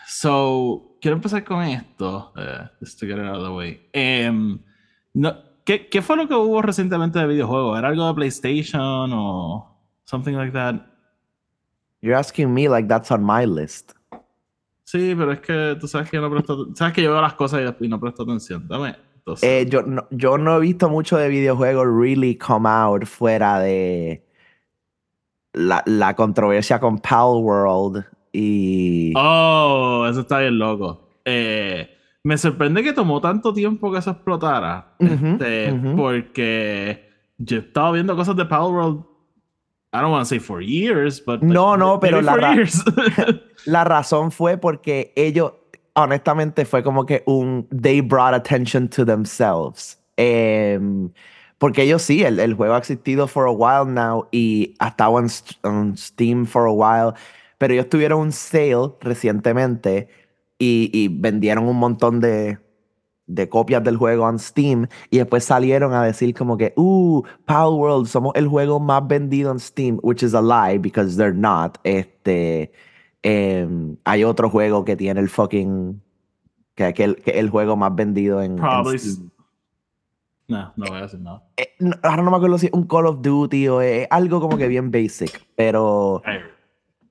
so 0.08 0.96
quiero 0.98 1.18
empezar 1.18 1.44
con 1.44 1.62
esto. 1.64 2.32
eh, 2.38 2.66
just 2.80 2.98
to 2.98 3.06
get 3.06 3.18
it 3.18 3.26
out 3.26 3.36
of 3.36 3.44
the 3.44 3.50
way. 3.50 3.90
Em, 3.92 4.58
no, 5.12 5.36
¿qué, 5.66 5.86
¿Qué 5.90 6.00
fue 6.00 6.16
lo 6.16 6.26
que 6.26 6.34
hubo 6.34 6.62
recientemente 6.62 7.18
de 7.18 7.26
videojuegos? 7.26 7.78
¿Era 7.78 7.88
algo 7.88 8.06
de 8.06 8.14
PlayStation 8.14 9.10
o 9.12 9.78
something 10.06 10.32
like 10.32 10.52
that? 10.52 10.91
You're 12.02 12.18
asking 12.18 12.52
me 12.52 12.68
like 12.68 12.88
that's 12.88 13.10
on 13.10 13.24
my 13.24 13.46
list. 13.46 13.92
Sí, 14.84 15.14
pero 15.16 15.32
es 15.32 15.40
que 15.40 15.76
tú 15.80 15.88
sabes 15.88 16.10
que 16.10 16.16
yo 16.16 16.20
no 16.20 16.30
presto. 16.30 16.68
Sabes 16.74 16.92
que 16.92 17.02
yo 17.02 17.12
veo 17.12 17.22
las 17.22 17.34
cosas 17.34 17.62
y, 17.80 17.88
no 17.88 17.98
presto 17.98 18.24
atención. 18.24 18.68
Dame, 18.68 18.96
Entonces, 19.16 19.48
Eh, 19.48 19.66
yo, 19.70 19.82
no, 19.82 20.06
yo 20.10 20.36
no 20.36 20.56
he 20.56 20.60
visto 20.60 20.90
mucho 20.90 21.16
de 21.16 21.28
videojuegos 21.28 21.86
really 21.86 22.36
come 22.36 22.68
out 22.68 23.06
fuera 23.06 23.60
de 23.60 24.26
la, 25.54 25.82
la 25.86 26.14
controversia 26.14 26.78
con 26.80 26.98
Pal 26.98 27.36
World 27.40 28.04
y... 28.32 29.12
Oh, 29.16 30.06
eso 30.10 30.20
está 30.20 30.40
bien 30.40 30.58
loco. 30.58 31.08
Eh, 31.24 31.88
me 32.24 32.38
sorprende 32.38 32.82
que 32.82 32.92
tomó 32.92 33.20
tanto 33.20 33.52
tiempo 33.52 33.92
que 33.92 33.98
eso 33.98 34.10
explotara. 34.10 34.94
Este. 34.98 35.72
Porque 35.96 37.10
yo 37.38 37.58
he 37.58 37.60
estado 37.60 37.92
viendo 37.92 38.16
cosas 38.16 38.36
de 38.36 38.44
Power 38.44 38.74
World. 38.74 39.04
I 39.92 40.00
don't 40.00 40.10
want 40.10 40.22
to 40.22 40.28
say 40.28 40.38
for 40.38 40.60
years, 40.62 41.20
but. 41.20 41.40
like, 41.42 41.52
No, 41.52 41.76
no, 41.76 41.98
pero 42.00 42.22
la 42.22 42.32
for 42.32 42.40
ra- 42.40 42.54
years. 42.54 42.82
La 43.66 43.84
razón 43.84 44.30
fue 44.32 44.56
porque 44.56 45.12
ellos, 45.16 45.52
honestamente, 45.94 46.64
fue 46.64 46.82
como 46.82 47.04
que 47.06 47.22
un 47.26 47.66
they 47.70 48.00
brought 48.00 48.34
attention 48.34 48.88
to 48.88 49.04
themselves. 49.04 49.98
Em, 50.16 51.10
porque 51.58 51.82
ellos 51.82 52.02
sí, 52.02 52.24
el, 52.24 52.40
el 52.40 52.54
juego 52.54 52.74
ha 52.74 52.78
existido 52.78 53.28
for 53.28 53.46
a 53.46 53.52
while 53.52 53.86
now 53.86 54.26
y 54.32 54.74
ha 54.80 54.88
estado 54.88 55.18
en, 55.20 55.26
en 55.64 55.96
Steam 55.96 56.46
for 56.46 56.66
a 56.66 56.72
while, 56.72 57.12
pero 57.58 57.74
ellos 57.74 57.88
tuvieron 57.88 58.20
un 58.20 58.32
sale 58.32 58.92
recientemente 59.00 60.08
y, 60.58 60.90
y 60.92 61.08
vendieron 61.08 61.68
un 61.68 61.76
montón 61.76 62.18
de, 62.20 62.58
de 63.26 63.48
copias 63.48 63.82
del 63.84 63.96
juego 63.96 64.28
en 64.28 64.38
Steam 64.38 64.86
y 65.10 65.18
después 65.18 65.44
salieron 65.44 65.92
a 65.94 66.02
decir 66.04 66.34
como 66.34 66.56
que, 66.58 66.72
uh, 66.76 67.22
Power 67.46 67.78
World, 67.80 68.06
somos 68.08 68.32
el 68.34 68.48
juego 68.48 68.80
más 68.80 69.06
vendido 69.06 69.50
en 69.52 69.60
Steam, 69.60 69.98
which 70.02 70.22
is 70.22 70.34
a 70.34 70.42
lie 70.42 70.78
because 70.78 71.16
they're 71.16 71.32
not. 71.36 71.78
Este, 71.84 72.72
em, 73.22 73.96
hay 74.04 74.24
otro 74.24 74.50
juego 74.50 74.84
que 74.84 74.96
tiene 74.96 75.20
el 75.20 75.28
fucking, 75.28 76.02
que, 76.74 76.92
que 76.94 77.04
el, 77.04 77.16
que 77.16 77.30
el 77.38 77.48
juego 77.50 77.76
más 77.76 77.94
vendido 77.94 78.42
en, 78.42 78.52
en 78.52 78.56
Probably. 78.58 78.98
Steam. 78.98 79.30
no, 80.48 80.72
no 80.76 80.86
voy 80.88 80.98
a 80.98 81.02
decir 81.02 81.20
nada. 81.20 81.44
Eh, 81.56 81.68
no- 81.78 81.96
ahora 82.02 82.22
no 82.22 82.30
me 82.30 82.36
acuerdo 82.36 82.58
si 82.58 82.66
es 82.66 82.72
un 82.72 82.84
Call 82.86 83.06
of 83.06 83.22
Duty 83.22 83.68
o 83.68 83.80
es 83.80 84.06
algo 84.10 84.40
como 84.40 84.56
que 84.58 84.68
bien 84.68 84.90
basic, 84.90 85.46
pero... 85.54 86.22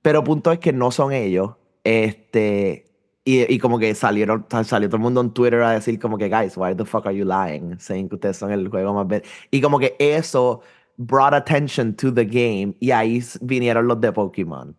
Pero 0.02 0.24
punto 0.24 0.50
es 0.52 0.58
que 0.58 0.72
no 0.72 0.90
son 0.90 1.12
ellos. 1.12 1.52
Este. 1.84 2.86
Y, 3.24 3.54
y 3.54 3.58
como 3.58 3.78
que 3.78 3.94
salieron, 3.94 4.46
salió 4.64 4.88
todo 4.88 4.96
el 4.96 5.02
mundo 5.02 5.20
en 5.20 5.30
Twitter 5.32 5.62
a 5.62 5.72
decir 5.72 5.98
como 5.98 6.18
que, 6.18 6.28
guys, 6.28 6.56
why 6.56 6.74
the 6.74 6.84
fuck 6.84 7.06
are 7.06 7.16
you 7.16 7.24
lying? 7.24 7.78
Saying 7.78 8.08
que 8.08 8.16
ustedes 8.16 8.36
son 8.36 8.50
el 8.50 8.68
juego 8.68 8.92
más 8.94 9.06
ven-". 9.06 9.22
Y 9.50 9.60
como 9.60 9.78
que 9.78 9.94
eso 9.98 10.62
brought 10.96 11.32
attention 11.32 11.94
to 11.94 12.12
the 12.12 12.24
game 12.24 12.74
y 12.80 12.90
ahí 12.90 13.22
vinieron 13.40 13.86
los 13.86 14.00
de 14.00 14.12
Pokémon. 14.12 14.76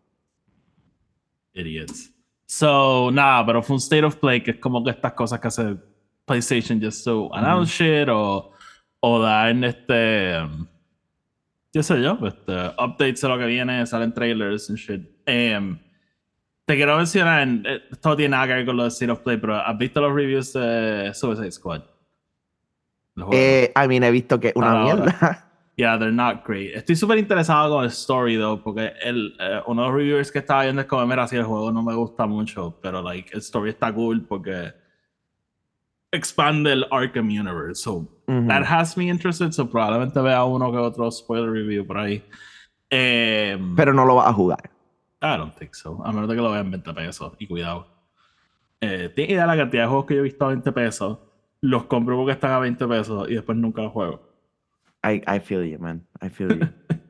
Idiots. 1.53 2.11
So, 2.45 3.09
nada, 3.11 3.45
pero 3.45 3.63
fue 3.63 3.75
un 3.75 3.79
state 3.79 4.03
of 4.03 4.17
play 4.17 4.41
que 4.41 4.51
es 4.51 4.59
como 4.59 4.83
que 4.83 4.91
estas 4.91 5.13
cosas 5.13 5.39
que 5.39 5.47
hace 5.47 5.77
PlayStation 6.25 6.79
just 6.81 7.03
to 7.05 7.29
announce 7.33 7.71
shit 7.71 8.09
o, 8.09 8.51
o 8.99 9.19
dar 9.19 9.55
este. 9.63 10.37
um, 10.37 10.67
qué 11.71 11.81
sé 11.81 12.01
yo, 12.01 12.17
este, 12.27 12.53
updates 12.77 13.21
de 13.21 13.27
lo 13.27 13.37
que 13.37 13.45
viene, 13.47 13.85
salen 13.87 14.13
trailers 14.13 14.69
and 14.69 14.77
shit. 14.77 15.01
Em, 15.25 15.79
te 16.65 16.75
quiero 16.75 16.97
mencionar, 16.97 17.47
eh, 17.65 17.83
esto 17.91 18.15
tiene 18.15 18.31
nada 18.31 18.47
que 18.47 18.53
ver 18.53 18.65
con 18.65 18.77
lo 18.77 18.83
de 18.83 18.89
state 18.89 19.11
of 19.11 19.19
play, 19.19 19.37
pero 19.37 19.55
¿has 19.55 19.77
visto 19.77 20.01
los 20.01 20.13
reviews 20.13 20.53
de 20.53 21.11
Suicide 21.13 21.51
Squad? 21.51 21.83
Eh, 23.31 23.71
I 23.75 23.87
mean, 23.87 24.03
he 24.03 24.11
visto 24.11 24.39
que 24.39 24.53
una 24.55 24.83
mierda. 24.83 25.49
Yeah, 25.75 25.97
they're 25.97 26.11
not 26.11 26.45
great. 26.45 26.75
Estoy 26.75 26.95
súper 26.95 27.17
interesado 27.17 27.73
con 27.73 27.83
el 27.83 27.89
story, 27.89 28.37
though, 28.37 28.61
porque 28.61 28.93
el, 29.01 29.35
eh, 29.39 29.59
uno 29.65 29.81
de 29.81 29.87
los 29.87 29.97
reviewers 29.97 30.31
que 30.31 30.37
estaba 30.37 30.65
viendo 30.65 30.83
es 30.83 30.87
como, 30.87 31.03
mira, 31.07 31.27
si 31.27 31.35
el 31.35 31.45
juego 31.45 31.71
no 31.71 31.81
me 31.81 31.95
gusta 31.95 32.27
mucho, 32.27 32.77
pero, 32.79 33.01
like, 33.01 33.33
el 33.33 33.39
story 33.39 33.71
está 33.71 33.91
cool 33.91 34.21
porque 34.21 34.71
expande 36.11 36.73
el 36.73 36.85
Arkham 36.91 37.25
Universe. 37.27 37.81
So, 37.81 38.07
that 38.27 38.63
has 38.63 38.95
me 38.95 39.09
interested, 39.09 39.51
so 39.51 39.67
probablemente 39.67 40.21
vea 40.21 40.43
uno 40.43 40.71
que 40.71 40.77
otro 40.77 41.09
spoiler 41.09 41.49
review 41.49 41.87
por 41.87 41.97
ahí. 41.97 42.23
Em, 42.91 43.75
Pero 43.75 43.95
no 43.95 44.05
lo 44.05 44.15
vas 44.15 44.27
a 44.27 44.33
jugar. 44.33 44.72
I 45.23 45.37
don't 45.37 45.55
think 45.55 45.73
so. 45.73 46.01
A 46.05 46.11
menos 46.11 46.27
de 46.27 46.35
que 46.35 46.41
lo 46.41 46.51
vean 46.51 46.69
20 46.69 46.93
pesos. 46.93 47.33
Y 47.39 47.47
cuidado. 47.47 47.87
Eh, 48.81 49.09
¿Tienes 49.15 49.31
idea 49.31 49.43
de 49.43 49.47
la 49.47 49.57
cantidad 49.57 49.83
de 49.83 49.87
juegos 49.87 50.05
que 50.05 50.15
yo 50.15 50.19
he 50.19 50.23
visto 50.23 50.43
a 50.45 50.49
20 50.49 50.71
pesos? 50.73 51.19
Los 51.61 51.85
compro 51.85 52.17
porque 52.17 52.33
están 52.33 52.51
a 52.51 52.59
20 52.59 52.85
pesos 52.87 53.29
y 53.29 53.35
después 53.35 53.57
nunca 53.57 53.81
los 53.81 53.93
juego. 53.93 54.29
I, 55.05 55.21
I 55.25 55.39
feel 55.39 55.63
you, 55.63 55.79
man. 55.79 56.05
I 56.21 56.29
feel 56.29 56.59
you. 56.59 56.67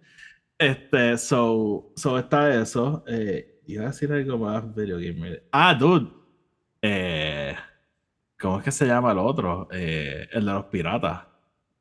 Este, 0.60 1.18
so, 1.18 1.92
so 1.96 2.18
está 2.18 2.54
eso. 2.62 3.04
Eh, 3.08 3.62
iba 3.66 3.84
a 3.84 3.88
decir 3.88 4.14
algo 4.14 4.38
más 4.38 4.74
video 4.74 4.98
game. 4.98 5.20
related. 5.20 5.44
Ah, 5.52 5.74
dude. 5.74 6.10
Eh, 6.82 7.54
¿Cómo 8.40 8.60
es 8.60 8.64
que 8.64 8.72
se 8.72 8.86
llama 8.86 9.12
el 9.12 9.18
otro? 9.18 9.68
Eh, 9.72 10.30
el 10.32 10.46
de 10.46 10.54
los 10.54 10.66
piratas. 10.66 11.26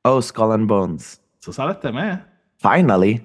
oh, 0.03 0.21
Skull 0.21 0.53
and 0.53 0.67
Bones. 0.67 1.23
Eso 1.41 1.53
sale 1.53 1.73
este 1.73 1.93
mes. 1.93 2.19
Finally. 2.59 3.23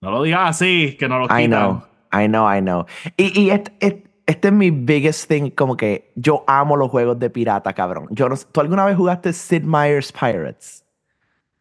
No 0.00 0.10
lo 0.10 0.22
digas 0.22 0.50
así, 0.50 0.96
que 0.96 1.08
no 1.08 1.18
lo 1.18 1.24
quitan. 1.24 1.42
I 1.42 1.46
know, 1.48 1.82
I 2.12 2.26
know, 2.26 2.46
I 2.46 2.60
know. 2.60 2.86
Y, 3.16 3.40
y 3.40 3.50
este, 3.50 3.72
este- 3.80 4.12
este 4.24 4.48
es 4.48 4.54
mi 4.54 4.70
biggest 4.70 5.28
thing, 5.28 5.50
como 5.50 5.76
que 5.76 6.12
yo 6.14 6.44
amo 6.46 6.76
los 6.76 6.90
juegos 6.90 7.18
de 7.18 7.28
pirata, 7.28 7.72
cabrón. 7.72 8.06
Yo 8.10 8.28
no 8.28 8.36
¿Tú 8.36 8.60
alguna 8.60 8.84
vez 8.84 8.96
jugaste 8.96 9.32
Sid 9.32 9.64
Meier's 9.64 10.12
Pirates? 10.12 10.84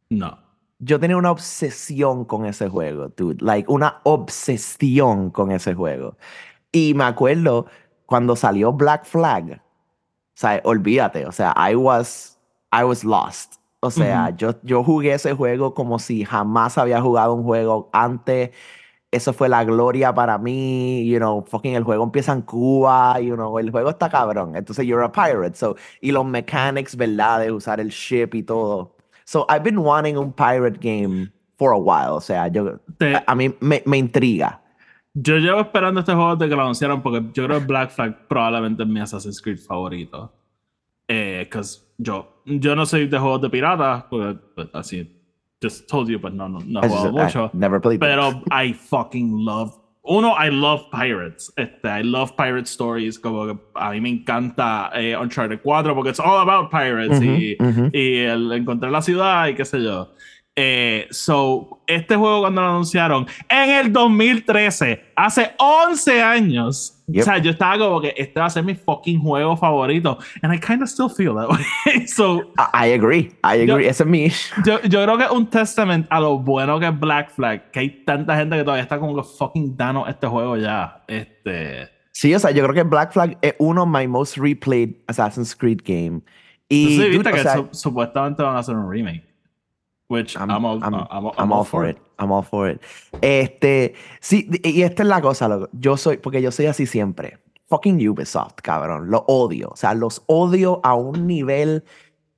No. 0.10 0.38
Yo 0.78 1.00
tenía 1.00 1.18
una 1.18 1.32
obsesión 1.32 2.24
con 2.24 2.46
ese 2.46 2.70
juego, 2.70 3.10
dude. 3.10 3.44
Like, 3.44 3.70
una 3.72 4.00
obsesión 4.04 5.32
con 5.32 5.52
ese 5.52 5.74
juego. 5.74 6.18
Y 6.72 6.94
me 6.94 7.04
acuerdo 7.04 7.66
cuando 8.06 8.36
salió 8.36 8.72
Black 8.72 9.06
Flag. 9.06 9.54
O 9.54 10.36
sea, 10.36 10.62
olvídate. 10.64 11.26
O 11.26 11.32
sea, 11.32 11.54
I 11.58 11.76
was, 11.76 12.40
I 12.72 12.84
was 12.84 13.04
lost. 13.04 13.56
O 13.80 13.90
sea, 13.90 14.28
Ujú. 14.30 14.38
yo, 14.38 14.56
yo 14.64 14.84
jugué 14.84 15.14
ese 15.14 15.34
juego 15.34 15.74
como 15.74 15.98
si 15.98 16.24
jamás 16.26 16.78
había 16.78 17.02
jugado 17.02 17.34
un 17.34 17.44
juego 17.44 17.90
antes. 17.92 18.52
Eso 19.12 19.34
fue 19.34 19.50
la 19.50 19.63
gloria 19.65 20.13
para 20.13 20.38
mí. 20.38 21.06
You 21.06 21.17
know, 21.17 21.43
fucking 21.45 21.76
el 21.76 21.84
juego 21.84 22.04
empieza 22.04 22.32
en 22.32 22.41
Cuba. 22.41 23.19
You 23.19 23.36
know, 23.36 23.60
el 23.60 23.69
juego 23.69 23.89
está 23.89 24.10
cabrón. 24.10 24.56
Entonces, 24.56 24.86
you're 24.86 25.04
a 25.04 25.12
pirate. 25.12 25.56
So, 25.56 25.76
y 26.00 26.12
los 26.12 26.26
mechanics, 26.26 26.95
¿verdad? 26.95 27.41
De 27.41 27.52
usar 27.52 27.80
el 27.80 27.89
ship 27.89 28.30
y 28.34 28.43
todo. 28.43 28.95
So, 29.26 29.45
I've 29.50 29.63
been 29.63 29.78
wanting 29.80 30.17
un 30.17 30.32
pirate 30.32 30.80
game 30.82 31.32
for 31.58 31.74
a 31.74 31.78
while. 31.78 32.15
O 32.15 32.21
sea, 32.21 32.47
yo, 32.47 32.80
Te- 32.97 33.15
a, 33.15 33.24
a 33.28 33.36
mí 33.36 33.54
me, 33.60 33.84
me 33.86 33.97
intriga. 33.97 34.62
Yo 35.13 35.38
llevo 35.38 35.60
esperando 35.60 36.00
este 36.00 36.13
juego 36.13 36.36
desde 36.38 36.50
que 36.50 36.56
lo 36.56 36.62
anunciaron 36.62 37.02
porque 37.02 37.21
yo 37.34 37.45
creo 37.45 37.60
que 37.60 37.65
Black 37.65 37.91
Flag 37.91 38.28
probablemente 38.30 38.84
es 38.84 38.89
mi 38.89 39.02
Assassin's 39.02 39.41
Creed 39.41 39.60
favorito. 39.60 40.32
Eh, 41.08 41.50
yo, 41.97 42.41
yo 42.45 42.76
no 42.78 42.86
soy 42.86 43.08
de 43.08 43.19
juegos 43.19 43.41
de 43.41 43.50
piratas, 43.50 44.06
porque 44.10 44.39
pues, 44.56 44.69
así, 44.74 45.20
just 45.62 45.88
told 45.88 46.10
you, 46.10 46.17
but 46.19 46.34
no, 46.34 46.47
no, 46.47 46.60
no 46.65 46.82
just- 46.82 47.06
I 47.06 47.12
mucho. 47.12 47.50
never 47.54 47.80
played. 47.80 48.00
Pero 48.00 48.43
I 48.52 48.74
fucking 48.74 49.32
love. 49.32 49.78
Uno, 50.04 50.30
I 50.34 50.50
love 50.50 50.89
pirates. 50.91 51.52
Este, 51.56 51.86
I 51.88 52.02
love 52.02 52.36
pirate 52.36 52.65
stories. 52.67 53.19
Como 53.19 53.45
que 53.45 53.60
a 53.76 53.91
mí 53.91 54.02
me 54.02 54.10
encanta 54.10 54.89
eh, 54.95 55.15
Uncharted 55.15 55.62
4 55.62 55.93
porque 55.93 56.10
it's 56.10 56.19
all 56.19 56.39
about 56.41 56.71
pirates 56.71 57.19
Ujú, 57.19 57.24
y, 57.24 57.56
ujú. 57.60 57.91
y 57.93 58.17
el 58.17 58.52
encontrar 58.52 58.91
la 58.91 59.02
ciudad 59.04 59.47
y 59.47 59.54
qué 59.54 59.63
sé 59.63 59.84
yo. 59.84 60.10
Eh, 60.63 61.08
so, 61.10 61.82
este 61.88 62.15
juego 62.15 62.41
cuando 62.41 62.62
lo 62.62 62.67
anunciaron 62.67 63.26
en 63.50 63.69
el 63.71 63.91
2013, 63.91 65.13
hace 65.15 65.54
11 65.58 66.21
años. 66.21 67.04
Yep. 67.08 67.21
O 67.21 67.26
sea, 67.26 67.38
yo 67.39 67.50
estaba 67.50 67.80
como 67.80 68.00
que 68.00 68.13
este 68.15 68.39
va 68.39 68.45
a 68.45 68.50
ser 68.52 68.63
mi 68.63 68.76
fucking 68.76 69.19
juego 69.19 69.58
favorito. 69.58 70.19
And 70.43 70.54
I 70.54 70.60
kind 70.60 70.84
of 70.84 70.88
still 70.88 71.10
feel 71.10 71.34
that 71.34 71.50
way. 71.50 72.06
so, 72.08 72.52
I, 72.60 72.89
I 72.89 72.93
agree. 72.93 73.32
I 73.43 73.63
agree. 73.63 73.88
Ese 73.88 74.04
es 74.04 74.08
mi 74.10 74.30
yo, 74.63 74.80
yo 74.84 75.04
creo 75.04 75.17
que 75.17 75.24
es 75.24 75.32
un 75.32 75.50
testament 75.50 76.06
a 76.12 76.19
lo 76.19 76.38
bueno 76.38 76.80
que 76.80 76.86
es 76.86 77.00
Black 77.00 77.32
Flag, 77.32 77.71
que 77.71 77.80
hay 77.80 77.89
tanta 78.06 78.38
gente 78.38 78.56
que 78.58 78.63
todavía 78.63 78.84
está 78.84 79.00
como 79.00 79.15
que 79.15 79.24
fucking 79.24 79.76
danos 79.76 80.08
este 80.10 80.28
juego 80.28 80.58
ya. 80.58 81.04
Este. 81.08 81.89
Sí, 82.12 82.36
o 82.36 82.39
sea, 82.39 82.52
yo 82.52 82.62
creo 82.62 82.76
que 82.76 82.84
Black 82.84 83.13
Flag 83.13 83.36
es 83.41 83.56
uno 83.58 83.84
de 83.84 83.91
my 83.91 84.08
most 84.08 84.38
replayed 84.38 84.97
Assassin's 85.08 85.56
Creed 85.56 85.80
game. 85.84 86.21
Y, 86.69 86.97
dude, 86.97 87.10
viste 87.10 87.30
o 87.30 87.34
que 87.34 87.41
sea, 87.41 87.56
su- 87.56 87.69
supuestamente 87.71 88.43
van 88.43 88.56
a 88.56 88.60
hacer 88.60 88.76
un 88.76 88.89
remake. 88.89 89.31
Which 90.12 90.36
I'm, 90.36 90.52
I'm, 90.52 90.65
all, 90.65 90.84
I'm- 90.84 90.93
I'm, 90.93 91.26
I'm 91.28 91.32
I'm 91.38 91.52
all 91.54 91.63
for 91.63 91.86
it. 91.88 91.97
I'm 92.19 92.32
all 92.32 92.43
for 92.43 92.69
it. 92.69 92.82
Este, 93.21 93.93
sí, 94.19 94.47
y 94.63 94.82
esta 94.82 95.04
es 95.04 95.08
la 95.10 95.21
cosa, 95.21 95.47
loco. 95.47 95.69
Yo 95.71 95.95
soy, 95.95 96.17
porque 96.17 96.41
yo 96.41 96.52
soy 96.52 96.65
así 96.65 96.86
siempre. 96.86 97.39
Fucking 97.69 98.06
Ubisoft, 98.10 98.56
cabrón. 98.62 99.10
Lo 99.10 99.24
odio. 99.28 99.69
O 99.71 99.76
sea, 99.78 99.93
los 99.93 100.21
odio 100.28 100.82
a 100.84 100.93
un 100.95 101.26
nivel 101.26 101.86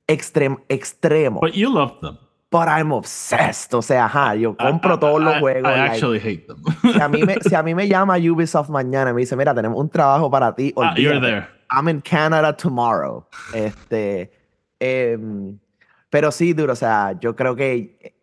extrem, 0.06 0.58
extremo. 0.68 1.40
But 1.40 1.54
you 1.54 1.68
love 1.68 1.98
them. 2.00 2.16
But 2.50 2.68
I'm 2.68 2.92
obsessed. 2.92 3.74
O 3.74 3.82
sea, 3.82 4.04
ajá, 4.04 4.36
yo 4.36 4.56
compro 4.56 4.94
I- 4.94 4.98
todos 5.00 5.20
I- 5.20 5.24
los 5.24 5.34
I- 5.36 5.40
juegos. 5.40 5.72
I 5.72 5.76
like, 5.76 5.90
actually 5.90 6.20
hate 6.20 6.46
them. 6.46 6.62
si, 6.92 7.00
a 7.00 7.08
mí 7.08 7.24
me, 7.24 7.34
si 7.40 7.54
a 7.56 7.62
mí 7.64 7.74
me 7.74 7.88
llama 7.88 8.16
Ubisoft 8.18 8.70
mañana 8.70 9.10
y 9.10 9.14
me 9.14 9.20
dice, 9.22 9.34
mira, 9.36 9.52
tenemos 9.52 9.76
un 9.80 9.90
trabajo 9.90 10.30
para 10.30 10.54
ti. 10.54 10.72
Ah, 10.76 10.94
you're 10.96 11.20
there. 11.20 11.48
I'm 11.72 11.88
in 11.88 12.00
Canada 12.00 12.52
tomorrow. 12.56 13.26
Este, 13.52 14.30
em, 14.78 15.58
pero 16.14 16.30
sí, 16.30 16.52
duro, 16.52 16.72
o 16.74 16.76
sea, 16.76 17.18
yo 17.20 17.34
creo 17.34 17.56
que 17.56 18.14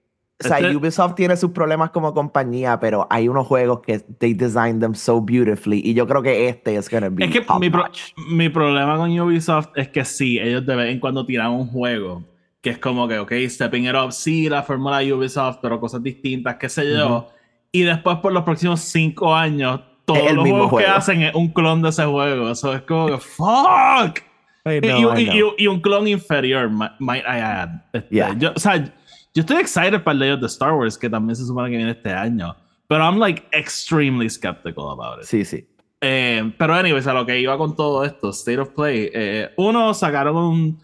O 0.43 0.47
sea, 0.47 0.57
Este- 0.59 0.75
Ubisoft 0.75 1.13
tiene 1.15 1.35
sus 1.37 1.51
problemas 1.51 1.91
como 1.91 2.13
compañía, 2.15 2.79
pero 2.79 3.05
hay 3.11 3.27
unos 3.27 3.45
juegos 3.45 3.81
que 3.81 3.99
they 3.99 4.33
designed 4.33 4.79
them 4.81 4.95
so 4.95 5.21
beautifully. 5.21 5.81
Y 5.85 5.93
yo 5.93 6.07
creo 6.07 6.23
que 6.23 6.47
este 6.49 6.75
es 6.77 6.89
gonna 6.89 7.09
be 7.09 7.25
Es 7.25 7.31
que 7.31 7.41
top 7.41 7.59
mi, 7.59 7.69
pro- 7.69 7.83
notch. 7.83 8.13
mi 8.29 8.49
problema 8.49 8.97
con 8.97 9.11
Ubisoft 9.19 9.67
es 9.75 9.89
que 9.89 10.03
sí, 10.05 10.39
ellos 10.39 10.65
de 10.65 10.75
vez 10.75 10.89
en 10.89 10.99
cuando 10.99 11.25
tiran 11.27 11.51
un 11.51 11.67
juego 11.67 12.23
que 12.61 12.71
es 12.71 12.77
como 12.79 13.07
que, 13.07 13.19
ok, 13.19 13.31
stepping 13.49 13.85
it 13.87 13.93
up, 13.93 14.11
sí, 14.13 14.47
la 14.49 14.63
fórmula 14.63 14.99
de 14.99 15.13
Ubisoft, 15.13 15.57
pero 15.61 15.79
cosas 15.79 16.01
distintas, 16.01 16.55
qué 16.55 16.69
sé 16.69 16.89
yo. 16.89 17.17
Ujú. 17.17 17.25
Y 17.71 17.81
después 17.83 18.17
por 18.17 18.31
los 18.33 18.43
próximos 18.43 18.79
cinco 18.81 19.35
años, 19.35 19.79
todos 20.05 20.27
el 20.27 20.35
los 20.37 20.43
mismo 20.43 20.67
juegos 20.69 20.79
que 20.81 20.85
juego. 20.87 20.97
hacen 20.97 21.21
es 21.21 21.35
un 21.35 21.49
clon 21.49 21.81
de 21.83 21.89
ese 21.89 22.05
juego. 22.05 22.49
Eso 22.49 22.73
es 22.73 22.81
como 22.81 23.07
que, 23.09 23.17
fuck. 23.19 24.19
I 24.65 24.75
Y- 24.77 24.79
know, 24.81 25.17
y, 25.17 25.21
I 25.21 25.29
y- 25.29 25.39
know. 25.39 25.53
y 25.57 25.67
un 25.67 25.79
clon 25.81 26.07
inferior, 26.07 26.69
mi- 26.69 26.85
might 26.99 27.23
I 27.23 27.39
add. 27.39 27.69
Este, 27.93 28.15
Yeah. 28.15 28.33
yo, 28.37 28.51
o 28.55 28.59
sea, 28.59 28.77
yo 28.77 29.41
estoy 29.41 29.57
excited 29.57 30.03
para 30.03 30.25
el 30.25 30.39
de 30.39 30.47
Star 30.47 30.73
Wars, 30.73 30.97
que 30.97 31.09
también 31.09 31.35
se 31.35 31.45
supone 31.45 31.69
que 31.71 31.77
viene 31.77 31.91
este 31.91 32.11
año. 32.11 32.55
Pero 32.87 33.03
I'm 33.03 33.17
like 33.19 33.43
extremely 33.53 34.29
skeptical 34.29 34.89
about 34.91 35.19
it. 35.21 35.25
Sí, 35.25 35.45
sí. 35.45 35.65
Eh, 36.01 36.51
pero, 36.57 36.73
anyways, 36.73 37.07
a 37.07 37.13
lo 37.13 37.25
que 37.25 37.39
iba 37.39 37.57
con 37.57 37.75
todo 37.75 38.03
esto, 38.03 38.29
State 38.31 38.59
of 38.59 38.69
Play. 38.69 39.09
eh, 39.13 39.49
uno, 39.57 39.93
sacaron 39.93 40.35
un 40.35 40.79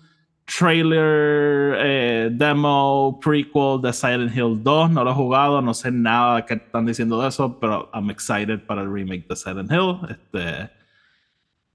trailer, 0.46 1.78
eh, 1.80 2.30
demo, 2.32 3.20
prequel 3.22 3.82
de 3.82 3.92
Silent 3.94 4.36
Hill 4.36 4.62
2. 4.64 4.90
No 4.92 5.04
lo 5.04 5.12
he 5.12 5.14
jugado, 5.14 5.62
no 5.62 5.74
sé 5.74 5.92
nada 5.92 6.46
que 6.46 6.56
están 6.56 6.86
diciendo 6.86 7.22
de 7.22 7.28
eso, 7.30 7.60
pero 7.60 7.90
I'm 7.94 8.10
excited 8.10 8.62
para 8.66 8.82
el 8.82 8.92
remake 8.94 9.28
de 9.28 9.36
Silent 9.36 9.72
Hill. 9.72 9.98
Este, 10.10 10.70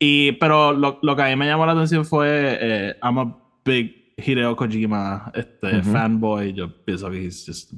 y, 0.05 0.33
pero 0.33 0.73
lo, 0.73 0.99
lo 1.01 1.15
que 1.15 1.23
a 1.23 1.27
mí 1.29 1.37
me 1.37 1.47
llamó 1.47 1.65
la 1.65 1.73
atención 1.73 2.05
fue, 2.05 2.59
eh, 2.61 2.97
I'm 3.03 3.19
a 3.19 3.37
big 3.65 4.15
Hideo 4.17 4.57
Kojima 4.57 5.31
este, 5.33 5.79
Ujú. 5.79 5.93
fanboy. 5.93 6.53
Yo 6.55 6.69
pienso 6.85 7.09
que 7.09 7.19
he's 7.25 7.45
just 7.47 7.73
a 7.73 7.77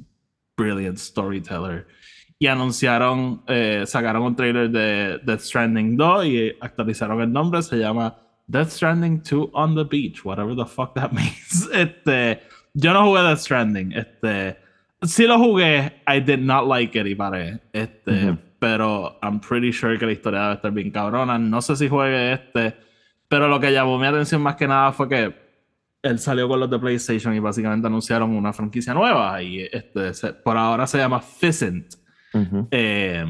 brilliant 0.57 0.97
storyteller. 0.97 1.85
Y 2.39 2.47
anunciaron, 2.47 3.43
eh, 3.47 3.83
sacaron 3.85 4.23
un 4.23 4.35
trailer 4.35 4.69
de 4.71 5.19
Death 5.23 5.41
Stranding 5.41 5.95
2 5.97 6.25
y 6.25 6.53
actualizaron 6.59 7.21
el 7.21 7.31
nombre. 7.31 7.61
Se 7.61 7.77
llama 7.77 8.17
Death 8.47 8.69
Stranding 8.69 9.21
2 9.21 9.49
on 9.53 9.75
the 9.75 9.83
Beach, 9.83 10.25
whatever 10.25 10.55
the 10.55 10.65
fuck 10.65 10.93
that 10.95 11.11
means. 11.13 11.69
Este, 11.73 12.41
yo 12.73 12.91
no 12.93 13.05
jugué 13.05 13.21
Death 13.21 13.39
Stranding. 13.39 13.91
Este, 13.93 14.57
sí 15.03 15.27
lo 15.27 15.37
jugué, 15.37 15.93
I 16.07 16.19
did 16.19 16.39
not 16.39 16.67
like 16.67 16.99
it 16.99 17.05
y 17.05 17.13
paré. 17.15 17.59
Este, 17.71 18.11
Ujú. 18.31 18.37
Pero 18.65 19.19
I'm 19.21 19.39
pretty 19.39 19.71
sure 19.71 19.95
que 19.99 20.07
la 20.07 20.11
historia 20.13 20.41
debe 20.41 20.53
estar 20.55 20.71
bien 20.71 20.89
cabrona. 20.89 21.37
No 21.37 21.61
sé 21.61 21.75
si 21.75 21.87
juegue 21.87 22.33
este, 22.33 22.75
pero 23.27 23.47
lo 23.47 23.59
que 23.59 23.71
llamó 23.71 23.99
mi 23.99 24.07
atención 24.07 24.41
más 24.41 24.55
que 24.55 24.67
nada 24.67 24.91
fue 24.91 25.07
que 25.07 25.35
él 26.01 26.17
salió 26.17 26.47
con 26.47 26.59
los 26.59 26.67
de 26.71 26.79
PlayStation 26.79 27.35
y 27.35 27.39
básicamente 27.39 27.85
anunciaron 27.85 28.31
una 28.35 28.53
franquicia 28.53 28.95
nueva 28.95 29.39
y 29.43 29.59
este, 29.71 30.15
se- 30.15 30.33
por 30.33 30.57
ahora 30.57 30.87
se 30.87 30.97
llama 30.97 31.21
Pheasant. 31.21 31.93
Ujú. 32.33 32.67
Eh, 32.71 33.23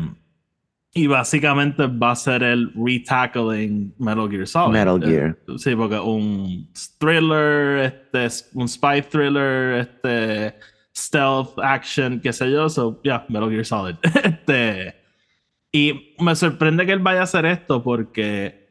y 0.94 1.08
básicamente 1.08 1.86
va 1.88 2.12
a 2.12 2.16
ser 2.16 2.42
el 2.42 2.72
retackling 2.74 3.94
Metal 4.00 4.30
Gear 4.30 4.48
Solid. 4.48 4.72
Metal 4.72 5.04
Eh, 5.04 5.08
Gear. 5.08 5.38
sí, 5.58 5.76
porque 5.76 6.00
un 6.00 6.70
thriller, 6.98 7.80
este, 8.14 8.28
un 8.54 8.70
spy 8.70 9.02
thriller, 9.02 9.80
este, 9.82 10.56
stealth 10.96 11.60
action, 11.62 12.22
qué 12.22 12.32
sé 12.32 12.50
yo. 12.50 12.70
So, 12.70 13.02
yeah, 13.04 13.26
Metal 13.28 13.50
Gear 13.50 13.66
Solid. 13.66 13.96
este, 14.24 14.96
y 15.76 16.16
me 16.20 16.34
sorprende 16.36 16.86
que 16.86 16.94
él 16.94 17.00
vaya 17.00 17.20
a 17.20 17.24
hacer 17.24 17.46
esto 17.46 17.84
porque 17.84 18.66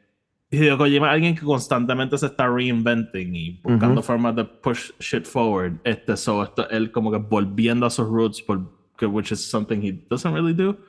Hideo 0.49 0.75
Kojima 0.75 1.09
es 1.09 1.13
alguien 1.13 1.35
que 1.35 1.45
constantemente 1.45 2.17
se 2.17 2.25
está 2.25 2.47
reinventing 2.47 3.35
y 3.35 3.61
buscando 3.61 3.99
Ujú. 3.99 4.07
formas 4.07 4.35
de 4.35 4.43
push 4.43 4.89
shit 4.99 5.23
forward. 5.25 5.73
Este, 5.83 6.17
so, 6.17 6.41
esto, 6.43 6.67
él 6.71 6.91
como 6.91 7.11
que 7.11 7.17
volviendo 7.19 7.85
a 7.85 7.91
sus 7.91 8.07
roots, 8.07 8.41
porque, 8.41 9.05
which 9.05 9.31
is 9.31 9.39
something 9.39 9.81
he 9.83 9.91
doesn't 10.09 10.33
really 10.33 10.55
do. 10.55 10.79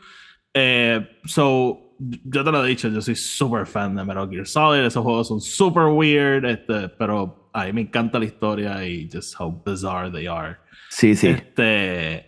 Eh, 0.54 1.06
so, 1.26 1.94
yo 1.98 2.42
te 2.42 2.50
lo 2.50 2.64
he 2.64 2.68
dicho, 2.68 2.88
yo 2.88 3.02
soy 3.02 3.14
súper 3.14 3.66
fan 3.66 3.94
de 3.94 4.02
Metal 4.02 4.26
Gear 4.26 4.46
Solid. 4.46 4.86
Esos 4.86 5.02
juegos 5.02 5.28
son 5.28 5.42
súper 5.42 5.84
weird, 5.84 6.46
este, 6.46 6.88
pero 6.88 7.50
a 7.52 7.64
mí 7.66 7.74
me 7.74 7.80
encanta 7.82 8.18
la 8.18 8.24
historia 8.24 8.86
y 8.88 9.06
just 9.12 9.38
how 9.38 9.50
bizarre 9.66 10.10
they 10.10 10.26
are. 10.26 10.56
Sí, 10.88 11.14
sí. 11.14 11.28
Este, 11.28 12.24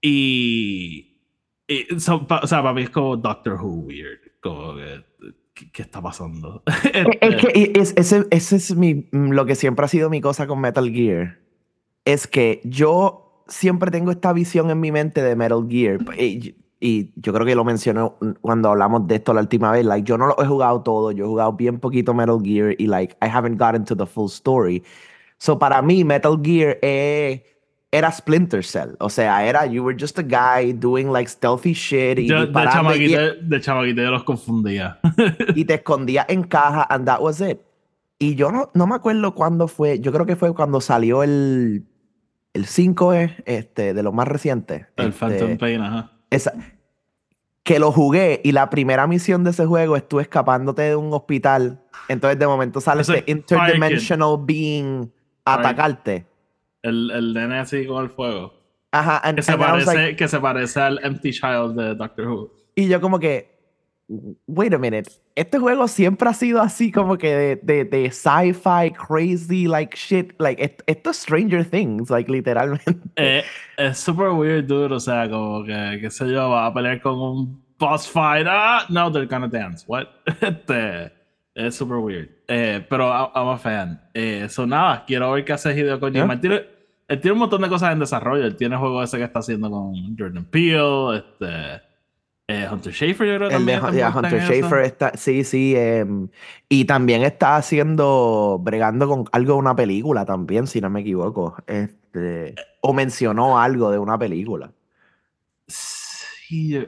y 0.00 1.09
so, 1.98 2.26
o 2.28 2.46
sea, 2.46 2.62
para 2.62 2.72
mí 2.74 2.82
es 2.82 2.90
como 2.90 3.16
Doctor 3.16 3.54
Who 3.60 3.86
weird. 3.86 4.18
Como 4.40 4.74
que, 5.54 5.70
¿qué, 5.72 5.82
está 5.82 6.00
pasando? 6.00 6.62
Es 7.20 7.36
que 7.36 7.72
es- 7.74 7.94
ese, 7.96 8.26
ese 8.30 8.56
es 8.56 8.74
mi, 8.74 9.08
mm, 9.12 9.30
lo 9.30 9.46
que 9.46 9.54
siempre 9.54 9.84
ha 9.84 9.88
sido 9.88 10.10
mi 10.10 10.20
cosa 10.20 10.46
con 10.46 10.60
Metal 10.60 10.90
Gear. 10.90 11.38
Es 12.04 12.26
que 12.26 12.60
yo 12.64 13.44
siempre 13.48 13.90
tengo 13.90 14.10
esta 14.10 14.32
visión 14.32 14.70
en 14.70 14.80
mi 14.80 14.90
mente 14.92 15.22
de 15.22 15.36
Metal 15.36 15.66
Gear. 15.68 15.98
Y, 16.18 16.54
y 16.80 17.12
yo 17.16 17.32
creo 17.34 17.44
que 17.46 17.54
lo 17.54 17.64
mencioné 17.64 18.10
cuando 18.40 18.70
hablamos 18.70 19.06
de 19.06 19.16
esto 19.16 19.34
la 19.34 19.42
última 19.42 19.70
vez. 19.72 19.84
Like, 19.84 20.08
yo 20.08 20.16
no 20.16 20.26
lo 20.28 20.42
he 20.42 20.46
jugado 20.46 20.82
todo. 20.82 21.12
Yo 21.12 21.24
he 21.24 21.28
jugado 21.28 21.52
bien 21.52 21.78
poquito 21.78 22.14
Metal 22.14 22.40
Gear 22.42 22.74
y 22.78 22.86
like, 22.86 23.14
I 23.22 23.28
haven't 23.28 23.60
gotten 23.60 23.84
to 23.84 23.94
the 23.94 24.06
full 24.06 24.28
story. 24.28 24.82
So 25.36 25.58
para 25.58 25.82
mí, 25.82 26.04
Metal 26.04 26.38
Gear 26.42 26.78
eh, 26.82 27.44
era 27.92 28.10
Splinter 28.12 28.64
Cell. 28.64 28.90
O 29.00 29.08
sea, 29.10 29.44
era, 29.46 29.66
you 29.66 29.82
were 29.84 29.96
just 29.98 30.18
a 30.18 30.22
guy 30.22 30.72
doing 30.72 31.12
like 31.12 31.28
stealthy 31.28 31.72
shit 31.72 32.18
y 32.20 32.26
yo, 32.28 32.40
de, 32.40 32.46
disparando 32.46 32.94
y- 32.94 33.16
de 33.42 33.60
chamaquito 33.60 34.02
yo 34.02 34.10
los 34.10 34.24
confundía. 34.24 35.00
y 35.54 35.64
te 35.64 35.74
escondías 35.74 36.26
en 36.28 36.44
caja 36.44 36.86
and 36.88 37.06
that 37.06 37.20
was 37.20 37.40
it. 37.40 37.58
Y 38.18 38.34
yo 38.34 38.52
no, 38.52 38.70
no 38.74 38.86
me 38.86 38.94
acuerdo 38.94 39.34
cuándo 39.34 39.66
fue, 39.66 39.98
yo 39.98 40.12
creo 40.12 40.26
que 40.26 40.36
fue 40.36 40.54
cuando 40.54 40.80
salió 40.80 41.22
el, 41.22 41.86
el 42.52 42.66
5 42.66 43.12
este, 43.46 43.94
de 43.94 44.02
los 44.02 44.12
más 44.14 44.28
recientes. 44.28 44.86
El 44.96 45.08
este, 45.08 45.18
Phantom 45.18 45.56
Pain, 45.58 45.80
ajá. 45.80 46.12
esa- 46.30 46.52
que 47.62 47.78
lo 47.78 47.92
jugué 47.92 48.40
y 48.44 48.52
la 48.52 48.70
primera 48.70 49.06
misión 49.06 49.44
de 49.44 49.50
ese 49.50 49.66
juego 49.66 49.94
es 49.96 50.06
tú 50.08 50.18
escapándote 50.20 50.82
de 50.82 50.96
un 50.96 51.12
hospital. 51.12 51.80
Entonces 52.08 52.38
de 52.38 52.46
momento 52.46 52.80
sale 52.80 53.02
Ese 53.02 53.18
este 53.18 53.30
interdimensional 53.32 54.36
being 54.40 55.10
a 55.44 55.54
atacarte. 55.54 56.26
El, 56.82 57.10
el 57.10 57.34
nene 57.34 57.58
así 57.58 57.86
con 57.86 58.04
el 58.04 58.10
fuego. 58.10 58.54
Ajá, 58.92 59.18
and- 59.24 59.36
Que 59.36 59.42
se, 59.42 59.52
and 59.52 59.60
parece, 59.62 59.94
like- 59.94 60.16
que 60.16 60.28
se 60.28 60.40
parece 60.40 60.80
al 60.80 60.98
Empty 61.04 61.30
Child 61.32 61.76
de 61.76 61.94
Doctor 61.94 62.26
Who. 62.26 62.50
y 62.74 62.88
yo 62.88 63.00
como 63.00 63.18
que, 63.20 63.50
wait 64.46 64.72
a 64.74 64.78
minute, 64.78 65.08
este 65.36 65.58
juego 65.58 65.86
siempre 65.86 66.28
ha 66.28 66.32
sido 66.34 66.60
así 66.60 66.90
como 66.90 67.16
que 67.16 67.34
de, 67.36 67.56
de, 67.62 67.84
de 67.84 68.10
sci-fi, 68.10 68.90
crazy, 68.92 69.66
like 69.68 69.96
shit, 69.96 70.32
like 70.40 70.60
est- 70.62 70.80
esto 70.86 71.10
es 71.10 71.18
Stranger 71.18 71.64
Things, 71.64 72.10
like 72.10 72.30
literalmente. 72.30 72.98
Eh, 73.16 73.44
es 73.76 73.98
super 73.98 74.30
weird, 74.30 74.64
dude. 74.66 74.92
O 74.94 74.98
sea, 75.00 75.28
como 75.30 75.62
que, 75.64 75.98
qué 76.00 76.10
sé 76.10 76.28
yo, 76.32 76.50
va 76.50 76.66
a 76.66 76.74
pelear 76.74 77.00
con 77.00 77.18
un 77.20 77.62
boss 77.78 78.08
fight. 78.08 78.46
Ah, 78.48 78.84
no, 78.88 79.10
they're 79.12 79.26
gonna 79.28 79.46
dance. 79.48 79.84
What? 79.86 80.06
Este, 80.40 81.12
es 81.54 81.74
super 81.74 81.96
weird. 81.98 82.28
Eh, 82.48 82.84
pero 82.88 83.08
I- 83.08 83.30
I'm 83.34 83.48
a 83.48 83.58
fan. 83.58 84.00
Eh, 84.14 84.46
so 84.48 84.66
nada, 84.66 85.04
quiero 85.06 85.32
ver 85.32 85.44
qué 85.44 85.52
hace 85.52 85.72
Hideo 85.78 85.98
Kojima. 86.00 86.24
Yeah. 86.24 86.32
Él, 86.34 86.40
tiene, 86.40 86.62
él 87.08 87.20
tiene 87.20 87.32
un 87.32 87.38
montón 87.40 87.62
de 87.62 87.68
cosas 87.68 87.92
en 87.92 87.98
desarrollo. 87.98 88.44
Él 88.44 88.56
tiene 88.56 88.76
juego 88.76 89.02
ese 89.02 89.18
que 89.18 89.24
está 89.24 89.40
haciendo 89.40 89.70
con 89.70 90.16
Jordan 90.16 90.44
Peele, 90.46 91.16
este, 91.18 91.82
eh, 92.48 92.68
Hunter 92.70 92.92
Schafer, 92.92 93.26
yo 93.28 93.36
creo 93.36 93.48
que 93.48 93.54
El 93.56 93.66
de 93.66 93.72
también. 93.78 93.94
yeah, 93.94 94.12
Hunter. 94.16 94.42
Schafer 94.42 94.84
está, 94.84 95.12
sí, 95.16 95.44
sí, 95.44 95.74
em, 95.76 96.28
y 96.68 96.84
también 96.84 97.22
está 97.22 97.56
haciendo, 97.56 98.58
bregando 98.60 99.06
con 99.08 99.24
algo 99.32 99.52
de 99.54 99.58
una 99.60 99.76
película 99.76 100.24
también, 100.24 100.66
si 100.66 100.80
no 100.80 100.90
me 100.90 101.00
equivoco. 101.00 101.54
Este, 101.66 102.54
o 102.80 102.92
mencionó 102.92 103.60
algo 103.60 103.90
de 103.92 103.98
una 103.98 104.18
película. 104.18 104.72
Sí, 105.68 106.84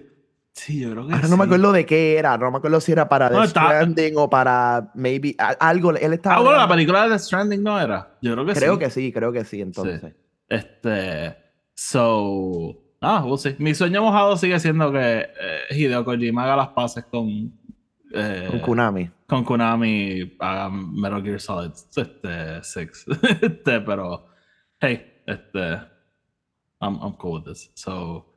sí, 0.64 0.80
yo 0.80 0.90
creo 0.92 1.06
que 1.06 1.14
Ahora 1.14 1.28
no 1.28 1.36
me 1.36 1.44
sí. 1.44 1.46
acuerdo 1.48 1.72
de 1.72 1.86
qué 1.86 2.16
era, 2.18 2.36
no 2.38 2.50
me 2.50 2.58
acuerdo 2.58 2.80
si 2.80 2.92
era 2.92 3.08
para 3.08 3.28
No, 3.30 3.40
The 3.40 3.46
está- 3.46 3.60
Stranding 3.66 4.14
o 4.16 4.28
para 4.30 4.90
maybe 4.94 5.34
algo. 5.60 5.90
Él 5.92 6.12
estaba 6.12 6.36
Ah, 6.36 6.40
bueno, 6.40 6.58
la 6.58 6.68
película 6.68 7.04
de 7.04 7.10
The 7.10 7.18
Stranding 7.18 7.62
no 7.62 7.80
era. 7.80 8.16
Yo 8.22 8.32
creo 8.32 8.46
que 8.46 8.52
creo 8.54 8.74
sí. 8.74 8.78
que 8.80 8.90
sí, 8.90 9.12
creo 9.12 9.32
que 9.32 9.44
sí, 9.44 9.60
entonces. 9.60 10.14
Este. 10.48 11.36
So. 11.74 12.78
Ah, 13.00 13.22
we'll 13.24 13.38
see. 13.38 13.56
Mi 13.58 13.74
sueño 13.74 14.02
mojado 14.02 14.36
sigue 14.36 14.58
siendo 14.60 14.92
que 14.92 15.20
eh, 15.22 15.26
Hideo 15.70 16.04
Kojima 16.04 16.44
haga 16.44 16.56
las 16.56 16.68
paces 16.68 17.04
con. 17.10 17.28
eh, 18.14 18.46
Con 18.50 18.60
Konami. 18.60 19.10
con 19.26 19.44
Konami 19.44 20.36
haga 20.38 20.68
Metal 20.70 21.22
Gear 21.22 21.40
Solid 21.40 21.72
este, 21.96 22.62
6. 22.62 23.06
este, 23.42 23.80
pero. 23.80 24.26
Hey, 24.80 25.22
este. 25.26 25.72
I'm, 26.80 26.98
I'm 27.02 27.12
cool 27.16 27.40
with 27.40 27.44
this. 27.52 27.70
So. 27.74 28.31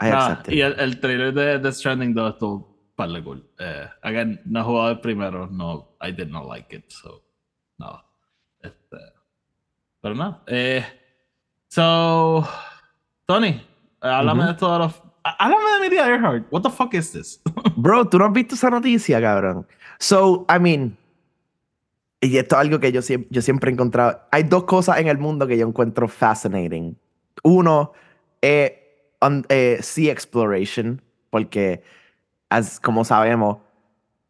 I 0.00 0.08
accept 0.10 0.48
it. 0.48 0.54
y 0.54 0.60
el, 0.60 0.78
el 0.80 1.00
trailer 1.00 1.32
de 1.32 1.58
The 1.60 1.72
Stranding 1.72 2.14
2 2.14 2.32
estuvo 2.34 2.74
par 2.96 3.10
de 3.10 3.22
cool. 3.22 3.48
Eh, 3.58 3.86
again, 4.02 4.40
no 4.44 4.60
he 4.60 4.62
jugado 4.64 4.90
el 4.90 5.00
primero. 5.00 5.46
No, 5.48 5.96
I 6.00 6.12
did 6.12 6.28
not 6.28 6.46
like 6.48 6.74
it. 6.74 6.84
So. 6.90 7.22
Nada. 7.78 8.04
Este. 8.60 8.96
Pero 10.00 10.14
nada. 10.14 10.42
Eh, 10.46 10.84
so. 11.68 12.46
Tony, 13.26 13.60
háblame 14.00 14.40
Ujú. 14.44 14.52
de 14.52 14.58
todos 14.58 14.78
los. 14.78 15.02
Háblame 15.24 15.64
de 15.74 15.80
Media 15.88 16.06
Earhart. 16.06 16.46
What 16.50 16.62
the 16.62 16.70
fuck 16.70 16.92
is 16.94 17.12
this? 17.12 17.40
Bro, 17.76 18.08
¿tú 18.08 18.18
no 18.18 18.26
has 18.26 18.32
visto 18.32 18.54
esa 18.54 18.68
noticia, 18.70 19.20
cabrón? 19.20 19.66
So, 19.98 20.44
I 20.54 20.58
mean, 20.60 20.98
y 22.20 22.36
esto 22.36 22.56
es 22.56 22.60
algo 22.60 22.78
que 22.78 22.92
yo, 22.92 23.00
siem- 23.00 23.26
yo 23.30 23.40
siempre 23.40 23.70
he 23.70 23.72
encontrado. 23.72 24.20
Hay 24.30 24.42
dos 24.42 24.64
cosas 24.64 24.98
en 24.98 25.08
el 25.08 25.16
mundo 25.18 25.46
que 25.46 25.56
yo 25.56 25.66
encuentro 25.66 26.08
fascinating. 26.08 26.98
Uno, 27.42 27.92
Eh, 28.42 28.83
on- 29.24 29.46
eh, 29.48 29.78
sea 29.82 30.12
exploration, 30.12 31.00
porque 31.30 31.82
as- 32.50 32.78
como 32.80 33.04
sabemos, 33.04 33.58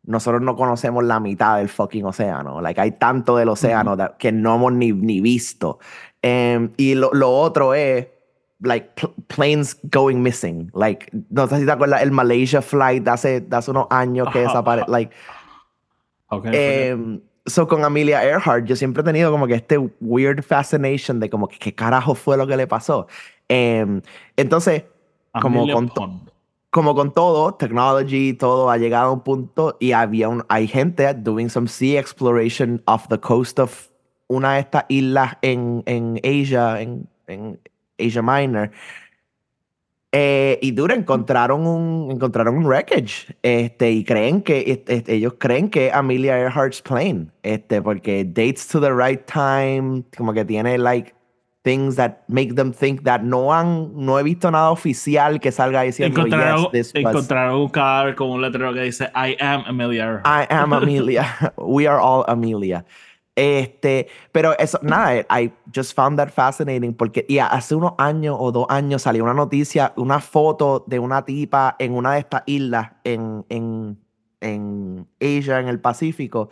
nosotros 0.07 0.43
no 0.43 0.55
conocemos 0.57 1.03
la 1.05 1.19
mitad 1.21 1.59
del 1.59 1.69
fucking 1.69 2.05
océano. 2.05 2.61
Like, 2.61 2.81
hay 2.81 2.93
tanto 2.93 3.37
del 3.37 3.49
océano 3.49 3.97
that- 3.97 4.17
que 4.19 4.33
no 4.33 4.55
hemos 4.57 4.73
ni, 4.73 4.93
ni 4.93 5.21
visto. 5.21 5.79
Em, 6.23 6.71
y 6.77 6.95
lo, 6.95 7.11
lo 7.13 7.31
otro 7.31 7.75
es, 7.75 8.07
like, 8.61 8.91
pl- 8.95 9.13
planes 9.27 9.79
going 9.85 10.17
missing. 10.23 10.71
Like, 10.75 11.09
no 11.31 11.47
sé 11.49 11.59
si 11.61 11.67
te 11.67 11.73
acuerdas 11.73 12.03
el 12.03 12.11
Malaysia 12.13 12.61
flight 12.63 13.03
de 13.05 13.11
hace, 13.11 13.41
de 13.41 13.57
hace 13.57 13.71
unos 13.71 13.87
años 13.91 14.29
que 14.33 14.41
desapareció. 14.41 14.91
Like, 14.93 15.13
Okay, 16.29 16.51
Em, 16.89 17.21
so 17.47 17.69
con 17.69 17.85
Amelia 17.85 18.25
Earhart, 18.25 18.65
yo 18.65 18.75
siempre 18.77 19.03
he 19.03 19.05
tenido 19.05 19.31
como 19.31 19.47
que 19.47 19.55
este 19.55 19.79
weird 20.01 20.43
fascination 20.43 21.21
de 21.21 21.29
como 21.31 21.47
que 21.49 21.59
qué 21.59 21.75
carajo 21.75 22.15
fue 22.15 22.37
lo 22.37 22.47
que 22.47 22.57
le 22.57 22.67
pasó. 22.67 23.07
Em, 23.49 24.03
entonces, 24.37 24.85
como 25.41 25.67
con, 25.71 25.91
como 26.71 26.95
con 26.95 27.13
todo, 27.13 27.55
technology, 27.55 28.33
todo 28.35 28.71
ha 28.71 28.79
llegado 28.79 29.11
a 29.11 29.13
un 29.13 29.21
punto 29.21 29.77
y 29.81 29.93
había 29.93 30.29
un, 30.29 30.45
hay 30.49 30.67
gente 30.67 31.13
doing 31.15 31.49
some 31.49 31.69
sea 31.69 32.01
exploration 32.01 32.83
off 32.87 33.09
the 33.09 33.19
coast 33.19 33.59
of 33.59 33.91
una 34.29 34.55
de 34.55 34.61
estas 34.61 34.85
islas 34.89 35.37
en, 35.43 35.83
en 35.87 36.21
Asia, 36.25 36.81
en, 36.81 37.09
en 37.27 37.61
Asia 37.99 38.23
Minor. 38.23 38.71
Eh, 40.17 40.61
y 40.63 40.71
dura, 40.71 40.95
encontraron 40.95 41.67
un, 41.67 42.11
encontraron 42.11 42.59
un 42.59 42.67
wreckage. 42.67 43.37
Este, 43.43 43.91
y 43.91 44.05
creen 44.05 44.43
que, 44.43 44.65
este, 44.67 44.95
este, 44.95 45.15
ellos 45.15 45.35
creen 45.39 45.69
que 45.69 45.91
Amelia 45.93 46.39
Earhart's 46.39 46.81
plane. 46.81 47.27
Este, 47.43 47.83
porque 47.83 48.25
dates 48.25 48.69
to 48.69 48.81
the 48.81 48.93
right 48.93 49.25
time, 49.27 50.05
como 50.17 50.33
que 50.33 50.45
tiene 50.45 50.79
like 50.79 51.14
things 51.65 51.97
that 51.97 52.25
make 52.29 52.55
them 52.57 52.73
think 52.73 53.05
that 53.05 53.25
no 53.25 53.51
han, 53.51 53.91
no 53.97 54.19
he 54.19 54.23
visto 54.23 54.51
nada 54.51 54.71
oficial 54.71 55.41
que 55.41 55.51
salga 55.51 55.83
diciendo 55.83 56.21
Encontraron, 56.21 56.69
yes, 56.73 56.93
encontraron 56.95 57.59
un 57.59 57.71
cadáver 57.71 58.15
con 58.15 58.31
un 58.31 58.43
letrero 58.43 58.73
que 58.75 58.83
dice 58.83 59.11
I 59.15 59.35
am 59.41 59.65
Amelia. 59.67 60.21
I 60.27 60.47
am 60.51 60.73
Amelia. 60.75 61.25
We 61.57 61.87
are 61.87 61.99
all 61.99 62.25
Amelia. 62.29 62.85
Este, 63.35 64.07
pero 64.31 64.55
eso, 64.59 64.79
nada, 64.83 65.27
I 65.29 65.51
just 65.75 65.95
found 65.97 66.19
that 66.19 66.31
fascinating 66.31 66.95
porque 66.95 67.25
y 67.29 67.39
hace 67.39 67.75
unos 67.75 67.95
años 67.99 68.37
o 68.39 68.53
dos 68.53 68.67
años 68.69 69.03
salió 69.03 69.25
una 69.25 69.35
noticia, 69.35 69.93
una 69.97 70.21
foto 70.21 70.85
de 70.87 70.99
una 70.99 71.25
tipa 71.25 71.75
en 71.79 71.95
una 71.95 72.13
de 72.13 72.21
estas 72.21 72.43
islas 72.47 72.93
en, 73.03 73.45
en, 73.49 73.99
en 74.41 75.09
Asia, 75.21 75.59
en 75.59 75.69
el 75.69 75.81
Pacífico, 75.81 76.51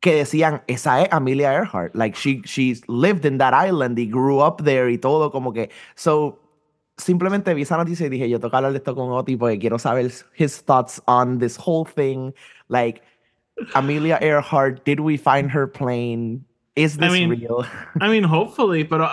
que 0.00 0.14
decían, 0.14 0.62
esa 0.66 1.02
es 1.02 1.08
Amelia 1.12 1.52
Earhart. 1.52 1.94
Like, 1.94 2.16
she, 2.16 2.42
she 2.44 2.80
lived 2.88 3.24
in 3.24 3.38
that 3.38 3.52
island 3.54 3.98
y 3.98 4.06
grew 4.06 4.40
up 4.40 4.64
there 4.64 4.90
y 4.90 4.96
todo, 4.96 5.30
como 5.30 5.52
que, 5.52 5.70
so, 5.94 6.38
simplemente 6.96 7.54
vi 7.54 7.62
esa 7.62 7.76
noticia 7.76 8.06
y 8.06 8.10
dije, 8.10 8.28
yo 8.28 8.40
que 8.40 8.46
hablar 8.46 8.72
de 8.72 8.78
esto 8.78 8.94
con 8.94 9.10
Oti 9.10 9.36
porque 9.36 9.58
quiero 9.58 9.78
saber 9.78 10.10
his 10.34 10.62
thoughts 10.62 11.00
on 11.06 11.38
this 11.38 11.56
whole 11.56 11.84
thing. 11.84 12.32
Like, 12.68 13.02
Amelia 13.74 14.18
Earhart, 14.20 14.84
did 14.84 15.00
we 15.00 15.16
find 15.16 15.50
her 15.50 15.66
plane? 15.66 16.44
Is 16.76 16.96
I 16.96 17.08
this 17.08 17.12
mean, 17.12 17.30
real? 17.30 17.66
I 18.00 18.08
mean, 18.08 18.24
hopefully, 18.24 18.84
pero 18.84 19.08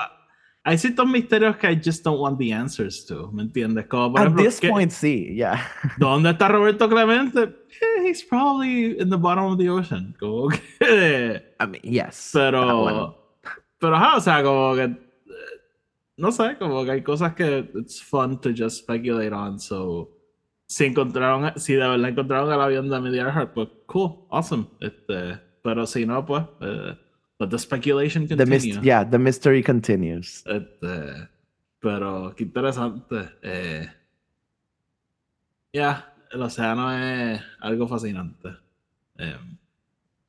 hay 0.70 0.78
ciertos 0.78 1.08
misterios 1.08 1.56
que 1.56 1.72
I 1.72 1.80
just 1.82 2.04
don't 2.04 2.20
want 2.20 2.38
the 2.38 2.52
answers 2.54 3.06
to, 3.06 3.32
¿me 3.32 3.44
entiendes? 3.44 3.88
Como 3.88 4.12
por 4.12 4.20
At 4.20 4.26
ejemplo, 4.26 4.44
this 4.44 4.60
¿qué- 4.60 4.70
point, 4.70 4.92
sí, 4.92 5.34
yeah. 5.34 5.58
¿dónde 5.98 6.32
está 6.32 6.50
Roberto 6.50 6.90
Clemente? 6.90 7.44
Eh, 7.44 8.04
he's 8.10 8.22
probably 8.24 9.00
in 9.00 9.10
the 9.10 9.16
bottom 9.16 9.46
of 9.46 9.58
the 9.58 9.70
ocean. 9.70 10.14
Como 10.20 10.50
que, 10.50 11.56
I 11.60 11.66
mean, 11.68 11.82
yes. 11.84 12.32
pero, 12.34 12.82
bueno. 12.82 13.18
pero, 13.80 13.96
ajá, 13.96 14.18
o 14.18 14.20
sea, 14.20 14.44
como 14.44 14.76
que, 14.76 14.84
eh, 14.84 14.98
no 16.18 16.34
sé, 16.34 16.58
como 16.60 16.84
que 16.84 16.92
hay 16.92 17.02
cosas 17.02 17.34
que 17.34 17.72
it's 17.76 18.04
fun 18.04 18.42
to 18.42 18.50
just 18.50 18.80
speculate 18.80 19.32
on, 19.32 19.60
so, 19.60 20.10
si 20.66 20.84
encontraron, 20.84 21.54
si 21.56 21.74
de 21.76 21.88
verdad 21.88 22.10
encontraron 22.10 22.52
el 22.52 22.60
avión 22.60 22.90
de 22.90 22.96
Amelia 22.98 23.22
Earhart, 23.22 23.54
pues, 23.54 23.70
cool, 23.86 24.26
awesome, 24.32 24.68
este, 24.82 25.40
pero 25.64 25.86
si 25.86 26.06
no, 26.06 26.26
pues, 26.26 26.44
eh, 26.60 26.98
let 27.40 27.50
the 27.50 27.60
speculation 27.60 28.28
The 28.28 28.36
continue. 28.38 28.76
mys- 28.76 28.84
yeah, 28.84 29.04
the 29.04 29.18
mystery 29.20 29.62
continues. 29.64 30.44
Este, 30.46 31.28
pero 31.80 32.34
qué 32.36 32.44
interesante. 32.44 33.30
Eh, 33.44 33.88
ya, 35.74 36.14
el 36.32 36.42
océano 36.42 36.92
es 36.92 37.42
algo 37.62 37.88
fascinante. 37.88 38.50
Eh, 39.18 39.38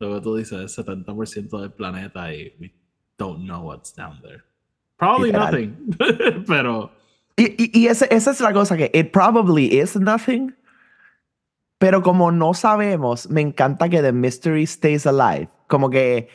lo 0.01 0.15
que 0.15 0.21
tú 0.21 0.37
dices 0.37 0.61
es 0.65 0.79
70% 0.79 1.61
del 1.61 1.73
planeta 1.73 2.33
y 2.33 2.53
we 2.61 2.73
don't 3.19 3.45
know 3.45 3.63
what's 3.63 3.95
down 3.95 4.21
there. 4.23 4.43
Probably 4.99 5.31
Literal. 5.33 5.53
nothing. 5.53 6.45
pero 6.47 6.91
Y, 7.37 7.55
y, 7.57 7.71
y 7.85 7.87
ese- 7.87 8.09
esa 8.11 8.33
es 8.33 8.41
la 8.41 8.53
cosa 8.53 8.77
que 8.77 8.91
it 8.93 9.13
probably 9.13 9.79
is 9.79 9.97
nothing. 9.97 10.55
Pero 11.79 12.03
como 12.03 12.33
no 12.33 12.53
sabemos, 12.55 13.31
me 13.31 13.41
encanta 13.41 13.89
que 13.89 14.03
the 14.03 14.13
mystery 14.13 14.67
stays 14.67 15.07
alive. 15.07 15.49
Como 15.69 15.89
que, 15.91 16.29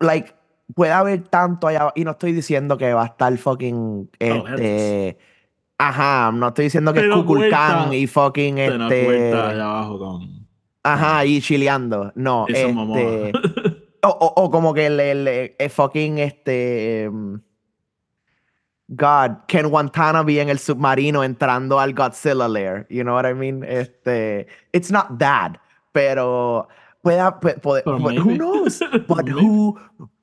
like, 0.00 0.34
puede 0.74 0.92
haber 0.92 1.22
tanto 1.28 1.66
allá 1.68 1.80
abajo. 1.80 1.94
Y 1.96 2.04
no 2.04 2.12
estoy 2.12 2.32
diciendo 2.32 2.76
que 2.78 2.92
va 2.92 3.02
a 3.02 3.06
estar 3.06 3.36
fucking. 3.36 4.10
Este, 4.18 5.18
ajá, 5.78 6.30
no 6.32 6.48
estoy 6.48 6.64
diciendo 6.66 6.92
que 6.92 7.00
Te 7.00 7.08
es 7.08 7.14
Kukulkan 7.14 7.92
y 7.92 8.06
fucking. 8.06 8.56
te 8.56 8.66
allá 8.66 8.86
Este, 8.88 9.60
abajo 9.60 9.98
con 9.98 10.46
ajá, 10.82 11.24
y 11.24 11.40
chileando. 11.40 12.12
No, 12.14 12.46
este. 12.48 13.32
O, 14.00 14.10
o, 14.10 14.44
o 14.44 14.50
como 14.52 14.72
que 14.72 14.86
el, 14.86 15.00
el, 15.00 15.26
el 15.58 15.70
fucking 15.70 16.18
este. 16.20 17.02
em, 17.02 17.40
God, 18.86 19.38
Ken 19.48 19.66
Watanabe 19.66 20.40
en 20.40 20.48
el 20.50 20.58
submarino 20.60 21.24
entrando 21.24 21.80
al 21.80 21.92
Godzilla 21.94 22.46
lair. 22.48 22.86
You 22.88 23.02
know 23.02 23.14
what 23.16 23.26
I 23.28 23.34
mean? 23.34 23.64
Este, 23.64 24.46
it's 24.72 24.90
not 24.92 25.18
that, 25.18 25.58
pero 25.92 26.68
puede, 27.40 27.58
puede, 27.60 27.82
puede- 27.82 28.00
but 28.00 28.18
who 28.18 28.34
knows? 28.36 28.80
But 29.06 29.28
who, 29.28 29.78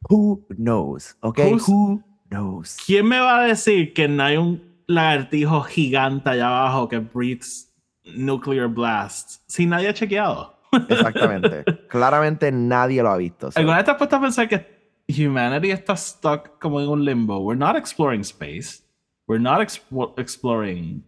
who 0.10 0.46
knows? 0.58 1.16
Okay, 1.22 1.52
Who's- 1.54 1.66
who 1.68 2.02
knows? 2.30 2.78
¿Quién 2.86 3.08
me 3.08 3.20
va 3.20 3.42
a 3.42 3.48
decir 3.48 3.94
que 3.94 4.08
no 4.08 4.24
hay 4.24 4.38
un 4.38 4.62
lagartijo 4.88 5.62
gigante 5.64 6.30
allá 6.30 6.48
abajo 6.48 6.88
que 6.90 7.00
breathes 7.00 7.72
nuclear 8.16 8.68
blasts 8.68 9.42
si 9.48 9.66
nadie 9.66 9.90
ha 9.90 9.94
chequeado? 9.94 10.54
Exactamente. 10.90 11.64
Claramente 11.90 12.52
nadie 12.52 13.02
lo 13.02 13.10
ha 13.12 13.18
visto. 13.18 13.52
so- 13.52 13.60
¿Alguna 13.60 13.78
vez 13.78 13.86
te 13.86 13.92
has 13.92 13.98
puesto 13.98 14.16
a 14.18 14.22
pensar 14.22 14.48
que 14.50 14.66
humanity 15.08 15.72
está 15.72 15.96
stuck 15.96 16.60
como 16.60 16.82
en 16.82 16.90
un 16.90 17.04
limbo? 17.06 17.40
We're 17.40 17.58
not 17.58 17.76
exploring 17.76 18.22
space. 18.22 18.82
We're 19.28 19.42
not 19.42 19.60
expo- 19.62 20.14
exploring 20.20 21.04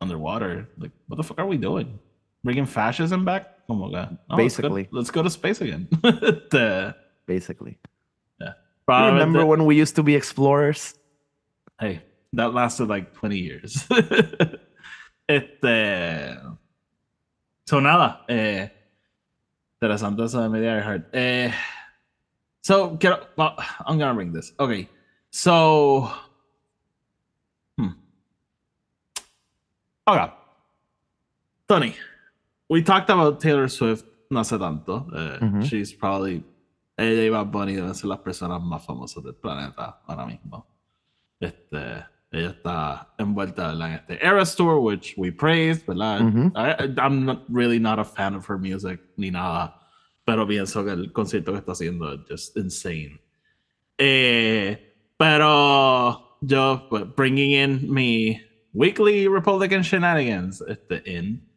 underwater. 0.00 0.68
Like, 0.78 0.92
what 1.08 1.16
the 1.16 1.22
fuck 1.24 1.38
are 1.40 1.46
we 1.48 1.56
doing? 1.56 1.98
Bringing 2.44 2.66
fascism 2.66 3.24
back? 3.24 3.46
Como 3.68 3.90
que, 3.90 3.96
no, 3.96 4.00
let's 4.00 4.16
go- 4.28 4.36
Basically. 4.36 4.88
Let's 4.90 5.10
go, 5.10 5.22
to 5.22 5.28
space 5.30 5.60
again. 5.60 5.88
Basically. 7.26 7.78
yeah. 8.40 8.54
Remember 8.88 9.40
Probablemente- 9.40 9.46
when 9.46 9.64
we 9.66 9.76
used 9.76 9.94
to 9.96 10.02
be 10.02 10.14
explorers? 10.16 10.94
Hey, 11.78 12.02
that 12.32 12.54
lasted 12.54 12.88
like 12.88 13.12
20 13.14 13.36
years. 13.38 13.86
este. 15.28 16.36
So, 17.66 17.80
nada. 17.80 18.24
Eh, 18.28 18.68
interesante 19.80 20.24
eso 20.24 20.40
de 20.42 20.48
Media 20.48 20.70
Earhart. 20.76 21.08
Eh, 21.12 21.52
so, 22.62 22.96
quiero. 22.96 23.26
Well, 23.36 23.54
I'm 23.86 23.98
gonna 23.98 24.14
bring 24.14 24.32
this. 24.32 24.52
Okay. 24.58 24.88
So. 25.30 26.10
Hmm. 27.76 27.90
Okay. 30.08 30.32
Tony, 31.68 31.94
we 32.68 32.82
talked 32.82 33.10
about 33.10 33.40
Taylor 33.40 33.68
Swift 33.68 34.04
no 34.30 34.40
hace 34.40 34.58
tanto. 34.58 35.06
Eh, 35.14 35.38
Mhm. 35.40 35.62
She's 35.64 35.92
probably. 35.92 36.42
Ella 36.96 37.22
y 37.24 37.30
Bad 37.30 37.52
Bunny 37.52 37.74
deben 37.76 37.94
ser 37.94 38.08
las 38.08 38.18
personas 38.18 38.60
más 38.60 38.84
famosas 38.84 39.22
del 39.22 39.34
planeta 39.34 40.00
ahora 40.06 40.26
mismo. 40.26 40.66
Este, 41.40 42.04
ella 42.32 42.50
está 42.50 43.14
envuelta 43.18 43.68
¿verdad? 43.68 43.88
en 43.88 43.94
este 43.94 44.26
Eras 44.26 44.56
Tour, 44.56 44.78
which 44.80 45.14
we 45.16 45.30
praised, 45.30 45.86
¿verdad? 45.86 46.20
Ujú. 46.22 46.52
I, 46.56 46.92
I'm 47.00 47.24
not, 47.24 47.44
really 47.48 47.78
not 47.78 48.00
a 48.00 48.04
fan 48.04 48.34
of 48.34 48.44
her 48.50 48.58
music 48.58 49.00
ni 49.16 49.30
nada, 49.30 49.74
pero 50.26 50.44
pienso 50.46 50.84
que 50.84 50.90
el 50.90 51.12
concierto 51.12 51.52
que 51.52 51.58
está 51.58 51.70
haciendo 51.72 52.12
es 52.12 52.20
just 52.28 52.56
insane. 52.56 53.20
Eh, 53.96 54.76
pero 55.16 56.36
yo, 56.40 56.88
bringing 57.16 57.52
in 57.52 57.92
mi 57.92 58.40
weekly 58.72 59.28
Republican 59.28 59.82
shenanigans, 59.82 60.60
este, 60.62 61.00
in, 61.06 61.47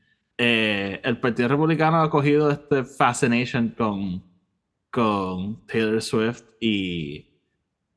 eh, 0.44 1.00
el 1.04 1.20
Partido 1.20 1.50
Republicano 1.50 2.02
ha 2.02 2.10
cogido 2.10 2.50
este 2.50 2.84
fascination 2.84 3.70
con, 3.78 4.24
con 4.90 5.64
Taylor 5.68 6.02
Swift 6.02 6.42
y, 6.60 7.28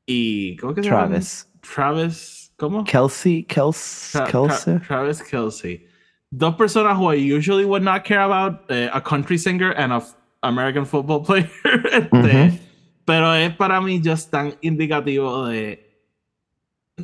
y 0.05 0.55
¿cómo 0.57 0.75
que 0.75 0.83
se 0.83 0.89
llama? 0.89 1.07
Travis. 1.07 1.51
Travis, 1.61 2.53
¿cómo? 2.57 2.83
Kelsey, 2.83 3.43
Kels, 3.45 4.11
Tra- 4.13 4.27
Tra- 4.27 4.31
Kelsey. 4.31 4.79
Travis 4.87 5.23
Kelsey. 5.23 5.87
Dos 6.29 6.55
personas 6.55 6.95
who 6.97 7.11
I 7.11 7.15
usually 7.35 7.65
would 7.65 7.81
not 7.83 8.03
care 8.03 8.21
about, 8.21 8.69
eh, 8.69 8.89
a 8.93 9.01
country 9.01 9.37
singer 9.39 9.71
and 9.71 9.91
a 9.91 10.03
American 10.43 10.85
football 10.85 11.23
player. 11.25 11.49
este, 11.91 12.09
Ujú. 12.11 12.59
Pero 13.05 13.33
es 13.33 13.55
para 13.55 13.81
mí 13.81 13.99
just 14.03 14.29
tan 14.29 14.53
indicativo 14.61 15.47
de 15.47 15.79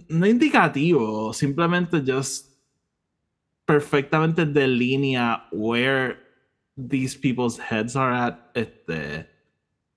no 0.09 0.25
indicativo, 0.27 1.33
simplemente 1.33 2.01
just 2.05 2.50
perfectamente 3.71 4.45
delinea 4.45 5.43
where 5.53 6.17
these 6.75 7.15
people's 7.15 7.57
heads 7.57 7.95
are 7.95 8.11
at. 8.11 8.35
Este, 8.53 9.25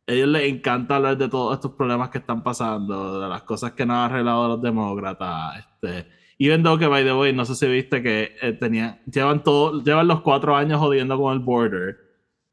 ellos 0.06 0.28
les 0.28 0.52
encanta 0.52 0.96
hablar 0.96 1.18
de 1.18 1.28
todos 1.28 1.54
estos 1.54 1.72
problemas 1.72 2.10
que 2.10 2.18
están 2.18 2.44
pasando, 2.44 3.20
de 3.20 3.28
las 3.28 3.42
cosas 3.42 3.72
que 3.72 3.84
no 3.84 3.94
han 3.94 4.12
arreglado 4.12 4.48
los 4.48 4.62
demócratas. 4.62 5.58
Este, 5.58 6.06
even 6.38 6.62
though 6.62 6.78
que, 6.78 6.86
by 6.86 7.02
the 7.02 7.12
way, 7.12 7.32
no 7.32 7.44
sé 7.44 7.56
si 7.56 7.66
viste 7.66 8.00
que 8.00 8.36
eh, 8.40 8.52
tenían, 8.52 9.00
llevan, 9.10 9.42
todo, 9.42 9.82
llevan 9.82 10.06
los 10.06 10.20
cuatro 10.20 10.54
años 10.54 10.78
jodiendo 10.78 11.18
con 11.18 11.32
el 11.32 11.40
border, 11.40 11.98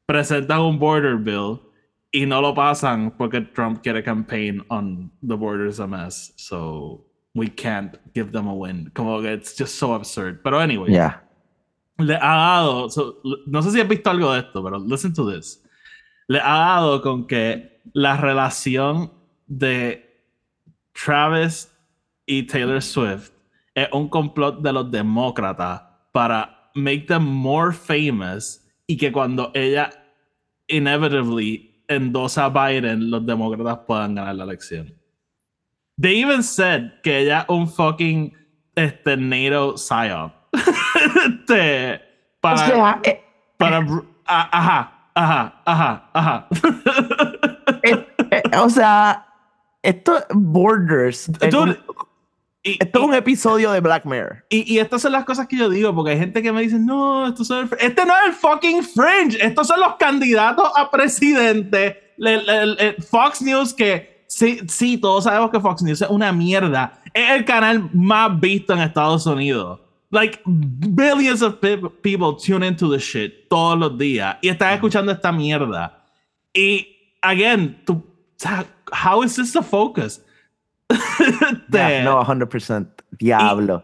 presentan 0.06 0.60
un 0.60 0.78
border 0.80 1.18
bill 1.18 1.60
y 2.10 2.26
no 2.26 2.40
lo 2.40 2.52
pasan 2.52 3.12
porque 3.16 3.42
Trump 3.42 3.80
quiere 3.80 4.02
campaign 4.02 4.64
on 4.70 5.12
the 5.24 5.36
borders 5.36 5.78
a 5.78 5.86
mess. 5.86 6.32
So 6.36 7.11
we 7.34 7.48
can't 7.48 7.96
give 8.14 8.32
them 8.32 8.46
a 8.46 8.54
win. 8.54 8.90
Como 8.94 9.22
que 9.22 9.32
it's 9.32 9.56
just 9.56 9.76
so 9.76 9.94
absurd. 9.94 10.42
Pero 10.42 10.58
anyway. 10.58 10.90
Yeah. 10.90 11.20
Le 11.98 12.16
ha 12.16 12.36
dado, 12.36 12.88
so, 12.90 13.16
no 13.46 13.60
sé 13.60 13.72
si 13.72 13.80
has 13.80 13.88
visto 13.88 14.10
algo 14.10 14.32
de 14.32 14.40
esto, 14.40 14.62
pero 14.62 14.78
listen 14.78 15.12
to 15.12 15.30
this. 15.30 15.62
Le 16.28 16.40
ha 16.40 16.58
dado 16.58 17.02
con 17.02 17.26
que 17.26 17.80
la 17.94 18.16
relación 18.16 19.10
de 19.46 20.02
Travis 20.94 21.68
y 22.26 22.44
Taylor 22.44 22.80
Swift 22.82 23.30
es 23.74 23.88
un 23.92 24.08
complot 24.08 24.62
de 24.62 24.72
los 24.72 24.90
demócratas 24.90 25.82
para 26.12 26.70
make 26.74 27.06
them 27.06 27.24
more 27.24 27.72
famous 27.72 28.60
y 28.86 28.96
que 28.96 29.12
cuando 29.12 29.50
ella 29.54 29.90
inevitably 30.68 31.84
endosa 31.88 32.46
a 32.46 32.48
Biden, 32.48 33.10
los 33.10 33.24
demócratas 33.26 33.80
puedan 33.86 34.14
ganar 34.14 34.34
la 34.34 34.44
elección. 34.44 34.94
They 36.00 36.20
even 36.22 36.42
said 36.42 36.92
que 37.02 37.18
ella 37.18 37.44
un 37.48 37.68
fucking 37.68 38.32
este, 38.74 39.16
NATO 39.16 39.76
psyop. 39.76 40.32
este, 41.26 42.00
para, 42.40 42.54
O 42.54 42.66
sea, 42.66 43.00
eh, 43.04 43.22
para, 43.56 43.78
a- 44.26 44.58
ajá, 44.58 45.10
ajá, 45.14 45.62
ajá, 45.64 46.10
ajá. 46.12 46.48
eh, 47.82 48.06
eh, 48.30 48.42
o 48.58 48.68
sea, 48.70 49.26
esto 49.82 50.18
Borders. 50.30 51.28
es 51.40 51.50
Dude, 51.50 51.78
y, 52.64 52.78
esto 52.82 53.00
es 53.00 53.04
un 53.04 53.14
episodio 53.14 53.72
de 53.72 53.80
Black 53.80 54.04
Mirror. 54.04 54.44
y, 54.48 54.72
y 54.72 54.78
estas 54.78 55.02
son 55.02 55.12
las 55.12 55.24
cosas 55.24 55.46
que 55.48 55.56
yo 55.56 55.68
digo, 55.68 55.94
porque 55.94 56.12
hay 56.12 56.18
gente 56.18 56.42
que 56.42 56.52
me 56.52 56.62
dice, 56.62 56.78
no, 56.78 57.26
esto 57.28 57.44
son 57.44 57.68
el 57.70 57.78
este 57.80 58.06
no 58.06 58.14
es 58.18 58.26
el 58.28 58.32
fucking 58.34 58.82
fringe, 58.84 59.44
estos 59.44 59.66
son 59.66 59.80
los 59.80 59.96
candidatos 59.96 60.70
a 60.76 60.90
presidente. 60.90 62.14
El- 62.18 62.48
el- 62.48 62.76
el 62.78 63.02
Fox 63.02 63.42
News, 63.42 63.74
que 63.74 64.11
sí, 64.34 64.60
sí, 64.68 64.98
todos 64.98 65.24
sabemos 65.24 65.50
que 65.50 65.60
Fox 65.60 65.82
News 65.82 66.02
es 66.02 66.08
una 66.10 66.32
mierda, 66.32 67.00
es 67.12 67.30
el 67.30 67.44
canal 67.44 67.88
más 67.92 68.38
visto 68.40 68.72
en 68.72 68.80
Estados 68.80 69.26
Unidos. 69.26 69.80
Like, 70.10 70.40
billions 70.44 71.40
of 71.42 71.54
pe- 71.60 71.78
people 72.02 72.34
tune 72.36 72.66
into 72.66 72.90
the 72.90 72.98
shit 72.98 73.48
todos 73.48 73.78
los 73.78 73.96
días 73.96 74.36
y 74.42 74.48
están 74.48 74.74
escuchando 74.74 75.10
esta 75.12 75.32
mierda. 75.32 76.04
Y, 76.54 76.86
again, 77.22 77.80
tú, 77.86 78.02
how 78.92 79.22
is 79.22 79.36
this 79.36 79.52
the 79.52 79.62
focus? 79.62 80.20
Yeah, 81.72 82.04
no, 82.04 82.22
100%. 82.24 82.86
Diablo. 83.18 83.82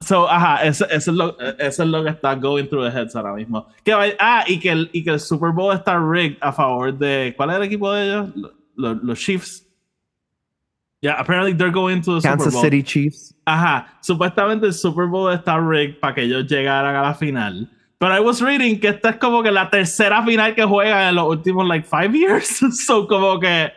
So, 0.00 0.28
ajá, 0.28 0.64
eso, 0.64 0.84
eso, 0.90 1.10
es 1.10 1.16
lo, 1.16 1.36
eso 1.58 1.82
es 1.82 1.88
lo 1.88 2.04
que 2.04 2.10
está 2.10 2.34
going 2.34 2.66
through 2.68 2.84
the 2.84 2.90
heads 2.90 3.16
ahora 3.16 3.32
mismo. 3.34 3.66
Que, 3.84 3.92
ah, 4.20 4.44
y 4.46 4.58
que, 4.60 4.70
el, 4.70 4.90
y 4.92 5.02
que 5.02 5.10
el 5.10 5.18
Super 5.20 5.50
Bowl 5.50 5.74
está 5.74 5.98
rigged 5.98 6.36
a 6.40 6.52
favor 6.52 6.92
de. 6.96 7.32
¿Cuál 7.36 7.50
es 7.50 7.56
el 7.56 7.62
equipo 7.62 7.90
de 7.92 8.04
ellos? 8.04 8.28
Lo- 8.36 8.52
lo- 8.76 8.94
los 9.02 9.18
Chiefs. 9.18 9.63
Yeah, 11.04 11.20
apparently 11.20 11.52
they're 11.52 11.70
going 11.70 12.00
to 12.00 12.14
the 12.14 12.20
Kansas 12.22 12.46
Super 12.46 12.50
Bowl. 12.50 12.62
City 12.62 12.82
Chiefs. 12.82 13.34
Ajá, 13.46 13.98
supuestamente 14.00 14.64
el 14.64 14.72
Super 14.72 15.06
Bowl 15.06 15.30
está 15.30 15.58
rigged 15.60 16.00
para 16.00 16.14
que 16.14 16.22
ellos 16.22 16.46
llegaran 16.46 16.96
a 16.96 17.02
la 17.02 17.12
final. 17.12 17.68
Pero 17.98 18.14
I 18.14 18.20
was 18.20 18.40
reading 18.40 18.80
que 18.80 18.88
esta 18.88 19.10
es 19.10 19.16
como 19.16 19.42
que 19.42 19.50
la 19.50 19.68
tercera 19.68 20.24
final 20.24 20.54
que 20.54 20.64
juegan 20.64 21.08
en 21.10 21.14
los 21.16 21.28
últimos, 21.28 21.68
like, 21.68 21.86
five 21.86 22.14
years. 22.14 22.58
so, 22.86 23.06
como 23.06 23.38
que. 23.38 23.70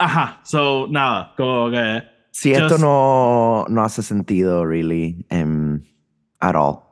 Ajá, 0.00 0.40
so, 0.42 0.88
nada, 0.90 1.32
como 1.36 1.70
que. 1.70 2.02
Si 2.32 2.52
esto 2.52 2.76
no, 2.78 3.66
no 3.68 3.84
hace 3.84 4.02
sentido, 4.02 4.64
really, 4.64 5.24
em, 5.30 5.84
at 6.40 6.56
all. 6.56 6.82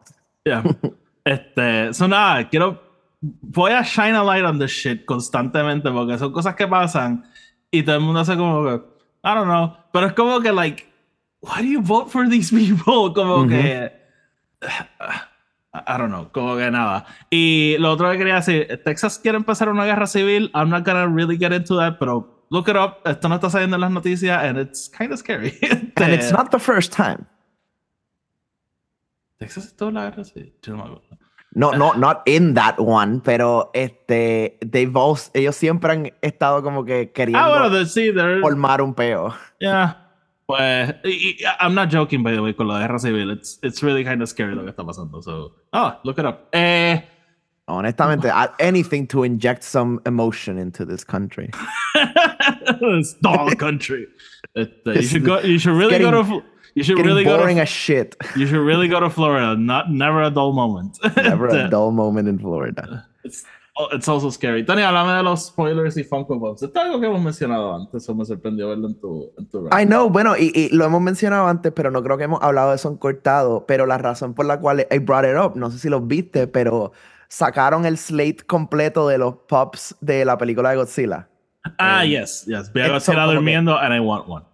Yeah. 0.44 0.62
este, 1.24 1.92
so 1.92 2.06
nada, 2.06 2.48
quiero. 2.48 2.80
Voy 3.20 3.72
a 3.72 3.82
shine 3.82 4.14
a 4.14 4.22
light 4.22 4.44
on 4.44 4.60
this 4.60 4.70
shit 4.70 5.04
constantemente 5.06 5.90
porque 5.90 6.16
son 6.18 6.32
cosas 6.32 6.54
que 6.54 6.68
pasan 6.68 7.24
y 7.72 7.82
todo 7.82 7.96
el 7.96 8.02
mundo 8.02 8.20
hace 8.20 8.36
como 8.36 8.64
que. 8.64 8.74
I 9.24 9.34
don't 9.34 9.46
know. 9.46 9.76
Pero 9.92 10.06
es 10.06 10.12
como 10.12 10.40
que, 10.40 10.52
like, 10.52 10.86
why 11.40 11.62
do 11.62 11.68
you 11.68 11.80
vote 11.80 12.10
for 12.10 12.28
these 12.28 12.50
people? 12.56 13.12
Como 13.12 13.48
que. 13.48 13.90
I 15.74 15.96
don't 15.96 16.10
know, 16.10 16.30
como 16.32 16.56
que 16.56 16.70
nada. 16.70 17.06
Y 17.30 17.76
lo 17.78 17.92
otro 17.92 18.10
que 18.12 18.18
quería 18.18 18.36
decir, 18.36 18.80
Texas 18.84 19.18
quiere 19.18 19.38
empezar 19.38 19.68
una 19.70 19.86
guerra 19.86 20.06
civil. 20.06 20.50
I'm 20.54 20.68
not 20.68 20.84
gonna 20.84 21.06
really 21.06 21.38
get 21.38 21.52
into 21.52 21.76
that, 21.78 21.98
pero 21.98 22.44
look 22.50 22.68
it 22.68 22.76
up. 22.76 22.98
Esto 23.06 23.28
no 23.28 23.36
está 23.36 23.48
saliendo 23.48 23.76
en 23.76 23.80
las 23.80 23.90
noticias 23.90 24.38
and 24.44 24.58
it's 24.58 24.88
kind 24.90 25.12
of 25.12 25.18
scary. 25.18 25.58
And 25.96 26.12
it's 26.12 26.30
not 26.30 26.50
the 26.50 26.58
first 26.58 26.92
time. 26.92 27.26
Texas 29.38 29.66
estuvo 29.66 29.88
en 29.88 29.94
la 29.94 30.10
guerra 30.10 30.24
civil. 30.24 30.52
Yo 30.62 30.76
no 30.76 30.84
me 30.84 30.90
acuerdo. 30.90 31.21
No, 31.54 31.70
no, 31.72 31.92
not 31.92 32.22
in 32.26 32.54
that 32.54 32.78
one, 32.78 33.20
pero 33.20 33.70
este, 33.74 34.58
they've 34.60 34.96
also- 34.96 35.30
ellos 35.34 35.54
siempre 35.54 35.92
han 35.92 36.12
estado 36.22 36.62
como 36.62 36.84
que 36.84 37.12
queriendo 37.12 37.38
Ah, 37.38 37.68
bueno, 37.68 37.84
sí, 37.84 38.10
formar 38.40 38.80
un 38.80 38.94
peo. 38.94 39.34
Yeah. 39.60 39.98
Pues, 40.46 40.94
y- 41.04 41.36
y- 41.38 41.44
I'm 41.60 41.74
not 41.74 41.90
joking, 41.90 42.22
by 42.22 42.32
the 42.34 42.40
way, 42.40 42.54
con 42.54 42.68
la 42.68 42.80
guerra 42.80 42.98
civil. 42.98 43.30
It's, 43.30 43.58
it's 43.62 43.82
really 43.82 44.02
kind 44.04 44.22
of 44.22 44.28
scary 44.28 44.54
lo 44.54 44.62
que 44.64 44.70
está 44.72 44.84
pasando. 44.84 45.22
So, 45.22 45.52
oh, 45.72 45.94
look 46.04 46.18
it 46.18 46.24
up. 46.24 46.48
Eh, 46.52 47.02
Honestamente, 47.68 48.28
anything 48.58 49.06
to 49.06 49.22
inject 49.22 49.62
some 49.62 50.00
emotion 50.04 50.58
into 50.58 50.84
this 50.84 51.04
country. 51.04 51.48
it's 51.94 53.14
dull 53.22 53.50
country. 53.56 54.06
You 54.56 55.02
should 55.02 55.24
go. 55.24 55.38
You 55.40 55.58
should 55.58 55.76
really 55.76 55.98
go 55.98 56.10
to. 56.10 56.42
You 56.74 56.82
should 56.84 56.98
really 57.04 57.24
go 57.24 57.36
boring 57.38 57.56
to. 57.56 57.62
as 57.62 57.68
shit. 57.68 58.16
You 58.36 58.46
should 58.46 58.64
really 58.64 58.88
go 58.88 58.98
to 59.00 59.10
Florida. 59.10 59.56
Not 59.56 59.90
never 59.90 60.22
a 60.22 60.30
dull 60.30 60.52
moment. 60.52 60.98
Never 61.16 61.48
a 61.48 61.68
dull 61.70 61.90
moment 61.92 62.28
in 62.28 62.38
Florida. 62.38 63.06
It's, 63.24 63.44
oh, 63.76 63.88
it's 63.92 64.08
also 64.08 64.30
scary. 64.30 64.64
Tony, 64.64 64.80
háblame 64.82 65.12
de 65.16 65.22
los 65.22 65.46
spoilers 65.48 65.96
y 65.98 66.04
Funko 66.04 66.40
Pops. 66.40 66.62
Esto 66.62 66.80
es 66.80 66.86
algo 66.86 66.98
que 67.00 67.06
hemos 67.08 67.20
mencionado 67.22 67.74
antes. 67.74 68.02
Eso 68.02 68.14
me 68.14 68.24
sorprendió 68.24 68.68
verlo 68.70 68.88
en 68.88 68.98
tu, 68.98 69.30
en 69.38 69.46
tu 69.50 69.68
I 69.68 69.84
know, 69.84 70.08
bueno, 70.08 70.34
y, 70.36 70.50
y 70.54 70.74
lo 70.74 70.84
hemos 70.86 71.02
mencionado 71.02 71.46
antes, 71.46 71.72
pero 71.72 71.90
no 71.90 72.02
creo 72.02 72.16
que 72.16 72.24
hemos 72.24 72.42
hablado 72.42 72.70
de 72.70 72.76
eso 72.76 72.88
en 72.88 72.96
cortado. 72.96 73.66
Pero 73.66 73.84
la 73.86 73.98
razón 73.98 74.32
por 74.32 74.46
la 74.46 74.58
cual 74.58 74.86
I 74.90 74.98
brought 74.98 75.26
it 75.26 75.36
up, 75.38 75.56
no 75.56 75.70
sé 75.70 75.78
si 75.78 75.88
los 75.90 76.06
viste, 76.06 76.46
pero 76.46 76.92
sacaron 77.28 77.84
el 77.84 77.98
slate 77.98 78.44
completo 78.46 79.06
de 79.08 79.18
los 79.18 79.34
pops 79.46 79.94
de 80.00 80.24
la 80.24 80.38
película 80.38 80.70
de 80.70 80.76
Godzilla. 80.76 81.28
Ah, 81.78 82.04
Eh, 82.04 82.08
yes, 82.18 82.46
yes. 82.46 82.72
Veo 82.72 82.84
a 82.94 82.96
esto 82.96 83.12
Godzilla 83.12 83.16
como 83.20 83.28
que- 83.28 83.34
durmiendo 83.34 83.78
and 83.78 83.94
I 83.94 84.00
want 84.00 84.26
one. 84.26 84.44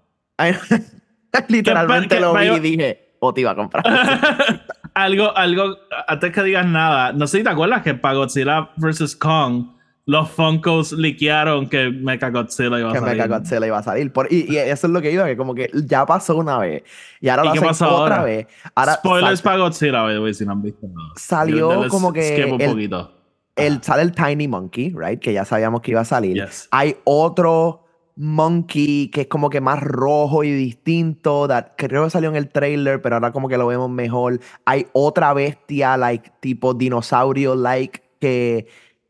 I- 0.40 0.54
Literalmente 1.48 2.16
que- 2.16 2.20
lo 2.20 2.34
vi 2.34 2.46
y 2.46 2.60
dije, 2.60 3.14
o 3.20 3.32
te 3.34 3.40
iba 3.42 3.50
a 3.52 3.54
comprar. 3.56 3.84
algo, 4.94 5.36
algo, 5.36 5.76
antes 6.06 6.32
que 6.32 6.42
digas 6.42 6.66
nada, 6.66 7.12
no 7.12 7.26
sé 7.26 7.38
si 7.38 7.44
te 7.44 7.50
acuerdas 7.50 7.82
que 7.82 7.94
para 7.94 8.14
Godzilla 8.14 8.70
vs. 8.76 9.16
Kong, 9.16 9.66
los 10.06 10.30
Funkos 10.30 10.92
liquearon 10.92 11.68
que 11.68 11.90
Mechagodzilla 11.90 12.78
iba 12.78 12.90
a 12.90 12.92
que 12.94 12.98
salir. 13.00 13.16
Mega 13.22 13.38
Godzilla 13.38 13.66
iba 13.66 13.78
a 13.78 13.82
salir. 13.82 14.10
Por- 14.12 14.32
y, 14.32 14.50
y 14.52 14.56
eso 14.56 14.86
es 14.86 14.92
lo 14.92 15.02
que 15.02 15.10
iba, 15.12 15.26
que 15.26 15.36
como 15.36 15.54
que 15.54 15.70
ya 15.84 16.06
pasó 16.06 16.36
una 16.36 16.58
vez. 16.58 16.82
Y 17.20 17.28
ahora 17.28 17.42
¿Y 17.44 17.46
lo 17.48 17.52
qué 17.54 17.60
pasó 17.60 17.86
otra 17.94 18.16
ahora? 18.16 18.22
vez. 18.24 18.46
Ahora 18.74 18.94
Spoilers 18.94 19.42
para 19.42 19.58
Godzilla, 19.58 20.02
by 20.02 20.14
the 20.14 20.20
way, 20.20 20.32
si 20.32 20.46
no 20.46 20.52
han 20.52 20.62
visto 20.62 20.86
nada. 20.86 21.10
Salió 21.16 21.88
como 21.88 22.12
que 22.12 22.48
un 22.50 22.60
el- 22.60 22.70
poquito. 22.70 23.12
el, 23.54 23.82
sale 23.82 24.02
el 24.02 24.12
Tiny 24.12 24.48
Monkey, 24.48 24.94
right? 24.96 25.20
Que 25.20 25.32
ya 25.34 25.44
sabíamos 25.44 25.82
que 25.82 25.90
iba 25.90 26.00
a 26.00 26.04
salir. 26.06 26.34
Yes. 26.42 26.68
Hay 26.70 26.96
otro 27.04 27.84
monkey 28.18 29.08
que 29.08 29.22
es 29.22 29.26
como 29.28 29.48
que 29.48 29.60
más 29.60 29.80
rojo 29.80 30.42
y 30.42 30.50
distinto, 30.50 31.46
that 31.46 31.68
creo 31.76 32.04
que 32.04 32.10
salió 32.10 32.28
en 32.28 32.36
el 32.36 32.48
trailer, 32.48 33.00
pero 33.00 33.16
ahora 33.16 33.32
como 33.32 33.48
que 33.48 33.56
lo 33.56 33.66
vemos 33.68 33.88
mejor. 33.88 34.40
Hay 34.64 34.88
otra 34.92 35.32
bestia, 35.32 35.96
like, 35.96 36.32
tipo 36.40 36.74
dinosaurio, 36.74 37.54
like, 37.54 38.02
que 38.18 38.66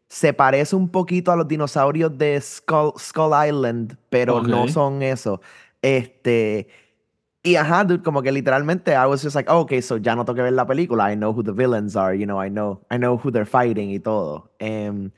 se 0.09 0.33
parece 0.35 0.77
un 0.77 0.91
poquito 0.91 1.33
a 1.33 1.37
los 1.37 1.49
dinosaurios 1.49 2.17
de 2.19 2.41
Skull, 2.41 2.93
Skull 2.99 3.33
Island, 3.47 3.97
pero 4.11 4.43
no 4.43 4.69
son 4.69 5.03
eso. 5.03 5.41
Este... 5.83 6.69
Y 7.43 7.55
ajá, 7.55 7.85
dude, 7.85 8.03
como 8.03 8.21
que 8.21 8.31
literalmente 8.31 8.93
I 8.93 9.07
was 9.07 9.23
just 9.23 9.35
like, 9.35 9.51
oh, 9.51 9.61
okay, 9.61 9.81
so 9.81 9.97
ya 9.97 10.15
no 10.15 10.25
tengo 10.25 10.37
que 10.37 10.43
ver 10.43 10.53
la 10.53 10.67
película. 10.67 11.11
I 11.11 11.17
know 11.17 11.33
who 11.33 11.43
the 11.43 11.53
villains 11.53 11.97
are, 11.97 12.15
you 12.15 12.27
know, 12.27 12.43
I 12.45 12.51
know, 12.51 12.85
I 12.91 12.99
know 12.99 13.17
who 13.17 13.31
they're 13.31 13.47
fighting 13.47 13.91
y 13.91 14.01
todo. 14.01 14.51
Em, 14.59 15.13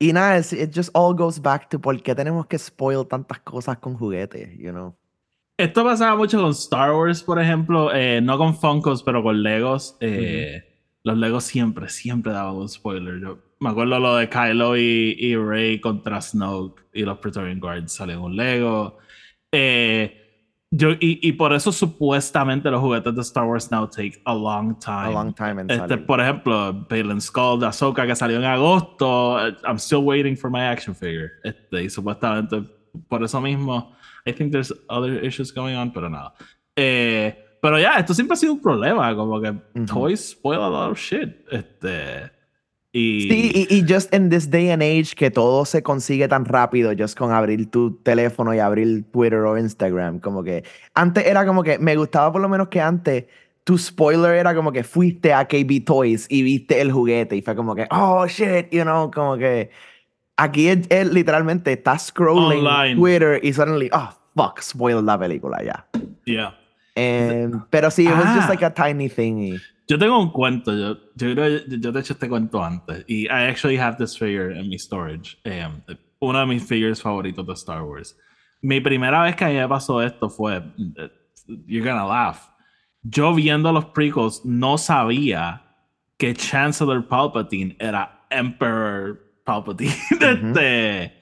y 0.00 0.12
nada, 0.12 0.38
it's- 0.38 0.52
it 0.52 0.72
just 0.74 0.90
all 0.94 1.14
goes 1.14 1.40
back 1.40 1.68
to 1.68 1.78
por 1.80 2.02
qué 2.02 2.14
tenemos 2.14 2.46
que 2.46 2.58
spoil 2.58 3.06
tantas 3.06 3.38
cosas 3.40 3.78
con 3.78 3.94
juguetes, 3.96 4.58
you 4.58 4.70
know. 4.70 4.96
Esto 5.58 5.84
pasaba 5.84 6.16
mucho 6.16 6.40
con 6.40 6.50
Star 6.52 6.92
Wars, 6.92 7.22
por 7.22 7.38
ejemplo, 7.38 7.92
eh, 7.94 8.20
no 8.22 8.38
con 8.38 8.56
Funkos, 8.56 9.02
pero 9.02 9.22
con 9.22 9.42
Legos. 9.42 9.96
eh, 10.00 10.64
Los 11.02 11.16
Legos 11.18 11.44
siempre, 11.44 11.88
siempre 11.88 12.32
daban 12.32 12.56
un 12.56 12.68
spoiler. 12.68 13.20
Yo 13.20 13.38
me 13.60 13.70
acuerdo 13.70 13.98
lo 14.00 14.16
de 14.16 14.28
Kylo 14.28 14.76
y, 14.76 15.16
y 15.18 15.34
Rey 15.36 15.80
contra 15.80 16.20
Snoke 16.20 16.82
y 16.92 17.02
los 17.04 17.18
Praetorian 17.18 17.58
Guards 17.60 17.92
salió 17.92 18.16
en 18.16 18.20
un 18.22 18.36
Lego. 18.36 18.98
Eh, 19.52 20.19
Yo, 20.72 20.92
y, 20.92 21.18
y 21.20 21.32
por 21.32 21.52
eso 21.52 21.72
supuestamente 21.72 22.70
los 22.70 22.80
juguetes 22.80 23.12
de 23.12 23.20
Star 23.22 23.44
Wars 23.44 23.72
now 23.72 23.88
take 23.88 24.22
a 24.24 24.32
long 24.32 24.78
time. 24.78 25.06
A 25.06 25.10
long 25.10 25.34
time 25.34 25.62
en 25.62 25.70
Este, 25.70 25.96
por 25.98 26.20
ejemplo, 26.20 26.86
Balin 26.88 27.20
Skull 27.20 27.58
de 27.58 27.66
Ahsoka 27.66 28.06
que 28.06 28.14
salió 28.14 28.36
en 28.36 28.44
agosto. 28.44 29.36
I'm 29.64 29.78
still 29.78 30.04
waiting 30.04 30.36
for 30.36 30.48
my 30.48 30.60
action 30.60 30.94
figure. 30.94 31.30
Este, 31.42 31.84
y 31.84 31.90
supuestamente 31.90 32.62
por 33.08 33.22
eso 33.24 33.40
mismo, 33.40 33.96
I 34.24 34.32
think 34.32 34.52
there's 34.52 34.72
other 34.88 35.24
issues 35.24 35.52
going 35.52 35.74
on, 35.74 35.92
pero 35.92 36.08
nada. 36.08 36.34
Eh, 36.76 37.36
pero 37.60 37.78
ya, 37.78 37.96
esto 37.96 38.14
siempre 38.14 38.34
ha 38.34 38.36
sido 38.36 38.52
un 38.52 38.60
problema, 38.60 39.14
como 39.16 39.40
que 39.40 39.52
toys 39.86 40.30
spoil 40.30 40.60
a 40.62 40.68
lot 40.68 40.92
of 40.92 40.98
shit. 40.98 41.46
Este, 41.50 42.30
y, 42.92 43.28
Sí, 43.28 43.66
y, 43.70 43.76
y 43.78 43.84
just 43.88 44.12
in 44.14 44.30
this 44.30 44.50
day 44.50 44.70
and 44.70 44.82
age 44.82 45.14
que 45.16 45.30
todo 45.30 45.64
se 45.64 45.82
consigue 45.82 46.26
tan 46.28 46.44
rápido, 46.44 46.92
just 46.98 47.16
con 47.16 47.30
abrir 47.32 47.70
tu 47.70 47.96
teléfono 48.02 48.52
y 48.54 48.58
abrir 48.58 49.04
Twitter 49.12 49.38
o 49.40 49.56
Instagram, 49.56 50.18
como 50.20 50.42
que 50.42 50.64
antes 50.94 51.24
era 51.26 51.46
como 51.46 51.62
que 51.62 51.78
me 51.78 51.94
gustaba 51.96 52.32
por 52.32 52.40
lo 52.40 52.48
menos 52.48 52.68
que 52.68 52.80
antes 52.80 53.24
tu 53.64 53.78
spoiler 53.78 54.34
era 54.34 54.54
como 54.54 54.72
que 54.72 54.82
fuiste 54.82 55.32
a 55.32 55.46
KB 55.46 55.84
Toys 55.84 56.26
y 56.28 56.42
viste 56.42 56.80
el 56.80 56.90
juguete 56.90 57.36
y 57.36 57.42
fue 57.42 57.54
como 57.54 57.74
que, 57.76 57.86
oh 57.90 58.26
shit, 58.26 58.68
you 58.72 58.82
know, 58.82 59.10
como 59.10 59.36
que 59.36 59.70
aquí 60.36 60.68
es, 60.68 60.78
es 60.88 61.12
literalmente 61.12 61.72
estás 61.72 62.06
scrolling 62.06 62.66
Online. 62.66 62.96
Twitter 62.96 63.40
y 63.44 63.52
suddenly, 63.52 63.88
oh 63.92 64.10
fuck, 64.34 64.60
spoiled 64.60 65.04
la 65.04 65.16
película 65.18 65.62
ya. 65.62 65.86
yeah. 66.24 66.56
Em, 66.96 67.62
pero 67.70 67.90
sí, 67.90 68.04
it 68.06 68.10
was 68.12 68.24
Ah. 68.26 68.34
just 68.36 68.48
like 68.48 68.64
a 68.64 68.70
tiny 68.74 69.08
thing. 69.08 69.58
Yo 69.90 69.98
tengo 69.98 70.20
un 70.20 70.30
cuento, 70.30 70.72
yo, 70.72 70.96
yo 71.16 71.34
creo 71.34 71.48
yo, 71.66 71.76
yo 71.78 71.92
te 71.92 71.98
he 71.98 72.00
hecho 72.00 72.12
este 72.12 72.28
cuento 72.28 72.62
antes. 72.62 73.04
Y 73.08 73.24
I 73.26 73.48
actually 73.50 73.76
have 73.76 73.96
this 73.98 74.16
figure 74.16 74.52
in 74.56 74.68
mi 74.68 74.78
storage. 74.78 75.36
Um, 75.44 75.82
uno 76.20 76.38
de 76.38 76.46
mis 76.46 76.62
figures 76.64 77.02
favoritos 77.02 77.44
de 77.44 77.52
Star 77.54 77.82
Wars. 77.82 78.16
Mi 78.62 78.80
primera 78.80 79.22
vez 79.24 79.34
que 79.34 79.44
a 79.44 79.48
mí 79.48 79.54
me 79.54 79.66
pasó 79.66 80.00
esto 80.00 80.28
fue. 80.30 80.58
uh, 80.58 81.08
You're 81.66 81.84
gonna 81.84 82.06
laugh. 82.06 82.48
Yo 83.02 83.34
viendo 83.34 83.72
los 83.72 83.86
prequels 83.86 84.44
no 84.44 84.78
sabía 84.78 85.62
que 86.18 86.34
Chancellor 86.34 87.08
Palpatine 87.08 87.74
era 87.80 88.26
Emperor 88.30 89.18
Palpatine. 89.44 89.90
Este, 90.20 91.12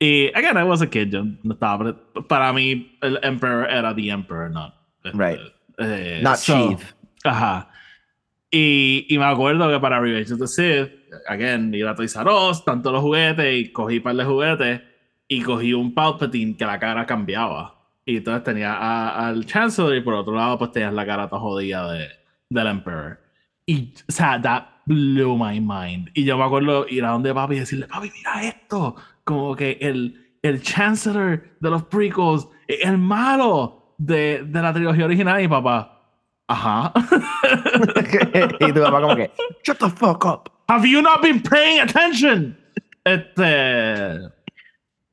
y 0.00 0.32
again, 0.34 0.56
I 0.56 0.64
was 0.64 0.82
a 0.82 0.86
kid, 0.88 1.10
yo 1.12 1.22
no 1.44 1.52
estaba. 1.54 1.94
Para 2.26 2.52
mí, 2.52 2.98
el 3.02 3.18
Emperor 3.22 3.68
era 3.70 3.94
the 3.94 4.10
Emperor, 4.10 4.50
not. 4.50 4.74
Right. 5.14 5.38
eh, 5.78 6.20
Not 6.24 6.38
so- 6.38 6.70
Sheev. 6.70 6.80
Ajá. 7.22 7.69
Y, 8.50 9.06
y 9.08 9.18
me 9.18 9.26
acuerdo 9.26 9.70
que 9.70 9.78
para 9.78 10.00
Revenge 10.00 10.32
of 10.32 10.40
the 10.40 10.48
Sith, 10.48 10.90
again, 11.28 11.72
iba 11.72 11.92
a 11.92 11.94
Toys 11.94 12.16
R 12.16 12.28
Us, 12.28 12.64
tanto 12.64 12.90
los 12.90 13.00
juguetes, 13.00 13.60
y 13.60 13.70
cogí 13.70 13.98
un 13.98 14.02
par 14.02 14.16
de 14.16 14.24
juguetes, 14.24 14.80
y 15.28 15.42
cogí 15.42 15.72
un 15.72 15.94
Palpatine 15.94 16.56
que 16.56 16.64
la 16.64 16.78
cara 16.78 17.06
cambiaba. 17.06 17.76
Y 18.04 18.16
entonces 18.16 18.42
tenía 18.42 19.28
al 19.28 19.46
Chancellor, 19.46 19.94
y 19.94 20.00
por 20.00 20.14
otro 20.14 20.34
lado, 20.34 20.58
pues 20.58 20.72
tenías 20.72 20.92
la 20.92 21.06
cara 21.06 21.28
toda 21.28 21.40
jodida 21.40 21.92
de, 21.92 22.08
del 22.48 22.66
Emperor. 22.66 23.20
Y, 23.66 23.94
o 24.08 24.12
sea, 24.12 24.40
that 24.42 24.64
blew 24.86 25.36
my 25.36 25.60
mind. 25.60 26.10
Y 26.14 26.24
yo 26.24 26.36
me 26.36 26.42
acuerdo 26.42 26.88
ir 26.88 27.04
a 27.04 27.10
donde 27.10 27.32
papi 27.32 27.54
y 27.54 27.60
decirle, 27.60 27.86
papi, 27.86 28.10
mira 28.10 28.42
esto. 28.42 28.96
Como 29.22 29.54
que 29.54 29.78
el, 29.80 30.34
el 30.42 30.60
Chancellor 30.60 31.44
de 31.60 31.70
los 31.70 31.84
prequels, 31.84 32.48
el 32.66 32.98
malo 32.98 33.94
de, 33.98 34.42
de 34.44 34.60
la 34.60 34.72
trilogía 34.72 35.04
original, 35.04 35.40
y 35.40 35.46
papá. 35.46 35.89
Ajá. 36.50 36.92
y 38.60 38.72
tu 38.72 38.80
papá 38.82 39.00
como 39.00 39.14
que, 39.14 39.30
shut 39.62 39.78
the 39.78 39.88
fuck 39.88 40.24
up. 40.24 40.50
Have 40.68 40.84
you 40.84 41.00
not 41.00 41.22
been 41.22 41.40
paying 41.40 41.80
attention? 41.80 42.56
Este. 43.04 44.30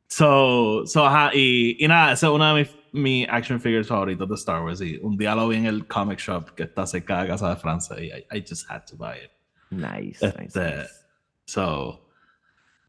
So, 0.07 0.83
so 0.85 1.05
ajá, 1.05 1.31
y, 1.35 1.77
y 1.79 1.88
nada, 1.88 2.13
esa 2.13 2.27
es 2.27 2.33
una 2.33 2.55
de 2.55 2.61
mis, 2.61 2.75
mis 2.91 3.27
action 3.29 3.59
figures 3.59 3.88
favoritos 3.88 4.27
de 4.27 4.35
Star 4.35 4.63
Wars. 4.63 4.81
Y 4.81 4.97
un 5.03 5.15
día 5.15 5.35
lo 5.35 5.47
vi 5.47 5.57
en 5.57 5.67
el 5.67 5.85
comic 5.85 6.17
shop 6.19 6.55
que 6.55 6.63
está 6.63 6.88
cerca 6.88 7.17
de 7.17 7.23
la 7.23 7.27
casa 7.29 7.49
de 7.49 7.55
Francia 7.57 7.95
y 7.99 8.07
I, 8.07 8.38
I 8.38 8.41
just 8.41 8.67
had 8.67 8.85
to 8.88 8.95
buy 8.95 9.17
it. 9.17 9.31
Nice, 9.69 10.25
nice, 10.25 10.45
Este, 10.47 10.75
nice. 10.77 11.05
So, 11.45 12.01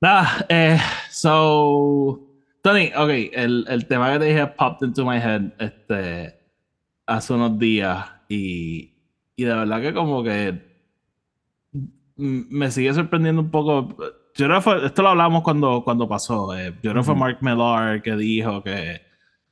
nada, 0.01 0.47
eh, 0.49 0.79
so, 1.11 2.19
Tony, 2.63 2.93
ok, 2.97 3.31
el, 3.35 3.67
el 3.69 3.87
tema 3.87 4.13
que 4.13 4.19
te 4.21 4.25
dije 4.25 4.47
popped 4.47 4.89
into 4.89 5.05
my 5.05 5.19
head 5.19 5.53
este, 5.59 6.35
hace 7.07 7.33
unos 7.35 7.59
días 7.59 8.18
y, 8.29 8.95
y 9.37 9.45
de 9.45 9.55
verdad 9.55 9.81
que 9.81 9.93
como 9.95 10.23
que 10.23 10.67
me 12.17 12.71
sigue 12.71 12.93
sorprendiendo 12.95 13.41
un 13.43 13.51
poco. 13.51 13.97
Yo 14.35 14.47
creo 14.47 14.57
que 14.59 14.63
fue- 14.63 14.87
esto 14.87 15.03
lo 15.03 15.09
hablamos 15.11 15.43
cuando, 15.43 15.83
cuando 15.85 16.09
pasó. 16.09 16.57
eh, 16.57 16.73
yo 16.83 16.91
creo 16.91 17.03
que 17.03 17.07
fue. 17.07 17.15
Mark 17.15 17.39
Millar 17.41 18.03
que 18.03 18.17
dijo 18.17 18.63
que 18.63 19.01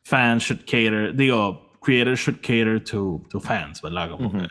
fans 0.05 0.45
should 0.45 0.61
cater, 0.65 1.15
digo, 1.15 1.73
creators 1.81 2.21
should 2.21 2.41
cater 2.41 2.83
to, 2.83 3.23
to 3.31 3.41
fans, 3.41 3.81
¿verdad? 3.83 4.11
Como 4.11 4.29
Ujú. 4.29 4.39
que, 4.39 4.47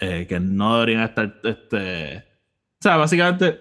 eh, 0.00 0.26
que 0.26 0.40
no 0.40 0.74
deberían 0.74 1.02
estar, 1.04 1.40
este, 1.44 2.18
o 2.18 2.82
sea, 2.82 2.96
básicamente 2.96 3.58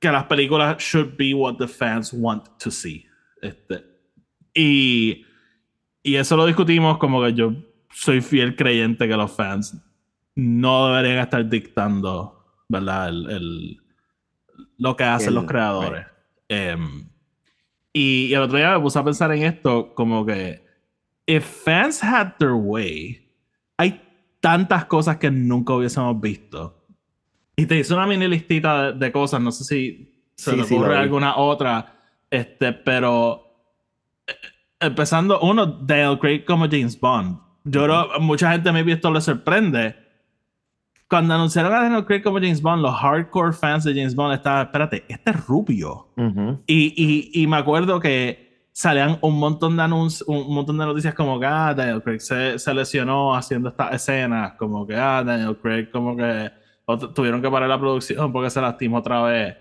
que 0.00 0.10
las 0.10 0.24
películas 0.24 0.78
should 0.82 1.16
be 1.16 1.32
what 1.34 1.56
the 1.58 1.68
fans 1.68 2.12
want 2.12 2.44
to 2.58 2.70
see. 2.70 3.04
Este, 3.40 3.84
y, 4.54 5.24
y 6.02 6.14
eso 6.16 6.36
lo 6.36 6.46
discutimos 6.46 6.98
como 6.98 7.22
que 7.22 7.32
yo 7.34 7.52
soy 7.92 8.20
fiel 8.20 8.56
creyente 8.56 9.06
que 9.06 9.16
los 9.16 9.30
fans 9.32 9.76
no 10.34 10.88
deberían 10.88 11.18
estar 11.20 11.48
dictando, 11.48 12.44
¿verdad? 12.68 13.08
El, 13.10 13.30
el- 13.30 13.82
lo 14.78 14.96
que 14.96 15.04
hacen 15.04 15.28
El- 15.28 15.34
los 15.34 15.44
creadores. 15.44 16.06
Em, 16.48 17.08
y, 17.92 18.26
y 18.26 18.34
el 18.34 18.42
otro 18.42 18.56
día 18.58 18.72
me 18.76 18.80
puse 18.80 18.98
a 18.98 19.04
pensar 19.04 19.30
en 19.32 19.42
esto 19.44 19.94
como 19.94 20.24
que 20.26 20.64
if 21.26 21.44
fans 21.64 22.02
had 22.02 22.32
their 22.38 22.52
way, 22.52 23.30
hay 23.76 24.00
tantas 24.40 24.86
cosas 24.86 25.18
que 25.18 25.30
nunca 25.30 25.74
hubiésemos 25.74 26.20
visto. 26.20 26.84
Y 27.56 27.66
te 27.66 27.78
hice 27.78 27.94
una 27.94 28.06
mini 28.06 28.26
listita 28.28 28.92
de, 28.92 28.98
de 28.98 29.12
cosas, 29.12 29.40
no 29.40 29.52
sé 29.52 29.64
si 29.64 30.24
se 30.34 30.50
Sí, 30.52 30.56
te 30.56 30.64
sí, 30.64 30.74
ocurre 30.74 30.94
vi. 30.94 31.00
alguna 31.02 31.36
otra, 31.36 32.00
este, 32.30 32.72
pero 32.72 33.44
eh, 34.26 34.34
empezando, 34.80 35.38
uno, 35.40 35.66
Dale 35.66 36.18
Craig 36.18 36.44
como 36.44 36.64
James 36.68 36.98
Bond. 36.98 37.38
Yo 37.64 37.84
creo, 37.84 38.20
mucha 38.20 38.52
gente 38.52 38.72
me 38.72 38.80
esto 38.92 39.10
le 39.10 39.20
sorprende. 39.20 39.96
Cuando 41.08 41.34
anunciaron 41.34 41.72
a 41.74 41.82
Daniel 41.82 42.06
Craig 42.06 42.22
como 42.22 42.38
James 42.38 42.62
Bond, 42.62 42.82
los 42.82 42.94
hardcore 42.94 43.52
fans 43.52 43.84
de 43.84 43.92
James 43.94 44.14
Bond 44.14 44.34
estaban, 44.34 44.66
espérate, 44.66 45.04
este 45.08 45.30
es 45.30 45.46
rubio. 45.46 46.08
Ujú. 46.16 46.62
Y, 46.66 46.94
y, 47.34 47.42
y 47.42 47.46
me 47.46 47.58
acuerdo 47.58 48.00
que 48.00 48.68
salían 48.72 49.18
un 49.20 49.38
montón 49.38 49.76
de 49.76 49.82
anuncios, 49.82 50.26
un 50.26 50.54
montón 50.54 50.78
de 50.78 50.86
noticias 50.86 51.14
como 51.14 51.38
que 51.38 51.46
ah, 51.46 51.74
Daniel 51.74 52.02
Craig 52.02 52.20
se, 52.20 52.58
se 52.58 52.74
lesionó 52.74 53.34
haciendo 53.34 53.68
estas 53.68 53.94
escenas, 53.94 54.54
como 54.54 54.86
que 54.86 54.96
ah, 54.96 55.22
Daniel 55.22 55.56
Craig 55.60 55.90
como 55.90 56.16
que 56.16 56.50
tuvieron 57.14 57.42
que 57.42 57.50
parar 57.50 57.68
la 57.68 57.78
producción 57.78 58.32
porque 58.32 58.50
se 58.50 58.60
lastimó 58.60 58.98
otra 58.98 59.22
vez. 59.22 59.56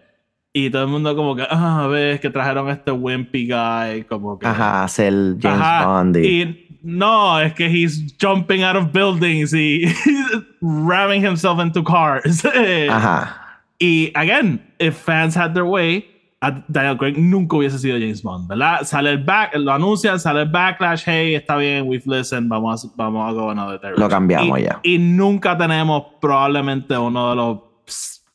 Y 0.53 0.69
todo 0.69 0.83
el 0.83 0.89
mundo 0.89 1.15
como 1.15 1.35
que, 1.35 1.45
ah, 1.49 1.87
ves 1.89 2.19
que 2.19 2.29
trajeron 2.29 2.67
a 2.67 2.73
este 2.73 2.91
wimpy 2.91 3.47
guy, 3.47 4.03
como 4.03 4.37
que... 4.37 4.47
Ajá, 4.47 4.83
hacer 4.83 5.13
James 5.39 5.61
Ajá, 5.61 5.85
Bond. 5.87 6.17
y 6.17 6.70
no, 6.83 7.39
es 7.39 7.53
que 7.53 7.67
he's 7.69 8.13
jumping 8.19 8.63
out 8.63 8.75
of 8.75 8.91
buildings 8.91 9.53
y 9.53 9.85
ramming 10.61 11.21
himself 11.21 11.59
into 11.59 11.83
cars. 11.83 12.43
Ajá. 12.89 13.37
Y 13.79 14.11
again, 14.15 14.61
if 14.79 14.95
fans 14.97 15.35
had 15.35 15.53
their 15.53 15.65
way, 15.65 16.05
Daniel 16.69 16.97
Craig 16.97 17.17
nunca 17.17 17.55
hubiese 17.55 17.77
sido 17.79 17.99
James 17.99 18.21
Bond, 18.23 18.47
¿verdad? 18.47 18.83
Sale 18.83 19.11
el 19.11 19.23
back, 19.23 19.55
lo 19.55 19.71
anuncian, 19.73 20.19
sale 20.19 20.41
el 20.41 20.49
backlash, 20.49 21.03
hey, 21.05 21.35
está 21.35 21.55
bien, 21.57 21.87
we've 21.87 22.05
listened, 22.07 22.49
vamos 22.49 22.83
a, 22.85 22.89
vamos 22.95 23.29
a 23.29 23.33
go 23.33 23.49
another 23.51 23.79
direction. 23.79 23.99
Lo 24.03 24.09
cambiamos 24.09 24.59
Y- 24.59 24.63
ya. 24.63 24.79
Y 24.83 24.97
nunca 24.97 25.55
tenemos 25.57 26.03
probablemente 26.19 26.97
uno 26.97 27.29
de 27.29 27.35
los 27.35 27.59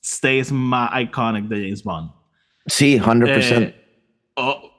stays 0.04 0.52
más 0.52 0.90
iconic 1.00 1.46
de 1.46 1.56
James 1.62 1.82
Bond. 1.82 2.10
Sí, 2.66 2.98
100%. 3.00 3.26
Eh, 3.28 3.74
oh, 4.36 4.70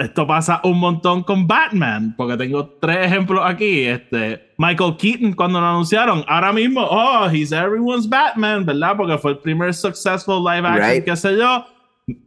esto 0.00 0.26
pasa 0.26 0.60
un 0.64 0.80
montón 0.80 1.22
con 1.22 1.46
Batman, 1.46 2.14
porque 2.16 2.36
tengo 2.36 2.66
tres 2.80 3.06
ejemplos 3.06 3.42
aquí. 3.44 3.84
Este, 3.84 4.52
Michael 4.56 4.96
Keaton, 4.96 5.34
cuando 5.34 5.60
lo 5.60 5.66
anunciaron, 5.66 6.24
ahora 6.26 6.52
mismo, 6.52 6.80
oh, 6.82 7.28
he's 7.30 7.52
everyone's 7.52 8.08
Batman, 8.08 8.64
¿verdad? 8.64 8.96
Porque 8.96 9.18
fue 9.18 9.32
el 9.32 9.38
primer 9.38 9.74
successful 9.74 10.42
live 10.42 10.66
action, 10.66 10.90
Right. 10.90 11.04
qué 11.04 11.14
sé 11.16 11.36
yo. 11.36 11.66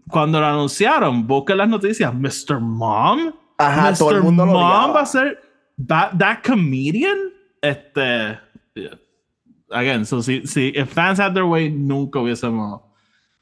Cuando 0.07 0.39
lo 0.39 0.45
anunciaron, 0.45 1.25
busquen 1.25 1.57
las 1.57 1.67
noticias, 1.67 2.13
Mr. 2.13 2.59
Mom. 2.59 3.33
Ajá, 3.57 3.89
Mr. 3.89 3.97
todo 3.97 4.11
el 4.11 4.23
mundo 4.23 4.45
lo 4.45 4.51
Mom 4.53 4.95
va 4.95 5.01
a 5.01 5.05
ser 5.05 5.39
that, 5.87 6.11
that 6.19 6.43
comedian. 6.43 7.31
Este, 7.61 8.37
yeah. 8.75 8.99
again, 9.71 10.05
so 10.05 10.21
si, 10.21 10.45
si 10.45 10.67
if 10.75 10.93
fans 10.93 11.19
had 11.19 11.33
their 11.33 11.45
way, 11.45 11.69
nunca 11.71 12.19
hubiésemos 12.19 12.81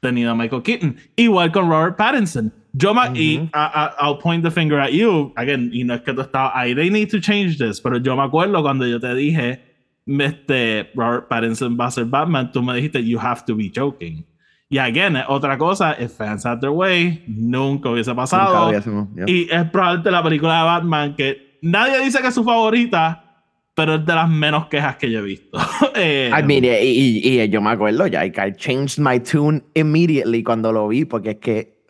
tenido 0.00 0.30
a 0.30 0.34
Michael 0.34 0.62
Keaton. 0.62 0.96
Igual 1.16 1.52
con 1.52 1.68
Robert 1.68 1.98
Pattinson. 1.98 2.50
Yo 2.74 2.94
me, 2.94 3.02
y. 3.14 3.50
I, 3.54 3.90
I'll 4.00 4.18
point 4.18 4.42
the 4.42 4.50
finger 4.50 4.78
at 4.80 4.92
you 4.92 5.32
again. 5.36 5.70
Y 5.72 5.84
no 5.84 5.94
es 5.94 6.00
que 6.02 6.12
tú 6.14 6.22
estabas 6.22 6.52
ahí. 6.54 6.74
They 6.74 6.90
need 6.90 7.10
to 7.10 7.20
change 7.20 7.58
this. 7.58 7.80
Pero 7.80 7.98
yo 7.98 8.16
me 8.16 8.22
acuerdo 8.22 8.62
cuando 8.62 8.86
yo 8.86 8.98
te 8.98 9.14
dije, 9.14 9.60
este 10.06 10.90
Robert 10.94 11.28
Pattinson 11.28 11.76
va 11.78 11.86
a 11.86 11.90
ser 11.90 12.04
Batman, 12.06 12.50
tú 12.52 12.62
me 12.62 12.74
dijiste, 12.74 13.02
you 13.04 13.18
have 13.18 13.42
to 13.46 13.54
be 13.54 13.70
joking. 13.74 14.24
Y 14.68 14.78
again, 14.78 15.16
otra 15.28 15.58
cosa, 15.58 15.94
if 16.00 16.12
fans 16.12 16.46
had 16.46 16.60
their 16.60 16.70
way, 16.70 17.22
nunca 17.28 17.90
hubiese 17.90 18.08
Nunca 18.10 18.22
pasado. 18.22 18.68
hubiésemos, 18.70 19.08
yeah. 19.14 19.26
Y 19.28 19.46
es 19.50 19.64
probablemente 19.70 20.10
la 20.10 20.22
película 20.22 20.58
de 20.60 20.64
Batman 20.64 21.14
que 21.14 21.58
nadie 21.60 22.02
dice 22.02 22.20
que 22.22 22.28
es 22.28 22.34
su 22.34 22.42
favorita, 22.42 23.44
pero 23.74 23.96
es 23.96 24.06
de 24.06 24.14
las 24.14 24.28
menos 24.30 24.68
quejas 24.68 24.96
que 24.96 25.10
yo 25.10 25.18
he 25.18 25.22
visto. 25.22 25.58
eh, 25.94 26.30
I 26.32 26.42
mean, 26.42 26.64
y, 26.64 26.68
y- 26.68 27.40
y 27.42 27.48
yo 27.50 27.60
me 27.60 27.70
acuerdo 27.70 28.06
ya, 28.06 28.24
I 28.24 28.30
changed 28.56 28.98
my 28.98 29.20
tune 29.20 29.62
immediately 29.74 30.42
cuando 30.42 30.72
lo 30.72 30.88
vi, 30.88 31.04
porque 31.04 31.30
es 31.32 31.36
que, 31.36 31.81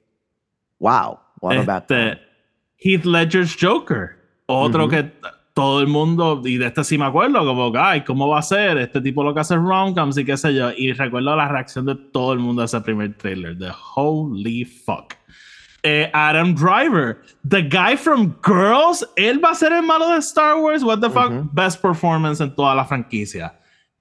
wow, 0.83 1.19
what 1.41 1.57
a 1.57 1.63
bad 1.63 1.87
time. 1.87 2.13
este, 2.13 2.21
Heath 2.77 3.05
Ledger's 3.05 3.57
Joker. 3.59 4.19
Otro 4.47 4.89
que 4.89 5.11
todo 5.55 5.81
el 5.81 5.87
mundo, 5.87 6.43
y 6.45 6.59
de 6.59 6.67
este 6.67 6.85
sí 6.85 6.99
me 6.99 7.07
acuerdo, 7.07 7.45
como, 7.45 7.73
ay, 7.79 8.03
¿cómo 8.03 8.29
va 8.29 8.41
a 8.41 8.43
ser? 8.43 8.77
Este 8.79 9.01
tipo 9.01 9.23
lo 9.23 9.33
que 9.33 9.41
hace 9.41 9.57
rom-coms 9.57 10.19
y 10.19 10.25
qué 10.25 10.37
sé 10.37 10.53
yo. 10.55 10.71
Y 10.77 10.93
recuerdo 10.93 11.35
la 11.37 11.49
reacción 11.49 11.87
de 11.87 11.95
todo 11.95 12.33
el 12.33 12.39
mundo 12.41 12.63
a 12.63 12.65
ese 12.67 12.81
primer 12.81 13.17
trailer, 13.17 13.57
de 13.57 13.71
holy 13.95 14.65
fuck. 14.65 15.15
Eh, 15.85 16.11
Adam 16.13 16.55
Driver, 16.55 17.23
the 17.49 17.63
guy 17.63 17.97
from 17.97 18.35
Girls, 18.45 19.05
él 19.17 19.43
va 19.43 19.51
a 19.51 19.55
ser 19.55 19.73
el 19.73 19.83
malo 19.83 20.09
de 20.09 20.19
Star 20.19 20.57
Wars. 20.57 20.83
What 20.83 21.01
the 21.01 21.11
fuck? 21.11 21.33
Best 21.53 21.81
performance 21.81 22.41
en 22.41 22.55
toda 22.55 22.75
la 22.75 22.85
franquicia. 22.85 23.55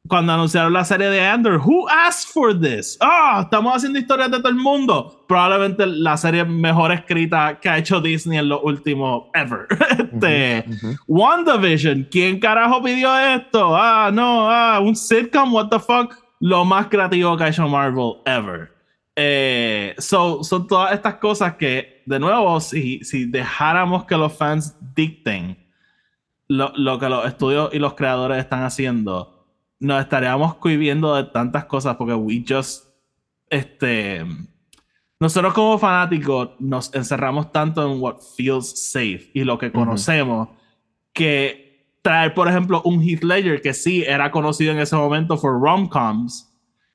Cuando 0.08 0.34
anunciaron 0.34 0.74
la 0.74 0.84
serie 0.84 1.08
de 1.08 1.22
Andor, 1.22 1.58
who 1.58 1.88
asked 1.88 2.34
for 2.34 2.60
this? 2.60 2.98
Ah, 3.02 3.42
estamos 3.44 3.76
haciendo 3.76 4.00
historias 4.00 4.32
de 4.32 4.40
todo 4.40 4.50
el 4.50 4.56
mundo. 4.56 5.24
Probablemente 5.28 5.86
la 5.86 6.18
serie 6.18 6.44
mejor 6.44 6.92
escrita 6.92 7.60
que 7.62 7.70
ha 7.70 7.78
hecho 7.78 8.02
Disney 8.02 8.40
en 8.40 8.50
lo 8.50 8.62
último 8.62 9.30
ever. 9.36 9.68
este, 10.12 10.66
Ujú. 10.68 10.96
WandaVision, 11.08 12.08
¿quién 12.10 12.40
carajo 12.40 12.82
pidió 12.82 13.16
esto? 13.18 13.78
Ah, 13.78 14.10
no, 14.12 14.50
ah, 14.50 14.80
un 14.80 14.96
sitcom, 14.96 15.54
what 15.54 15.70
the 15.70 15.80
fuck? 15.80 16.16
Lo 16.40 16.66
más 16.66 16.88
creativo 16.88 17.38
que 17.38 17.44
ha 17.44 17.50
hecho 17.50 17.68
Marvel 17.68 18.16
ever. 18.26 18.72
Eh, 19.16 19.94
so, 20.00 20.44
son 20.44 20.66
todas 20.66 20.94
estas 20.94 21.16
cosas 21.16 21.56
que, 21.56 22.02
de 22.08 22.20
nuevo, 22.20 22.60
si, 22.60 23.04
si 23.04 23.26
dejáramos 23.26 24.06
que 24.06 24.18
los 24.18 24.34
fans 24.34 24.76
dicten 24.96 25.58
lo, 26.48 26.74
lo 26.76 26.98
que 26.98 27.08
los 27.08 27.26
estudios 27.28 27.70
y 27.72 27.78
los 27.78 27.94
creadores 27.94 28.40
están 28.40 28.64
haciendo, 28.64 29.41
nos 29.82 30.02
estaríamos 30.02 30.56
cohibiendo 30.56 31.16
de 31.16 31.26
tantas 31.26 31.66
cosas 31.66 31.96
porque 31.96 32.14
we 32.14 32.46
just, 32.48 32.86
este, 33.50 34.24
nosotros 35.20 35.54
como 35.54 35.78
fanáticos 35.80 36.52
nos 36.60 36.94
encerramos 36.94 37.52
tanto 37.52 37.84
en 37.92 38.00
what 38.00 38.18
feels 38.38 38.92
safe 38.92 39.32
y 39.34 39.44
lo 39.44 39.58
que 39.58 39.72
conocemos 39.72 40.50
que 41.14 41.96
traer, 42.04 42.34
por 42.36 42.48
ejemplo, 42.48 42.82
un 42.86 43.02
Heath 43.02 43.24
Ledger 43.24 43.62
que 43.62 43.74
sí 43.74 44.04
era 44.04 44.30
conocido 44.30 44.72
en 44.72 44.80
ese 44.80 44.96
momento 44.96 45.36
por 45.36 45.60
rom-coms, 45.60 46.48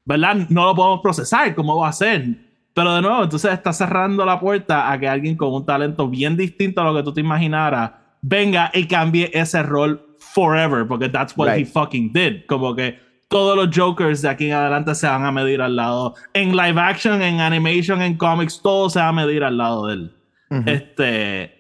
¿verdad? 0.05 0.47
No 0.49 0.65
lo 0.65 0.75
podemos 0.77 1.01
procesar, 1.01 1.55
¿cómo 1.57 1.77
va 1.77 1.89
a 1.89 1.93
ser? 1.93 2.37
Pero 2.73 2.95
de 2.95 3.03
nuevo, 3.03 3.25
entonces 3.25 3.53
está 3.53 3.73
cerrando 3.73 4.25
la 4.25 4.39
puerta 4.39 4.93
a 4.93 5.01
que 5.01 5.09
alguien 5.09 5.37
con 5.37 5.53
un 5.53 5.67
talento 5.67 6.09
bien 6.09 6.37
distinto 6.37 6.81
a 6.81 6.85
lo 6.85 6.95
que 6.95 7.03
tú 7.03 7.13
te 7.13 7.21
imaginaras 7.21 7.91
venga 8.23 8.71
y 8.73 8.87
cambie 8.87 9.31
ese 9.35 9.63
rol 9.65 10.06
forever, 10.37 10.85
porque 10.87 11.09
that's 11.09 11.35
what 11.35 11.49
he 11.49 11.63
Right. 11.65 11.67
fucking 11.73 12.13
did. 12.13 12.45
Como 12.47 12.75
que 12.77 12.99
todos 13.29 13.57
los 13.57 13.71
Jokers 13.75 14.21
de 14.21 14.29
aquí 14.29 14.47
en 14.47 14.53
adelante 14.53 14.95
se 14.95 15.07
van 15.07 15.25
a 15.25 15.33
medir 15.33 15.63
al 15.63 15.75
lado. 15.77 16.15
En 16.35 16.55
live 16.55 16.79
action, 16.79 17.23
en 17.23 17.41
animation, 17.41 18.03
en 18.03 18.17
comics, 18.19 18.61
todo 18.61 18.91
se 18.91 18.99
va 19.01 19.09
a 19.09 19.13
medir 19.13 19.43
al 19.43 19.57
lado 19.57 19.87
de 19.87 19.95
él. 19.95 20.15
Ujú. 20.51 20.63
Este. 20.71 21.53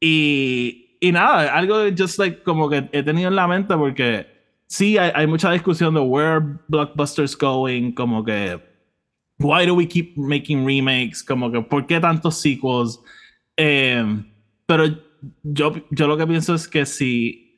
Y, 0.00 0.96
y 1.00 1.12
nada, 1.12 1.54
algo 1.54 1.76
just 1.96 2.18
like 2.18 2.42
como 2.42 2.68
que 2.68 2.88
he 2.92 3.02
tenido 3.02 3.28
en 3.28 3.36
la 3.36 3.46
mente 3.46 3.76
porque 3.76 4.26
sí 4.66 4.98
hay, 4.98 5.12
hay 5.14 5.26
mucha 5.26 5.52
discusión 5.52 5.94
de 5.94 6.00
where 6.00 6.40
blockbusters 6.68 7.36
going, 7.36 7.92
como 7.92 8.24
que 8.24 8.58
why 9.38 9.64
do 9.66 9.74
we 9.74 9.86
keep 9.86 10.16
making 10.16 10.66
remakes, 10.66 11.22
como 11.22 11.50
que 11.50 11.60
por 11.62 11.86
qué 11.86 12.00
tantos 12.00 12.40
sequels. 12.40 12.98
Eh, 13.56 14.04
pero 14.66 14.84
yo, 15.42 15.72
yo 15.90 16.06
lo 16.06 16.16
que 16.16 16.26
pienso 16.26 16.54
es 16.54 16.66
que 16.68 16.84
si 16.86 17.49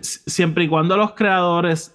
siempre 0.00 0.64
y 0.64 0.68
cuando 0.68 0.96
los 0.96 1.12
creadores 1.12 1.94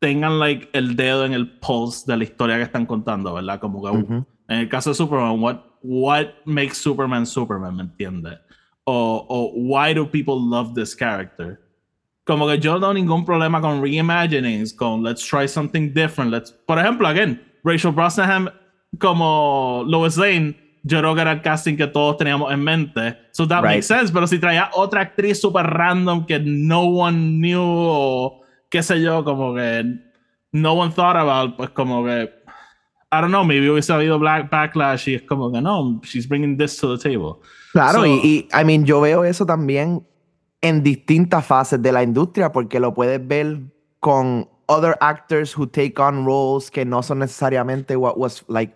tengan 0.00 0.38
like 0.38 0.68
el 0.72 0.96
dedo 0.96 1.24
en 1.24 1.32
el 1.32 1.58
pulse 1.58 2.10
de 2.10 2.16
la 2.16 2.24
historia 2.24 2.56
que 2.56 2.62
están 2.62 2.86
contando, 2.86 3.34
¿verdad? 3.34 3.60
Como 3.60 3.82
que 3.82 4.24
en 4.48 4.58
el 4.58 4.68
caso 4.68 4.90
de 4.90 4.94
Superman, 4.94 5.40
what, 5.40 5.58
what 5.82 6.26
makes 6.44 6.74
Superman 6.74 7.26
Superman, 7.26 7.76
¿me 7.76 7.82
entiendes? 7.82 8.38
O, 8.84 9.26
o 9.28 9.52
why 9.54 9.94
do 9.94 10.10
people 10.10 10.36
love 10.36 10.74
this 10.74 10.96
character? 10.96 11.60
Como 12.24 12.46
que 12.46 12.58
yo 12.58 12.72
no 12.74 12.80
tengo 12.80 12.94
ningún 12.94 13.24
problema 13.24 13.60
con 13.60 13.82
reimaginings, 13.82 14.72
con 14.72 15.02
let's 15.02 15.24
try 15.24 15.46
something 15.46 15.92
different. 15.92 16.32
Let's, 16.32 16.50
por 16.50 16.78
ejemplo, 16.78 17.06
again, 17.06 17.40
Rachel 17.62 17.92
Brosnahan 17.92 18.50
como 18.98 19.84
Lois 19.86 20.16
Lane, 20.16 20.56
yo 20.82 20.98
creo 21.00 21.14
que 21.14 21.20
era 21.20 21.32
el 21.32 21.42
casting 21.42 21.76
que 21.76 21.86
todos 21.86 22.16
teníamos 22.16 22.52
en 22.52 22.62
mente. 22.64 23.16
So 23.32 23.46
that 23.48 23.62
Right. 23.62 23.70
makes 23.72 23.86
sense. 23.86 24.12
Pero 24.12 24.26
si 24.26 24.38
traía 24.38 24.70
otra 24.74 25.02
actriz 25.02 25.40
super 25.40 25.66
random 25.66 26.24
que 26.26 26.38
no 26.40 26.82
one 26.82 27.38
knew 27.38 27.60
o 27.62 28.40
qué 28.70 28.82
sé 28.82 29.00
yo, 29.02 29.22
como 29.24 29.54
que 29.54 29.84
no 30.52 30.72
one 30.74 30.92
thought 30.92 31.16
about, 31.16 31.56
pues 31.56 31.70
como 31.70 32.04
que 32.04 32.30
I 33.12 33.20
don't 33.20 33.30
know, 33.30 33.42
maybe 33.44 33.68
hubiese 33.68 33.92
habido 33.92 34.18
black 34.20 34.48
backlash 34.50 35.08
y 35.08 35.14
es 35.16 35.22
como 35.22 35.50
que 35.50 35.60
no, 35.60 36.00
she's 36.04 36.28
bringing 36.28 36.56
this 36.56 36.76
to 36.76 36.96
the 36.96 37.02
table. 37.02 37.40
Claro, 37.72 38.00
So- 38.00 38.06
y, 38.06 38.20
y, 38.24 38.48
I 38.58 38.64
mean, 38.64 38.84
yo 38.84 39.00
veo 39.00 39.24
eso 39.24 39.44
también 39.44 40.06
en 40.62 40.82
distintas 40.84 41.44
fases 41.44 41.82
de 41.82 41.90
la 41.90 42.02
industria, 42.04 42.52
porque 42.52 42.78
lo 42.78 42.94
puedes 42.94 43.26
ver 43.26 43.62
con 43.98 44.48
other 44.66 44.96
actors 45.00 45.56
who 45.58 45.66
take 45.66 45.94
on 46.00 46.24
roles 46.24 46.70
que 46.70 46.84
no 46.84 47.02
son 47.02 47.18
necesariamente 47.18 47.96
what 47.96 48.14
was 48.16 48.44
like 48.48 48.72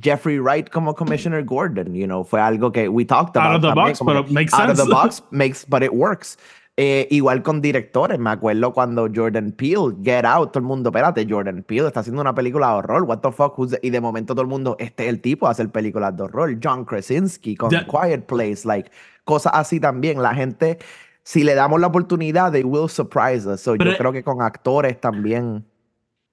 Jeffrey 0.00 0.38
Wright 0.38 0.68
como 0.70 0.94
Commissioner 0.94 1.42
Gordon, 1.44 1.94
you 1.94 2.06
know, 2.06 2.24
fue 2.24 2.40
algo 2.40 2.72
que 2.72 2.88
we 2.88 3.04
talked 3.04 3.36
about. 3.36 3.50
Out 3.50 3.56
of 3.56 3.62
the 3.62 3.68
también, 3.68 3.86
box, 3.88 4.00
pero 4.06 4.24
que 4.24 4.32
makes 4.32 4.52
Out 4.54 4.70
of 4.70 4.76
the 4.76 4.82
sense. 4.82 4.90
box 4.92 5.22
makes, 5.30 5.64
but 5.68 5.82
it 5.82 5.92
works. 5.92 6.38
Eh, 6.78 7.08
igual 7.10 7.42
con 7.42 7.62
directores, 7.62 8.18
me 8.18 8.28
acuerdo 8.28 8.70
cuando 8.74 9.08
Jordan 9.14 9.52
Peele, 9.52 9.94
Get 10.04 10.26
Out, 10.26 10.52
todo 10.52 10.58
el 10.60 10.66
mundo, 10.66 10.90
espérate, 10.90 11.26
Jordan 11.26 11.62
Peele 11.62 11.86
está 11.88 12.00
haciendo 12.00 12.20
una 12.20 12.34
película 12.34 12.68
de 12.68 12.74
horror, 12.74 13.02
what 13.04 13.20
the 13.20 13.32
fuck, 13.32 13.58
who's 13.58 13.70
the-" 13.70 13.80
y 13.82 13.88
de 13.88 13.98
momento 13.98 14.34
todo 14.34 14.42
el 14.42 14.48
mundo, 14.48 14.76
este 14.78 15.04
es 15.04 15.08
el 15.08 15.22
tipo 15.22 15.46
de 15.46 15.52
hacer 15.52 15.70
películas 15.70 16.14
de 16.14 16.24
horror, 16.24 16.54
John 16.62 16.84
Krasinski 16.84 17.56
con 17.56 17.70
Ya- 17.70 17.86
Quiet 17.86 18.26
Place, 18.26 18.66
like, 18.66 18.90
cosas 19.24 19.52
así 19.54 19.80
también, 19.80 20.20
la 20.20 20.34
gente, 20.34 20.78
si 21.22 21.44
le 21.44 21.54
damos 21.54 21.80
la 21.80 21.86
oportunidad, 21.86 22.52
they 22.52 22.62
will 22.62 22.90
surprise 22.90 23.46
us, 23.48 23.62
so 23.62 23.74
Pero- 23.78 23.92
yo 23.92 23.96
creo 23.96 24.12
que 24.12 24.22
con 24.22 24.42
actores 24.42 25.00
también, 25.00 25.64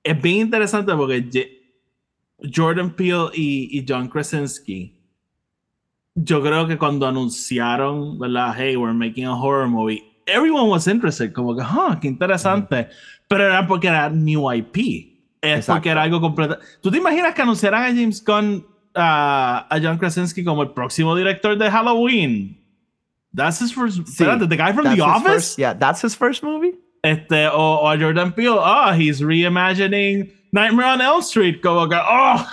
Es 0.03 0.21
bien 0.21 0.39
interesante 0.39 0.93
porque 0.93 1.29
Jordan 2.53 2.91
Peele 2.95 3.29
y, 3.33 3.69
y 3.79 3.85
John 3.87 4.07
Krasinski, 4.07 4.95
yo 6.15 6.41
creo 6.41 6.67
que 6.67 6.77
cuando 6.77 7.07
anunciaron, 7.07 8.19
¿verdad? 8.19 8.53
Hey, 8.57 8.75
we're 8.75 8.93
making 8.93 9.25
a 9.25 9.33
horror 9.35 9.67
movie, 9.67 10.03
everyone 10.27 10.69
was 10.69 10.87
interested, 10.87 11.33
como 11.33 11.55
que, 11.55 11.63
huh, 11.63 11.99
qué 11.99 12.07
interesante. 12.07 12.87
Pero 13.27 13.45
era 13.45 13.65
porque 13.67 13.87
era 13.87 14.09
new 14.09 14.51
IP. 14.51 14.77
Es 15.41 15.59
Exacto. 15.59 15.73
porque 15.73 15.89
era 15.89 16.03
algo 16.03 16.21
completo. 16.21 16.57
¿Tú 16.81 16.89
te 16.91 16.97
imaginas 16.97 17.33
que 17.33 17.41
anunciaran 17.41 17.83
a 17.83 17.87
James 17.87 18.23
Gunn, 18.23 18.65
a 18.95 19.65
a 19.69 19.79
John 19.81 19.97
Krasinski 19.97 20.43
como 20.43 20.61
el 20.63 20.69
próximo 20.71 21.15
director 21.15 21.57
de 21.57 21.69
Halloween? 21.69 22.59
That's 23.35 23.59
his 23.59 23.73
first. 23.73 23.97
Sí, 24.05 24.23
espérate, 24.23 24.47
the 24.47 24.55
guy 24.55 24.71
from 24.73 24.95
The 24.95 25.01
Office? 25.01 25.23
first- 25.33 25.57
yeah, 25.57 25.73
that's 25.73 26.01
his 26.03 26.15
first 26.15 26.43
movie. 26.43 26.75
Este, 27.03 27.47
o, 27.47 27.79
o 27.81 27.89
a 27.89 27.97
Jordan 27.97 28.31
Peele, 28.31 28.59
ah, 28.61 28.93
he's 28.93 29.19
reimagining 29.21 30.31
Nightmare 30.53 30.85
on 30.85 31.01
Elm 31.01 31.21
Street, 31.21 31.61
como 31.61 31.87
que, 31.87 31.97
oh, 31.99 32.47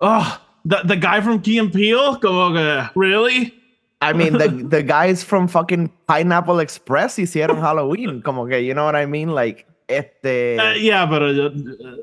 oh, 0.00 0.40
the, 0.64 0.82
the 0.84 0.96
guy 0.96 1.20
from 1.20 1.40
Key 1.42 1.58
and 1.58 1.72
Peele, 1.72 2.16
como 2.16 2.54
que, 2.54 2.90
really? 2.94 3.52
I 4.00 4.12
mean, 4.12 4.38
the, 4.38 4.48
the 4.70 4.82
guys 4.82 5.24
from 5.24 5.48
fucking 5.48 5.90
Pineapple 6.06 6.60
Express 6.60 7.16
hicieron 7.16 7.60
Halloween, 7.60 8.22
como 8.22 8.46
que, 8.46 8.60
you 8.60 8.72
know 8.72 8.84
what 8.84 8.94
I 8.94 9.06
mean, 9.06 9.30
like, 9.30 9.66
este... 9.88 10.58
Uh, 10.58 10.74
yeah, 10.78 11.04
yo, 11.10 11.46
uh, 11.46 11.96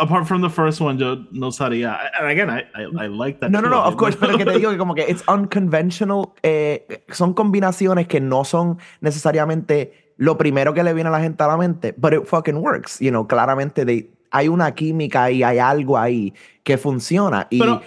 apart 0.00 0.26
from 0.26 0.40
the 0.40 0.50
first 0.50 0.80
one, 0.80 0.98
yo 0.98 1.24
no 1.30 1.50
sabía. 1.50 2.10
And 2.18 2.28
again, 2.28 2.50
I, 2.50 2.64
I, 2.74 3.04
I 3.04 3.06
like 3.06 3.38
that. 3.40 3.52
No, 3.52 3.60
no, 3.60 3.68
no, 3.68 3.80
of 3.82 3.96
course, 3.96 4.16
pero 4.16 4.36
que 4.36 4.44
te 4.44 4.58
digo 4.58 4.72
que 4.72 4.78
como 4.78 4.94
que 4.94 5.06
it's 5.08 5.22
unconventional, 5.28 6.34
eh, 6.42 7.04
son 7.12 7.34
combinaciones 7.34 8.08
que 8.08 8.20
no 8.20 8.44
son 8.44 8.78
necesariamente 9.00 9.92
lo 10.16 10.36
primero 10.36 10.74
que 10.74 10.82
le 10.82 10.92
viene 10.92 11.08
a 11.08 11.12
la 11.12 11.20
gente 11.20 11.44
a 11.44 11.46
la 11.46 11.56
mente, 11.56 11.94
but 11.96 12.12
it 12.12 12.26
fucking 12.26 12.56
works, 12.56 12.98
you 13.00 13.10
know, 13.10 13.26
claramente 13.26 13.84
de, 13.84 14.10
hay 14.36 14.48
una 14.48 14.74
química 14.74 15.30
y 15.30 15.42
hay 15.42 15.58
algo 15.58 15.98
ahí 15.98 16.32
que 16.62 16.76
funciona 16.78 17.46
y 17.50 17.58
Pero, 17.58 17.82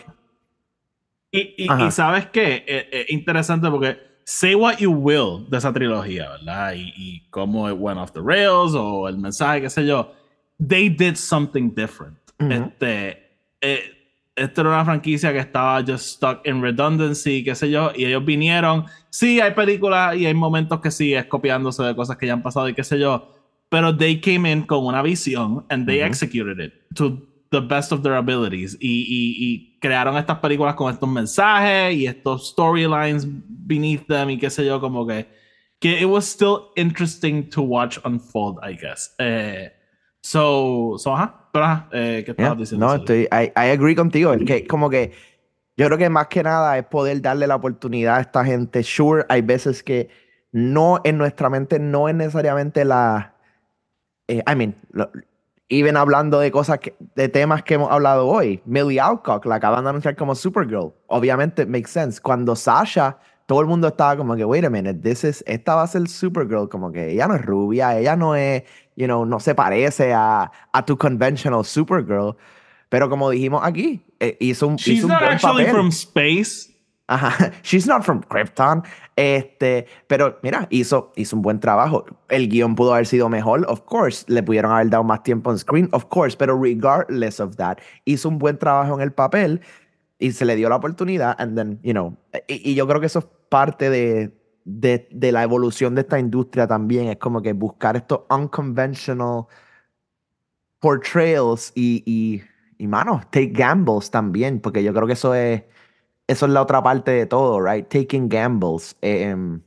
y, 1.32 1.40
y, 1.58 1.68
y 1.88 1.92
sabes 1.92 2.28
qué, 2.28 2.64
Eh, 2.68 2.90
eh, 2.92 3.06
interesante 3.10 3.70
porque 3.70 3.98
say 4.24 4.54
what 4.54 4.78
you 4.78 4.92
will 4.92 5.50
de 5.50 5.58
esa 5.58 5.74
trilogía, 5.74 6.30
¿verdad? 6.30 6.74
Y, 6.74 6.94
y 6.96 7.20
cómo 7.30 7.68
it 7.70 7.76
went 7.78 8.00
off 8.00 8.12
the 8.12 8.22
rails 8.22 8.74
o 8.76 9.08
el 9.08 9.18
mensaje, 9.18 9.62
qué 9.62 9.70
sé 9.70 9.86
yo. 9.86 10.12
They 10.60 10.90
did 10.90 11.16
something 11.16 11.74
different. 11.74 12.18
Ujú. 12.40 12.52
Este, 12.52 13.32
eh, 13.62 14.00
esta 14.36 14.62
era 14.62 14.70
una 14.70 14.86
franquicia 14.86 15.34
que 15.34 15.40
estaba 15.40 15.82
just 15.82 16.16
stuck 16.16 16.46
in 16.46 16.62
redundancy, 16.62 17.44
qué 17.44 17.56
sé 17.56 17.70
yo, 17.70 17.92
y 17.96 18.06
ellos 18.06 18.24
vinieron. 18.24 18.86
Sí, 19.10 19.42
hay 19.42 19.52
películas 19.52 20.16
y 20.16 20.26
hay 20.26 20.34
momentos 20.34 20.80
que 20.80 20.92
sí 20.92 21.14
es 21.14 21.26
copiándose 21.26 21.84
de 21.84 21.96
cosas 21.96 22.16
que 22.16 22.28
ya 22.28 22.34
han 22.34 22.44
pasado 22.44 22.70
y 22.70 22.74
qué 22.74 22.84
sé 22.84 23.00
yo, 23.00 23.34
pero 23.70 23.96
they 23.96 24.20
came 24.20 24.52
in 24.52 24.64
con 24.64 24.86
una 24.86 25.02
visión 25.02 25.66
and 25.70 25.86
they 25.88 26.00
Ujú. 26.00 26.08
executed 26.08 26.60
it 26.60 26.74
to 26.96 27.26
the 27.52 27.60
best 27.62 27.92
of 27.92 28.02
their 28.04 28.14
abilities 28.16 28.76
y, 28.80 29.06
y- 29.08 29.36
y 29.40 29.80
crearon 29.80 30.18
estas 30.18 30.38
películas 30.40 30.76
con 30.76 30.92
estos 30.94 31.10
mensajes 31.10 31.96
y 31.96 32.06
estos 32.08 32.50
storylines 32.50 33.26
beneath 33.28 34.06
them 34.08 34.30
y 34.30 34.38
qué 34.38 34.50
sé 34.50 34.66
yo, 34.66 34.80
como 34.80 35.06
que, 35.08 35.28
que 35.80 36.00
it 36.00 36.06
was 36.06 36.26
still 36.26 36.72
interesting 36.76 37.48
to 37.50 37.62
watch 37.62 37.98
unfold, 38.04 38.58
I 38.64 38.74
guess. 38.76 39.14
Eh, 39.20 39.72
so, 40.22 40.96
so, 40.98 41.14
ajá, 41.16 41.50
pero 41.52 41.66
ajá, 41.66 41.90
eh, 41.92 42.24
¿qué 42.26 42.32
estabas 42.32 42.52
Yeah. 42.58 42.60
diciendo? 42.60 42.86
No, 42.88 42.94
estoy, 42.96 43.22
I, 43.32 43.52
I 43.56 43.70
agree 43.72 43.96
contigo. 43.96 44.34
Es 44.34 44.44
que 44.46 44.68
como 44.68 44.90
que 44.90 45.12
yo 45.78 45.86
creo 45.88 45.98
que 45.98 46.10
más 46.10 46.28
que 46.28 46.44
nada 46.44 46.78
es 46.78 46.86
poder 46.86 47.22
darle 47.22 47.48
la 47.48 47.56
oportunidad 47.56 48.18
a 48.18 48.22
esta 48.22 48.44
gente. 48.46 48.84
Sure, 48.84 49.26
hay 49.30 49.42
veces 49.42 49.82
que 49.82 50.10
no 50.52 51.00
en 51.04 51.18
nuestra 51.18 51.50
mente 51.50 51.80
no 51.80 52.10
es 52.10 52.16
necesariamente 52.16 52.84
la. 52.86 53.36
Eh, 54.30 54.42
I 54.50 54.56
mean, 54.56 54.76
lo- 54.92 55.12
even 55.70 55.98
hablando 55.98 56.40
de 56.40 56.50
cosas 56.52 56.80
que, 56.80 56.96
de 57.16 57.28
temas 57.30 57.62
que 57.64 57.74
hemos 57.76 57.92
hablado 57.92 58.26
hoy. 58.28 58.62
Millie 58.66 59.00
Alcock 59.00 59.46
la 59.46 59.56
acaban 59.56 59.84
de 59.84 59.90
anunciar 59.92 60.16
como 60.16 60.34
Supergirl. 60.36 60.94
Obviamente, 61.08 61.66
makes 61.66 61.90
sense. 61.92 62.20
Cuando 62.22 62.56
Sasha, 62.56 63.18
todo 63.46 63.62
el 63.62 63.68
mundo 63.68 63.88
estaba 63.90 64.16
como 64.18 64.36
que, 64.36 64.46
wait 64.46 64.66
a 64.66 64.70
minute, 64.70 65.00
this 65.02 65.24
is, 65.24 65.44
esta 65.46 65.76
va 65.76 65.84
a 65.84 65.88
ser 65.88 66.08
Supergirl. 66.08 66.70
Como 66.70 66.92
que 66.92 67.12
ella 67.12 67.28
no 67.28 67.36
es 67.36 67.42
rubia, 67.46 67.98
ella 68.00 68.16
no 68.16 68.36
es, 68.36 68.64
you 68.96 69.06
know, 69.06 69.26
no 69.26 69.40
se 69.40 69.54
parece 69.54 70.12
a, 70.14 70.52
a 70.72 70.86
tu 70.86 70.98
conventional 70.98 71.64
Supergirl. 71.66 72.36
Pero 72.90 73.08
como 73.08 73.30
dijimos 73.30 73.62
aquí, 73.64 74.04
eh, 74.20 74.38
hizo 74.40 74.66
un, 74.68 74.78
She's 74.78 74.98
hizo 75.00 75.06
un 75.08 75.14
not 75.14 75.20
buen 75.22 75.34
actually 75.34 75.66
papel. 75.66 75.76
from 75.76 75.88
space. 75.90 76.69
Ajá, 77.10 77.52
she's 77.64 77.88
not 77.88 78.04
from 78.04 78.22
Krypton. 78.22 78.84
Este, 79.16 79.88
pero 80.08 80.38
mira, 80.44 80.68
hizo, 80.70 81.12
hizo 81.16 81.36
un 81.36 81.42
buen 81.42 81.60
trabajo. 81.60 82.06
El 82.30 82.48
guion 82.48 82.76
pudo 82.76 82.94
haber 82.94 83.08
sido 83.08 83.30
mejor, 83.30 83.66
of 83.68 83.82
course. 83.82 84.24
Le 84.28 84.44
pudieron 84.44 84.72
haber 84.72 84.92
dado 84.92 85.04
más 85.04 85.24
tiempo 85.24 85.52
en 85.52 85.58
screen, 85.58 85.90
of 85.92 86.06
course. 86.06 86.38
Pero 86.38 86.56
regardless 86.62 87.40
of 87.40 87.56
that, 87.56 87.80
hizo 88.06 88.30
un 88.30 88.38
buen 88.38 88.60
trabajo 88.60 88.94
en 88.94 89.02
el 89.02 89.12
papel 89.12 89.60
y 90.20 90.32
se 90.32 90.46
le 90.46 90.56
dio 90.56 90.70
la 90.70 90.76
oportunidad. 90.76 91.36
And 91.40 91.58
then, 91.58 91.80
you 91.82 91.94
know, 91.94 92.16
y, 92.48 92.72
y 92.72 92.76
yo 92.76 92.88
creo 92.88 93.00
que 93.00 93.08
eso 93.08 93.20
es 93.20 93.28
parte 93.50 93.90
de, 93.90 94.32
de, 94.66 95.08
de 95.12 95.32
la 95.32 95.42
evolución 95.42 95.96
de 95.96 96.02
esta 96.02 96.20
industria 96.20 96.68
también. 96.68 97.08
Es 97.08 97.18
como 97.18 97.42
que 97.42 97.54
buscar 97.54 97.96
estos 97.96 98.22
unconventional 98.30 99.48
portrayals 100.80 101.72
y, 101.74 102.04
y, 102.06 102.44
y 102.78 102.88
mano, 102.88 103.22
take 103.32 103.48
gambles 103.48 104.12
también, 104.12 104.60
porque 104.60 104.84
yo 104.84 104.94
creo 104.94 105.08
que 105.08 105.14
eso 105.14 105.34
es, 105.34 105.64
eso 106.30 106.46
es 106.46 106.52
la 106.52 106.62
otra 106.62 106.82
parte 106.82 107.12
de 107.12 107.26
todo, 107.26 107.60
right? 107.60 107.90
Taking 107.90 108.30
gambles. 108.30 108.96
Em, 109.02 109.62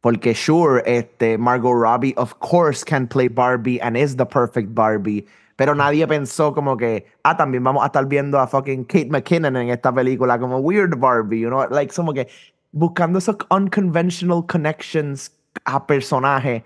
porque 0.00 0.32
sure, 0.32 0.82
este, 0.86 1.36
Margot 1.38 1.74
Robbie, 1.74 2.14
of 2.16 2.38
course, 2.38 2.84
can 2.84 3.08
play 3.08 3.28
Barbie 3.28 3.80
and 3.82 3.96
is 3.96 4.16
the 4.16 4.24
perfect 4.24 4.74
Barbie. 4.74 5.26
Pero 5.56 5.74
nadie 5.74 6.06
pensó 6.06 6.54
como 6.54 6.76
que, 6.76 7.04
ah, 7.24 7.36
también 7.36 7.64
vamos 7.64 7.82
a 7.82 7.86
estar 7.86 8.06
viendo 8.06 8.38
a 8.38 8.46
fucking 8.46 8.84
Kate 8.84 9.10
McKinnon 9.10 9.56
en 9.56 9.70
esta 9.70 9.92
película 9.92 10.38
como 10.38 10.58
Weird 10.60 11.00
Barbie, 11.00 11.40
you 11.40 11.48
know? 11.48 11.66
Like, 11.68 11.92
como 11.92 12.14
que 12.14 12.28
buscando 12.70 13.18
esos 13.18 13.36
unconventional 13.50 14.46
connections 14.46 15.32
a 15.64 15.84
personajes 15.84 16.62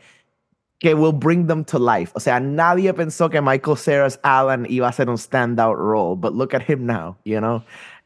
que 0.79 0.95
will 0.95 1.13
bring 1.13 1.47
them 1.47 1.65
to 1.65 1.79
life. 1.79 2.13
O 2.15 2.21
sea, 2.21 2.39
nadie 2.39 2.93
pensó 2.93 3.31
que 3.31 3.41
Michael 3.41 3.77
Cera's 3.77 4.19
Alan 4.25 4.67
iba 4.69 4.89
a 4.89 4.93
ser 4.93 5.09
un 5.09 5.17
standout 5.17 5.79
role, 5.79 6.17
but 6.17 6.35
look 6.35 6.53
at 6.53 6.63
him 6.63 6.85
now, 6.85 7.17
you 7.25 7.41
know? 7.41 7.63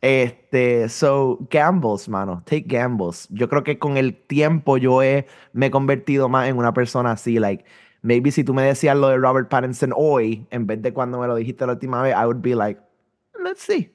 Este, 0.06 0.88
so, 0.88 1.36
gambles, 1.50 2.08
mano, 2.08 2.40
take 2.46 2.62
gambles. 2.64 3.26
Yo 3.28 3.48
creo 3.48 3.64
que 3.64 3.76
con 3.76 3.96
el 3.96 4.14
tiempo 4.14 4.76
yo 4.76 5.02
he, 5.02 5.26
me 5.52 5.66
he 5.66 5.70
convertido 5.72 6.28
más 6.28 6.48
en 6.48 6.58
una 6.58 6.72
persona 6.72 7.10
así, 7.10 7.40
like, 7.40 7.64
maybe 8.02 8.30
si 8.30 8.44
tú 8.44 8.54
me 8.54 8.62
decías 8.62 8.96
lo 8.96 9.08
de 9.08 9.16
Robert 9.16 9.48
Pattinson 9.48 9.92
hoy, 9.96 10.46
en 10.52 10.64
vez 10.64 10.80
de 10.80 10.92
cuando 10.92 11.18
me 11.18 11.26
lo 11.26 11.34
dijiste 11.34 11.66
la 11.66 11.72
última 11.72 12.02
vez, 12.02 12.14
I 12.14 12.24
would 12.24 12.40
be 12.40 12.54
like, 12.54 12.80
let's 13.44 13.62
see. 13.62 13.90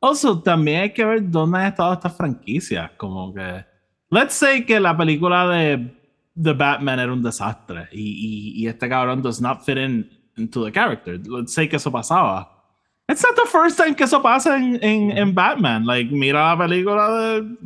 Also, 0.00 0.40
también 0.40 0.80
hay 0.80 0.94
que 0.94 1.04
ver 1.04 1.30
dónde 1.30 1.58
han 1.58 1.66
estado 1.66 1.92
estas 1.92 2.16
franquicias. 2.16 2.92
Como 2.96 3.34
que. 3.34 3.62
Let's 4.08 4.32
say 4.32 4.64
que 4.64 4.80
la 4.80 4.96
película 4.96 5.46
de 5.46 5.94
The 6.42 6.54
Batman 6.54 7.00
era 7.00 7.12
un 7.12 7.22
desastre 7.22 7.86
y, 7.92 8.62
y, 8.62 8.66
este 8.66 8.88
cabrón 8.88 9.20
does 9.20 9.42
not 9.42 9.60
fit 9.60 9.76
in 9.76 10.08
into 10.38 10.64
the 10.64 10.72
character. 10.72 11.20
Let's 11.28 11.52
say 11.52 11.68
que 11.68 11.76
eso 11.76 11.92
pasaba. 11.92 12.59
It's 13.10 13.22
not 13.24 13.34
the 13.34 13.46
first 13.50 13.76
time 13.76 13.94
que 13.96 14.04
eso 14.04 14.22
pasa 14.22 14.56
en, 14.56 14.78
en, 14.82 15.10
en 15.18 15.34
Batman. 15.34 15.84
Like, 15.84 16.12
mira 16.12 16.54
la 16.54 16.56
película 16.56 17.08
de 17.10 17.56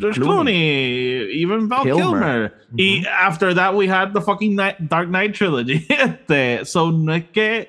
George 0.00 0.18
Clooney. 0.18 0.22
Clooney, 0.22 1.42
even 1.42 1.68
Val 1.68 1.84
Kilmer. 1.84 1.98
Kilmer. 2.00 2.52
Y 2.78 3.04
after 3.06 3.52
that, 3.54 3.74
we 3.74 3.86
had 3.86 4.14
the 4.14 4.20
fucking 4.20 4.56
Night- 4.56 4.88
Dark 4.88 5.08
Knight 5.10 5.34
trilogy. 5.34 5.86
Este, 5.90 6.64
so, 6.64 6.90
no 6.90 7.12
es 7.12 7.24
que. 7.32 7.68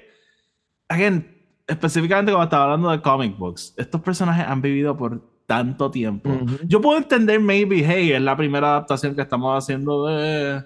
Again, 0.89 1.25
específicamente 1.67 2.31
cuando 2.31 2.45
estaba 2.45 2.63
hablando 2.63 2.89
de 2.89 3.01
comic 3.01 3.37
books, 3.37 3.73
estos 3.77 4.01
personajes 4.01 4.45
han 4.47 4.61
vivido 4.61 4.95
por 4.95 5.21
tanto 5.45 5.91
tiempo. 5.91 6.29
Ujú. 6.29 6.57
Yo 6.67 6.79
puedo 6.79 6.97
entender, 6.97 7.39
maybe, 7.39 7.83
hey, 7.83 8.11
es 8.13 8.21
la 8.21 8.35
primera 8.37 8.69
adaptación 8.69 9.13
que 9.15 9.21
estamos 9.23 9.55
haciendo 9.57 10.05
de. 10.07 10.63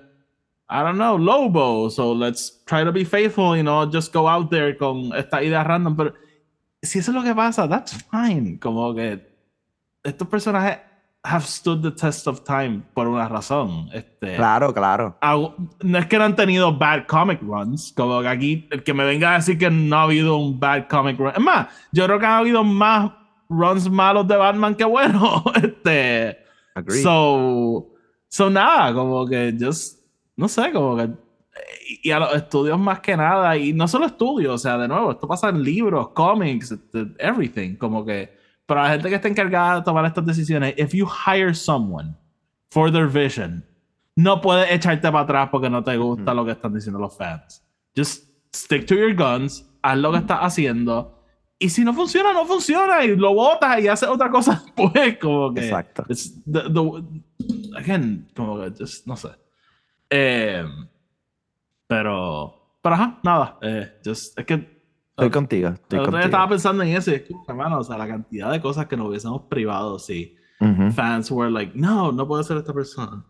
I 0.69 0.81
don't 0.81 0.95
know, 0.97 1.17
Lobo. 1.17 1.89
So 1.89 2.13
let's 2.13 2.63
try 2.65 2.83
to 2.83 2.91
be 2.91 3.03
faithful, 3.05 3.55
you 3.55 3.63
know, 3.63 3.85
just 3.85 4.13
go 4.13 4.27
out 4.27 4.49
there 4.49 4.75
con 4.77 5.11
esta 5.15 5.41
idea 5.43 5.63
random. 5.63 5.95
Pero 5.95 6.13
si 6.84 6.99
eso 6.99 7.11
es 7.11 7.15
lo 7.15 7.23
que 7.23 7.34
pasa, 7.34 7.67
that's 7.67 7.93
fine. 8.11 8.59
Como 8.59 8.93
que 8.93 9.34
estos 10.03 10.27
personajes 10.27 10.79
have 11.23 11.45
stood 11.45 11.81
the 11.81 11.91
test 11.91 12.27
of 12.27 12.43
time 12.43 12.84
por 12.93 13.07
una 13.07 13.27
razón. 13.29 13.89
Este, 13.93 14.36
Claro, 14.36 14.73
claro. 14.73 15.17
No 15.81 15.97
es 15.97 16.05
que 16.07 16.17
no 16.17 16.25
han 16.25 16.36
tenido 16.36 16.77
bad 16.77 17.05
comic 17.07 17.41
runs, 17.41 17.93
como 17.95 18.21
que 18.21 18.27
aquí 18.27 18.67
el 18.71 18.84
que 18.84 18.93
me 18.93 19.05
venga 19.05 19.31
a 19.31 19.38
decir 19.38 19.57
que 19.57 19.69
no 19.69 19.97
ha 19.97 20.03
habido 20.03 20.36
un 20.38 20.59
bad 20.59 20.88
comic 20.89 21.17
run. 21.17 21.31
Es 21.36 21.41
más, 21.41 21.67
yo 21.91 22.05
creo 22.05 22.19
que 22.19 22.25
ha 22.25 22.38
habido 22.39 22.63
más 22.63 23.11
runs 23.49 23.89
malos 23.89 24.27
de 24.27 24.36
Batman 24.36 24.75
que 24.75 24.84
buenos. 24.86 25.43
Este, 25.55 26.38
Agree. 26.75 27.01
so, 27.01 27.93
so 28.27 28.49
nada, 28.49 28.93
como 28.93 29.25
que 29.25 29.55
just, 29.57 29.99
no 30.36 30.47
sé, 30.47 30.71
como 30.71 30.97
que 30.97 31.09
y 32.03 32.11
a 32.11 32.19
los 32.19 32.36
estudios 32.36 32.79
más 32.79 32.99
que 32.99 33.15
nada, 33.17 33.57
y 33.57 33.73
no 33.73 33.88
solo 33.88 34.05
estudios, 34.05 34.53
o 34.53 34.57
sea, 34.57 34.77
de 34.77 34.88
nuevo, 34.88 35.11
esto 35.11 35.27
pasa 35.27 35.49
en 35.49 35.61
libros, 35.63 36.09
cómics, 36.09 36.73
everything, 37.19 37.75
como 37.75 38.05
que 38.05 38.36
para 38.65 38.84
la 38.84 38.89
gente 38.91 39.09
que 39.09 39.15
está 39.15 39.27
encargada 39.27 39.75
de 39.77 39.81
tomar 39.84 40.05
estas 40.05 40.25
decisiones, 40.25 40.73
if 40.77 40.93
you 40.93 41.05
hire 41.07 41.53
someone 41.53 42.15
for 42.71 42.91
their 42.91 43.07
vision, 43.07 43.65
no 44.15 44.39
puedes 44.41 44.71
echarte 44.71 45.11
para 45.11 45.21
atrás 45.21 45.49
porque 45.51 45.69
no 45.69 45.84
te 45.84 45.97
gusta 45.97 46.34
lo 46.34 46.45
que 46.45 46.51
están 46.51 46.73
diciendo 46.73 46.99
los 46.99 47.15
fans. 47.17 47.63
Just 47.95 48.25
stick 48.55 48.86
to 48.86 48.95
your 48.95 49.13
guns, 49.15 49.67
haz 49.81 49.97
lo 49.97 50.11
que 50.11 50.19
estás 50.19 50.39
haciendo, 50.41 51.19
y 51.59 51.69
si 51.69 51.84
no 51.84 51.93
funciona, 51.93 52.34
no 52.34 52.45
funciona, 52.45 53.03
y 53.03 53.15
lo 53.15 53.34
botas 53.34 53.79
y 53.81 53.88
haces 53.88 54.07
otra 54.09 54.29
cosa 54.29 54.63
después, 54.75 55.17
como 55.17 55.53
que... 55.53 55.61
Exacto. 55.65 56.05
it's 56.09 56.34
the- 56.45 56.69
the- 56.69 57.77
again, 57.77 58.27
como 58.36 58.59
que, 58.61 58.71
just, 58.79 59.05
no 59.07 59.15
sé. 59.17 59.29
Eh, 60.09 60.63
pero, 61.97 62.53
pero 62.81 62.95
ajá, 62.95 63.19
nada. 63.23 63.57
Eh, 63.61 63.87
just, 64.03 64.37
es 64.39 64.45
que 64.45 64.73
Estoy 65.15 65.29
contigo. 65.29 65.69
Estoy 65.69 65.99
contigo. 65.99 66.17
estaba 66.23 66.49
pensando 66.49 66.81
en 66.83 66.89
eso 66.97 67.11
y 67.11 67.15
es 67.15 67.21
que, 67.21 67.33
hermano, 67.47 67.77
o 67.79 67.83
sea, 67.83 67.97
la 67.99 68.07
cantidad 68.07 68.51
de 68.51 68.59
cosas 68.59 68.87
que 68.87 68.97
nos 68.97 69.07
hubiésemos 69.09 69.43
privado 69.43 69.99
si 69.99 70.35
Ujú. 70.59 70.91
fans 70.91 71.29
were 71.29 71.51
like, 71.51 71.71
no, 71.75 72.11
no 72.11 72.27
puede 72.27 72.43
ser 72.43 72.57
esta 72.57 72.73
persona. 72.73 73.23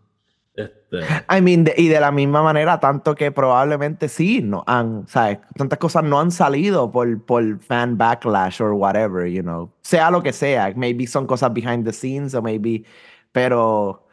Este, 0.56 1.00
I 1.36 1.42
mean, 1.42 1.64
de- 1.64 1.74
y 1.76 1.88
de 1.88 1.98
la 2.00 2.10
misma 2.12 2.42
manera, 2.42 2.78
tanto 2.80 3.14
que 3.14 3.30
probablemente 3.32 4.08
sí, 4.08 4.40
no 4.40 4.62
han, 4.66 5.06
¿sabes? 5.08 5.40
Tantas 5.56 5.78
cosas 5.78 6.04
no 6.04 6.20
han 6.20 6.30
salido 6.30 6.90
por, 6.90 7.20
por 7.24 7.58
fan 7.60 7.98
backlash 7.98 8.62
or 8.62 8.72
whatever, 8.72 9.26
you 9.26 9.42
know. 9.42 9.70
Sea 9.82 10.10
lo 10.10 10.22
que 10.22 10.32
sea, 10.32 10.72
maybe 10.76 11.06
son 11.06 11.26
cosas 11.26 11.52
behind 11.52 11.84
the 11.84 11.92
scenes 11.92 12.34
o 12.34 12.40
maybe, 12.40 12.84
pero, 13.32 14.03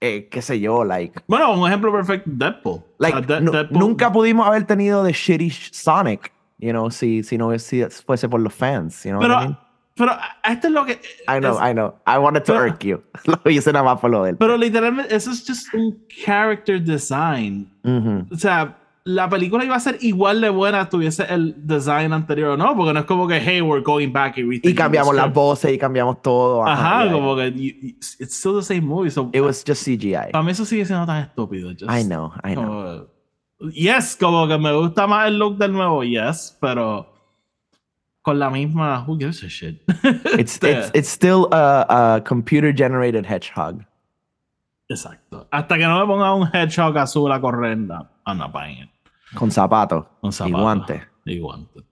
eh, 0.00 0.28
qué 0.30 0.42
sé 0.42 0.60
yo, 0.60 0.84
like, 0.84 1.20
bueno, 1.26 1.52
un 1.60 1.66
ejemplo 1.66 1.90
perfecto, 1.92 2.30
Deadpool. 2.32 2.82
like 2.98 3.26
sea, 3.26 3.40
De- 3.40 3.46
Deadpool- 3.50 3.78
nunca 3.78 4.12
pudimos 4.12 4.46
haber 4.46 4.64
tenido 4.64 5.02
de 5.02 5.12
shitty 5.12 5.50
Sonic, 5.50 6.32
you 6.58 6.70
know, 6.70 6.90
si, 6.90 7.22
si 7.22 7.36
no 7.38 7.56
si 7.58 7.84
fuese 8.06 8.28
por 8.28 8.40
los 8.40 8.54
fans, 8.54 9.02
you 9.04 9.10
know 9.10 9.20
Pero, 9.20 9.34
what 9.34 9.42
I 9.42 9.46
mean? 9.48 9.58
pero 9.96 10.12
esto 10.44 10.66
es 10.68 10.72
lo 10.72 10.84
que... 10.84 10.92
I 11.26 11.40
know, 11.40 11.58
es- 11.60 11.70
I 11.70 11.72
know. 11.72 11.94
I 12.06 12.18
wanted 12.18 12.44
to 12.44 12.52
pero- 12.52 12.66
irk 12.68 12.84
you. 12.84 13.02
Lo 13.44 13.50
hice 13.50 13.72
nada 13.72 13.84
más 13.84 13.98
por 14.00 14.10
lo 14.10 14.22
del. 14.22 14.36
Pero 14.36 14.56
literalmente, 14.56 15.12
eso 15.14 15.32
es 15.32 15.44
just 15.44 15.74
un 15.74 15.98
character 16.24 16.80
design. 16.80 17.68
Ujú. 17.82 18.26
O 18.32 18.36
sea, 18.36 18.76
la 19.10 19.26
película 19.28 19.64
iba 19.64 19.74
a 19.74 19.80
ser 19.80 19.96
igual 20.02 20.40
de 20.42 20.50
buena 20.50 20.86
tuviese 20.88 21.24
el 21.32 21.54
design 21.66 22.12
anterior 22.12 22.50
o 22.50 22.56
no, 22.58 22.76
porque 22.76 22.92
no 22.92 23.00
es 23.00 23.06
como 23.06 23.26
que, 23.26 23.40
hey, 23.40 23.62
we're 23.62 23.82
going 23.82 24.12
back 24.12 24.36
y 24.36 24.60
Y 24.62 24.74
cambiamos 24.74 25.14
las 25.14 25.32
voces 25.32 25.72
y 25.72 25.78
cambiamos 25.78 26.20
todo. 26.20 26.62
Ajá, 26.66 27.04
yeah, 27.04 27.12
como 27.12 27.34
que 27.34 27.50
you- 27.52 27.96
it's 28.20 28.34
still 28.36 28.54
the 28.56 28.62
same 28.62 28.82
movie. 28.82 29.10
So, 29.10 29.30
It 29.32 29.40
was 29.40 29.64
just 29.66 29.82
CGI. 29.84 30.32
para 30.32 30.42
mí 30.44 30.50
eso 30.50 30.66
sigue 30.66 30.84
siendo 30.84 31.06
tan 31.06 31.22
estúpido. 31.22 31.70
just 31.70 31.90
I 31.90 32.04
know, 32.04 32.32
I 32.44 32.52
know. 32.54 33.06
como- 33.58 33.70
yes, 33.72 34.14
como 34.14 34.46
que 34.46 34.58
me 34.58 34.72
gusta 34.74 35.06
más 35.06 35.28
el 35.28 35.38
look 35.38 35.56
del 35.56 35.72
nuevo, 35.72 36.04
yes, 36.04 36.54
pero 36.60 37.06
con 38.20 38.38
la 38.38 38.50
misma, 38.50 39.04
who 39.06 39.16
gives 39.18 39.42
a 39.42 39.48
shit? 39.48 39.80
It's, 40.38 40.56
Este, 40.56 40.70
it's, 40.72 40.90
it's 40.94 41.08
still 41.08 41.48
a, 41.50 42.16
a 42.16 42.20
computer 42.24 42.74
generated 42.76 43.24
hedgehog. 43.24 43.86
Exacto. 44.90 45.46
Hasta 45.50 45.76
que 45.78 45.84
no 45.86 45.98
me 46.00 46.06
ponga 46.06 46.34
un 46.34 46.46
hedgehog 46.52 46.96
azul 46.98 47.32
a 47.32 47.40
correr, 47.40 47.72
I'm 48.26 48.36
not 48.38 48.52
buying 48.52 48.78
it. 48.82 48.88
Con 49.34 49.50
zapatos. 49.50 50.06
Y 50.46 50.50
guantes. 50.52 51.02
Y 51.24 51.38
guantes. 51.38 51.84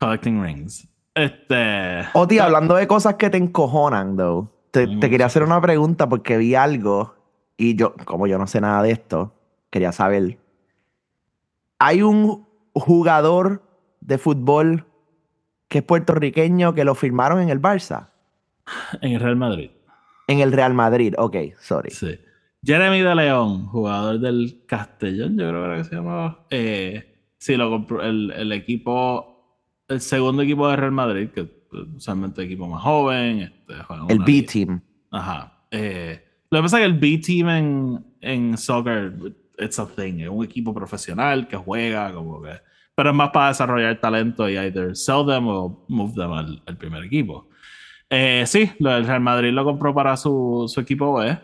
Collecting 0.00 0.42
rings. 0.42 0.88
Este. 1.14 2.02
O 2.14 2.26
tío, 2.26 2.44
hablando 2.44 2.74
de 2.76 2.86
cosas 2.86 3.14
que 3.14 3.28
te 3.30 3.36
encojonan, 3.38 4.16
though. 4.16 4.48
te, 4.70 4.86
te 4.86 5.10
quería 5.10 5.26
hacer 5.26 5.42
una 5.42 5.60
pregunta 5.60 6.08
porque 6.08 6.36
vi 6.38 6.54
algo 6.54 7.14
y 7.56 7.74
yo, 7.76 7.94
como 8.04 8.26
yo 8.26 8.38
no 8.38 8.46
sé 8.46 8.60
nada 8.60 8.82
de 8.82 8.92
esto, 8.92 9.34
quería 9.70 9.90
saber. 9.92 10.38
Hay 11.80 12.02
un 12.02 12.46
jugador 12.74 13.62
de 14.00 14.18
fútbol 14.18 14.86
que 15.68 15.78
es 15.78 15.84
puertorriqueño 15.84 16.72
que 16.74 16.84
lo 16.84 16.94
firmaron 16.94 17.40
en 17.40 17.50
el 17.50 17.60
Barça, 17.60 18.10
En 19.00 19.12
el 19.12 19.20
Real 19.20 19.36
Madrid. 19.36 19.70
en 20.28 20.40
el 20.40 20.52
Real 20.52 20.74
Madrid. 20.74 21.14
Ok, 21.18 21.36
sorry. 21.60 21.90
Sí. 21.90 22.18
Jeremy 22.68 23.00
de 23.00 23.14
León, 23.14 23.64
jugador 23.66 24.20
del 24.20 24.62
Castellón, 24.66 25.38
yo 25.38 25.48
creo 25.48 25.62
que 25.62 25.66
era 25.68 25.76
que 25.78 25.84
se 25.84 25.94
llamaba. 25.96 26.46
Eh, 26.50 27.14
sí, 27.38 27.56
lo 27.56 27.70
compró 27.70 28.02
el, 28.02 28.30
el 28.32 28.52
equipo, 28.52 29.56
el 29.88 30.00
segundo 30.02 30.42
equipo 30.42 30.68
de 30.68 30.76
Real 30.76 30.92
Madrid, 30.92 31.30
que 31.30 31.44
pues, 31.44 31.84
usualmente 31.96 32.42
el 32.42 32.46
equipo 32.48 32.66
más 32.68 32.82
joven. 32.82 33.40
Este, 33.40 33.72
El 33.72 34.00
una 34.02 34.24
B 34.24 34.32
liga- 34.32 34.52
Team. 34.52 34.80
Ajá. 35.10 35.64
Eh, 35.70 36.22
lo 36.50 36.58
que 36.58 36.62
pasa 36.62 36.76
es 36.78 36.80
que 36.82 36.86
el 36.86 36.98
B-Team 36.98 37.48
en, 37.48 38.06
en 38.20 38.56
soccer, 38.58 39.14
it's 39.58 39.78
a 39.78 39.86
thing. 39.86 40.20
Es 40.20 40.28
un 40.28 40.44
equipo 40.44 40.74
profesional 40.74 41.48
que 41.48 41.56
juega, 41.56 42.12
como 42.12 42.42
que. 42.42 42.52
Pero 42.94 43.10
es 43.10 43.16
más 43.16 43.30
para 43.30 43.48
desarrollar 43.48 43.98
talento 44.00 44.48
y 44.48 44.56
either 44.58 44.94
sell 44.96 45.24
them 45.26 45.46
o 45.48 45.84
move 45.88 46.12
them 46.14 46.32
al, 46.32 46.62
al 46.66 46.76
primer 46.76 47.04
equipo. 47.04 47.48
Eh, 48.10 48.44
sí, 48.46 48.70
del 48.78 49.06
Real 49.06 49.20
Madrid 49.20 49.52
lo 49.52 49.64
compró 49.64 49.94
para 49.94 50.16
su, 50.16 50.64
su 50.68 50.80
equipo 50.80 51.14
B. 51.14 51.38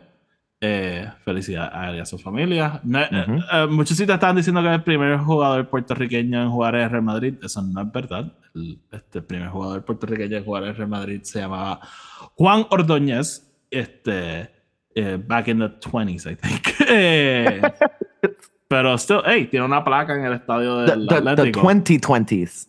Eh, 0.67 1.11
felicidades 1.27 1.71
a 1.75 1.91
él 1.91 1.97
y 1.97 1.99
a 2.01 2.07
su 2.07 2.19
familia. 2.19 2.81
No- 2.85 3.01
eh, 3.01 3.09
Ujú. 3.29 3.39
eh, 3.53 3.67
muchos 3.69 3.97
sitios 3.99 4.15
estaban 4.15 4.37
diciendo 4.37 4.63
que 4.63 4.69
es 4.69 4.75
el 4.75 4.83
primer 4.83 5.19
jugador 5.19 5.69
puertorriqueño 5.69 6.43
en 6.43 6.49
jugar 6.51 6.75
en 6.77 6.89
Real 6.89 7.03
Madrid. 7.03 7.35
Eso 7.43 7.61
no 7.61 7.83
es 7.83 7.93
verdad. 7.93 8.33
El, 8.55 8.79
este, 8.91 9.19
el 9.19 9.25
primer 9.25 9.49
jugador 9.49 9.85
puertorriqueño 9.85 10.39
en 10.39 10.45
jugar 10.45 10.65
en 10.65 10.75
Real 10.77 10.89
Madrid 10.89 11.21
se 11.23 11.41
llamaba 11.41 11.81
Juan 12.35 12.67
Ordóñez. 12.71 13.47
Este, 13.71 14.51
eh, 14.95 15.19
back 15.27 15.49
in 15.49 15.59
the 15.59 15.69
20s, 15.81 16.31
I 16.33 16.37
think. 16.37 16.67
Eh, 16.89 17.61
pero 18.69 18.97
still, 18.99 19.21
hey, 19.27 19.47
tiene 19.51 19.67
una 19.67 19.85
placa 19.85 20.15
en 20.15 20.25
el 20.25 20.33
estadio 20.35 20.85
The, 20.85 20.91
del 20.93 21.07
the- 21.09 21.21
the 21.23 21.31
Atlético. 21.31 21.61
2020s. 21.63 22.69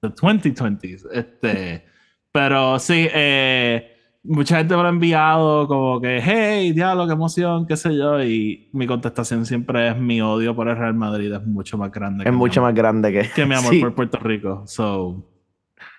The 0.00 0.08
2020s. 0.08 1.06
Este, 1.12 1.86
pero 2.32 2.78
sí, 2.78 3.08
eh, 3.12 3.91
mucha 4.24 4.58
gente 4.58 4.76
me 4.76 4.82
lo 4.82 4.88
ha 4.88 4.92
enviado 4.92 5.66
como 5.66 6.00
que, 6.00 6.20
hey, 6.22 6.72
diablo, 6.72 7.06
qué 7.06 7.12
emoción, 7.12 7.66
qué 7.66 7.76
sé 7.76 7.96
yo. 7.96 8.22
Y 8.22 8.68
mi 8.72 8.86
contestación 8.86 9.44
siempre 9.46 9.88
es 9.88 9.96
mi 9.96 10.20
odio 10.20 10.54
por 10.54 10.68
el 10.68 10.76
Real 10.76 10.94
Madrid 10.94 11.32
es 11.32 11.44
mucho 11.46 11.76
más 11.78 11.90
grande. 11.90 12.24
Es 12.26 12.32
mucho 12.32 12.62
más 12.62 12.74
grande 12.74 13.12
que. 13.12 13.28
que 13.34 13.46
mi 13.46 13.54
amor 13.56 13.70
Sí. 13.72 13.80
por 13.80 13.94
Puerto 13.94 14.18
Rico. 14.18 14.62
So. 14.66 15.28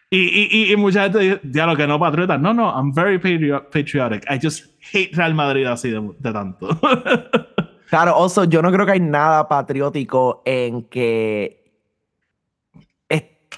Y, 0.09 0.17
y, 0.19 0.47
y, 0.51 0.71
y 0.73 0.75
mucha 0.77 1.03
gente 1.03 1.19
dice, 1.19 1.39
diablo, 1.43 1.75
que 1.75 1.87
no 1.87 1.99
patriota. 1.99 2.37
No, 2.37 2.53
no, 2.53 2.69
I'm 2.69 2.93
very 2.93 3.17
patrio- 3.17 3.63
patriotic. 3.71 4.23
I 4.29 4.39
just 4.41 4.65
hate 4.93 5.09
Real 5.15 5.33
Madrid 5.33 5.65
así 5.65 5.89
de, 5.89 6.01
de 6.19 6.31
tanto. 6.33 6.67
Claro, 7.89 8.15
also, 8.15 8.45
yo 8.45 8.63
no 8.63 8.71
creo 8.71 8.87
que 8.87 8.93
hay 8.93 8.99
nada 8.99 9.47
patriótico 9.47 10.41
en 10.45 10.83
que 10.89 11.62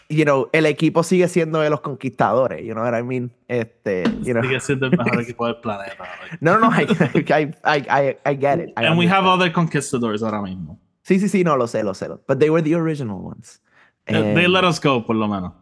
you 0.09 0.23
know, 0.25 0.49
el 0.53 0.65
equipo 0.65 1.03
sigue 1.03 1.27
siendo 1.27 1.59
de 1.61 1.69
los 1.69 1.81
conquistadores, 1.81 2.63
you 2.65 2.73
know 2.73 2.83
what 2.83 2.93
I 2.93 3.01
mean? 3.03 3.31
Este, 3.47 4.03
you 4.23 4.33
know. 4.33 4.41
Sigue 4.43 4.59
siendo 4.59 4.85
el 4.87 4.97
mejor 4.97 5.21
equipo 5.21 5.45
del 5.47 5.55
planeta. 5.61 5.95
like. 5.99 6.37
No, 6.41 6.59
no, 6.59 6.69
no, 6.69 6.71
I, 6.71 6.85
I, 7.31 7.53
I, 7.63 7.85
I, 7.89 8.17
I 8.25 8.33
get 8.35 8.59
it. 8.59 8.73
And 8.75 8.97
we 8.97 9.07
have 9.07 9.25
other 9.25 9.51
conquistadors 9.51 10.21
ahora 10.23 10.41
mismo. 10.41 10.79
Sí, 11.03 11.19
sí, 11.19 11.27
sí, 11.29 11.43
no, 11.43 11.55
lo 11.55 11.65
sé, 11.67 11.83
lo 11.83 11.93
sé. 11.93 12.07
But 12.27 12.39
they 12.39 12.49
were 12.49 12.61
the 12.61 12.75
original 12.75 13.19
ones. 13.19 13.59
Eh, 14.07 14.33
They 14.35 14.47
let 14.47 14.63
us 14.63 14.79
go, 14.79 15.01
por 15.05 15.15
lo 15.15 15.27
menos. 15.27 15.53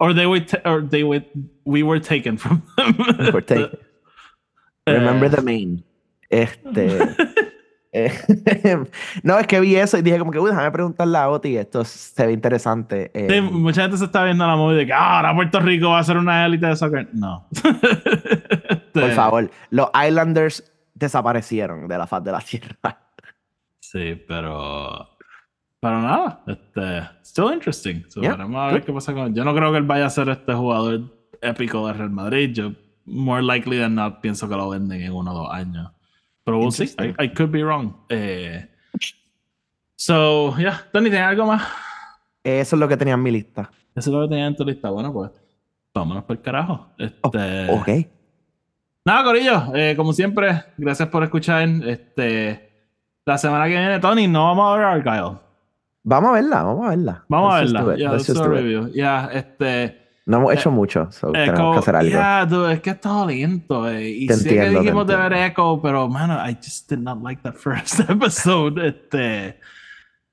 Or 0.00 0.12
they 0.12 0.26
were, 0.26 0.40
or 0.64 0.80
they 0.82 1.04
were, 1.04 1.24
we 1.64 1.82
were 1.82 2.00
taken 2.00 2.36
from 2.36 2.62
them. 2.76 2.96
We 3.18 3.30
were 3.30 3.40
taken. 3.40 3.78
Remember 4.86 5.26
Eh, 5.26 5.28
the 5.28 5.42
main. 5.42 5.84
Este. 6.30 7.14
eh, 7.92 8.12
no, 9.22 9.38
es 9.38 9.46
que 9.46 9.60
vi 9.60 9.76
eso 9.76 9.98
y 9.98 10.02
dije, 10.02 10.18
como 10.18 10.30
que, 10.30 10.38
uy, 10.38 10.50
déjame 10.50 10.70
preguntarle 10.70 11.18
a 11.18 11.28
Oti, 11.28 11.56
esto 11.56 11.84
se 11.84 12.26
ve 12.26 12.32
interesante. 12.32 13.10
eh, 13.14 13.28
Sí, 13.30 13.40
mucha 13.40 13.82
gente 13.82 13.98
se 13.98 14.04
está 14.06 14.24
viendo 14.24 14.46
la 14.46 14.56
movie 14.56 14.76
de 14.78 14.86
que 14.86 14.92
"Ah, 14.92 15.18
ahora 15.18 15.34
Puerto 15.34 15.60
Rico 15.60 15.90
va 15.90 15.98
a 15.98 16.04
ser 16.04 16.16
una 16.16 16.46
élite 16.46 16.66
de 16.66 16.76
soccer. 16.76 17.08
No. 17.12 17.46
por 18.92 19.10
favor, 19.12 19.50
los 19.70 19.88
Islanders 20.06 20.64
desaparecieron 20.94 21.88
de 21.88 21.98
la 21.98 22.06
faz 22.06 22.22
de 22.24 22.32
la 22.32 22.40
tierra. 22.40 22.98
Sí, 23.80 24.14
pero. 24.26 25.08
Pero 25.80 26.00
nada, 26.00 26.40
este. 26.46 27.02
Still 27.24 27.52
interesting. 27.52 28.04
So, 28.08 28.20
Yeah, 28.20 28.32
veremos 28.32 28.56
a 28.60 28.66
ver 28.72 28.80
good. 28.80 28.86
qué 28.86 28.92
pasa 28.92 29.12
con. 29.12 29.34
Yo 29.34 29.44
no 29.44 29.54
creo 29.54 29.72
que 29.72 29.78
él 29.78 29.84
vaya 29.84 30.06
a 30.06 30.10
ser 30.10 30.28
este 30.28 30.54
jugador 30.54 31.00
épico 31.40 31.86
de 31.88 31.92
Real 31.94 32.10
Madrid. 32.10 32.50
Yo, 32.54 32.72
more 33.04 33.42
likely 33.42 33.78
than 33.80 33.96
not, 33.96 34.20
pienso 34.20 34.48
que 34.48 34.54
lo 34.54 34.68
venden 34.70 35.02
en 35.02 35.12
uno 35.12 35.32
o 35.32 35.34
dos 35.34 35.52
años. 35.52 35.90
Pero 36.44 36.58
we'll 36.58 36.72
see. 36.72 36.90
I, 37.18 37.28
could 37.32 37.50
be 37.52 37.62
wrong. 37.62 37.94
Eh, 38.08 38.68
so, 39.96 40.56
yeah. 40.58 40.82
Tony, 40.92 41.10
¿tienes 41.10 41.28
algo 41.28 41.46
más? 41.46 41.62
Eso 42.42 42.76
es 42.76 42.80
lo 42.80 42.88
que 42.88 42.96
tenía 42.96 43.14
en 43.14 43.22
mi 43.22 43.30
lista. 43.30 43.70
Eso 43.94 44.10
es 44.10 44.14
lo 44.14 44.22
que 44.22 44.28
tenía 44.28 44.46
en 44.46 44.56
tu 44.56 44.64
lista. 44.64 44.90
Bueno, 44.90 45.12
pues. 45.12 45.30
Vámonos 45.94 46.24
por 46.24 46.36
el 46.36 46.42
carajo. 46.42 46.88
Oh, 46.98 47.02
Este. 47.04 47.70
ok. 47.70 48.08
Nada, 49.04 49.24
Corillo, 49.24 49.74
eh, 49.74 49.94
como 49.96 50.12
siempre, 50.12 50.64
gracias 50.78 51.08
por 51.08 51.22
escuchar. 51.24 51.68
Este, 51.84 52.70
la 53.26 53.36
semana 53.36 53.64
que 53.66 53.70
viene, 53.72 53.98
Tony, 54.00 54.26
no 54.28 54.46
vamos 54.46 54.72
a 54.72 54.76
ver 54.76 54.86
Argyle. 54.86 55.38
Vamos 56.04 56.30
a 56.30 56.32
verla, 56.34 56.62
vamos 56.62 56.86
a 56.86 56.90
verla. 56.90 57.24
Vamos 57.28 57.54
a 57.54 57.58
verla. 57.58 57.80
it, 57.94 57.98
Yeah, 57.98 58.12
let's 58.12 58.26
let's 58.26 58.26
just 58.28 58.38
do 58.38 58.44
a 58.44 58.48
do 58.48 58.54
it. 58.54 58.62
review. 58.62 58.92
Yeah, 58.92 59.28
este. 59.32 60.01
No 60.24 60.36
hemos 60.38 60.54
hecho 60.54 60.70
mucho, 60.70 61.08
so 61.10 61.30
eh, 61.30 61.32
tenemos 61.32 61.58
como- 61.60 61.72
que 61.72 61.78
hacer 61.80 61.96
algo. 61.96 62.10
yeah, 62.10 62.46
dude, 62.46 62.72
es 62.74 62.80
que 62.80 62.90
está 62.90 63.26
lento. 63.26 63.88
Eh, 63.90 64.08
y 64.10 64.26
Te 64.28 64.34
sé 64.34 64.48
entiendo, 64.50 64.78
que 64.78 64.84
dijimos 64.84 65.06
de 65.08 65.16
ver. 65.16 65.32
Echo, 65.32 65.80
pero, 65.82 66.08
mano, 66.08 66.34
I 66.48 66.54
just 66.54 66.88
did 66.88 66.98
not 67.00 67.20
like 67.22 67.42
that 67.42 67.54
first 67.56 68.00
episode. 68.08 68.78
Este. 68.86 69.58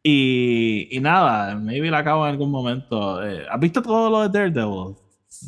Y, 0.03 0.87
y 0.91 0.99
nada, 0.99 1.55
maybe 1.55 1.89
la 1.91 1.99
acabo 1.99 2.25
en 2.25 2.31
algún 2.33 2.51
momento. 2.51 3.23
Eh, 3.25 3.45
¿Has 3.51 3.59
visto 3.59 3.81
todo 3.81 4.09
lo 4.09 4.27
de 4.27 4.29
Daredevil? 4.29 4.95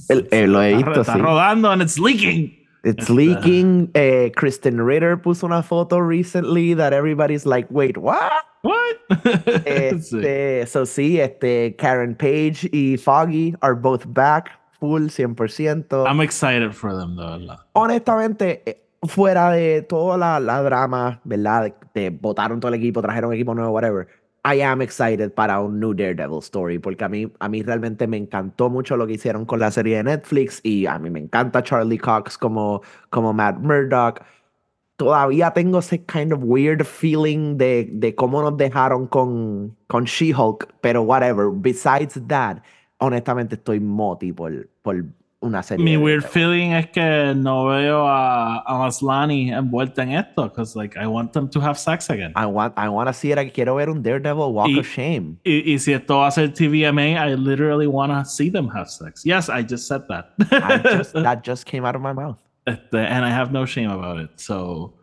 El- 0.09 0.27
eh, 0.31 0.47
lo 0.47 0.61
he 0.61 0.71
Está- 0.71 0.77
visto, 0.85 1.01
Está 1.01 1.13
sí. 1.13 1.19
rodando 1.19 1.69
and 1.71 1.81
it's 1.81 1.97
leaking. 1.99 2.57
It's 2.83 3.03
Este- 3.09 3.13
leaking. 3.13 3.91
Eh, 3.93 4.31
Kristen 4.35 4.85
Ritter 4.85 5.21
puso 5.21 5.45
una 5.45 5.61
foto 5.63 6.01
recently 6.01 6.73
that 6.75 6.93
everybody's 6.93 7.45
like, 7.45 7.67
wait, 7.69 7.97
what? 7.97 8.31
What? 8.63 8.97
Este, 9.65 10.65
So 10.67 10.85
sí, 10.85 11.19
este, 11.19 11.75
Karen 11.77 12.15
Page 12.15 12.69
y 12.71 12.97
Foggy 12.97 13.55
are 13.61 13.75
both 13.75 14.05
back, 14.07 14.51
full 14.79 15.07
100%. 15.07 16.07
I'm 16.07 16.21
excited 16.21 16.73
for 16.73 16.91
them, 16.95 17.15
verdad. 17.15 17.57
Honestamente, 17.73 18.61
eh, 18.65 18.81
fuera 19.03 19.51
de 19.51 19.81
toda 19.81 20.17
la, 20.17 20.39
la 20.39 20.61
drama, 20.61 21.19
¿verdad? 21.23 21.73
De 21.93 22.09
botaron 22.09 22.59
todo 22.59 22.69
el 22.69 22.79
equipo, 22.79 23.01
trajeron 23.01 23.33
equipo 23.33 23.53
nuevo, 23.53 23.71
whatever. 23.71 24.07
I 24.43 24.61
am 24.61 24.81
excited 24.81 25.33
para 25.33 25.59
un 25.59 25.79
new 25.79 25.93
Daredevil 25.93 26.39
story, 26.39 26.79
porque 26.79 27.03
a 27.03 27.09
mí, 27.09 27.31
a 27.39 27.47
mí 27.47 27.61
realmente 27.61 28.07
me 28.07 28.17
encantó 28.17 28.71
mucho 28.71 28.97
lo 28.97 29.05
que 29.05 29.13
hicieron 29.13 29.45
con 29.45 29.59
la 29.59 29.69
serie 29.69 29.97
de 29.97 30.03
Netflix 30.03 30.61
y 30.63 30.87
a 30.87 30.97
mí 30.97 31.11
me 31.11 31.19
encanta 31.19 31.61
Charlie 31.61 31.99
Cox 31.99 32.39
como, 32.39 32.81
como 33.11 33.33
Matt 33.33 33.59
Murdock. 33.59 34.23
Todavía 35.01 35.51
tengo 35.51 35.79
ese 35.79 36.05
kind 36.05 36.31
of 36.31 36.43
weird 36.43 36.85
feeling 36.85 37.57
de, 37.57 37.89
de 37.91 38.13
cómo 38.13 38.39
nos 38.43 38.55
dejaron 38.55 39.07
con, 39.07 39.75
con 39.87 40.03
She-Hulk, 40.05 40.75
pero 40.79 41.01
whatever. 41.01 41.49
Besides 41.51 42.21
that, 42.27 42.57
honestamente 42.99 43.55
estoy 43.55 43.79
moti 43.79 44.31
por, 44.31 44.69
por 44.83 45.03
una 45.39 45.63
serie. 45.63 45.83
Mi 45.83 45.97
weird 45.97 46.23
feeling 46.23 46.73
es 46.73 46.85
que 46.91 47.33
no 47.35 47.65
veo 47.65 48.05
a, 48.07 48.59
a 48.59 48.77
Maslany 48.77 49.51
envuelta 49.51 50.03
en 50.03 50.11
esto, 50.11 50.43
because 50.49 50.75
like 50.75 50.95
I 50.95 51.07
want 51.07 51.33
them 51.33 51.49
to 51.49 51.59
have 51.59 51.79
sex 51.79 52.11
again. 52.11 52.31
I 52.35 52.45
want, 52.45 52.75
I 52.77 52.87
want 52.87 53.07
to 53.07 53.13
see 53.13 53.31
it. 53.31 53.53
Quiero 53.55 53.77
ver 53.77 53.89
un 53.89 54.03
Daredevil 54.03 54.53
Walk 54.53 54.67
Y- 54.67 54.77
of 54.81 54.85
Shame. 54.85 55.39
Y, 55.43 55.63
y 55.73 55.79
si 55.79 55.93
esto 55.93 56.19
va 56.19 56.27
a 56.27 56.31
ser 56.31 56.49
TVMA, 56.49 57.17
I 57.17 57.33
literally 57.33 57.87
want 57.87 58.11
to 58.11 58.23
see 58.23 58.51
them 58.51 58.69
have 58.69 58.87
sex. 58.87 59.25
Yes, 59.25 59.49
I 59.49 59.63
just 59.63 59.87
said 59.87 60.03
that. 60.09 60.33
I 60.51 60.77
just, 60.97 61.13
that 61.13 61.43
just 61.43 61.65
came 61.65 61.85
out 61.85 61.95
of 61.95 62.03
my 62.03 62.13
mouth. 62.13 62.37
Este, 62.65 62.95
and 62.99 63.25
I 63.25 63.29
have 63.31 63.51
no 63.51 63.65
shame 63.65 63.89
about 63.89 64.19
it. 64.19 64.29
So, 64.39 64.93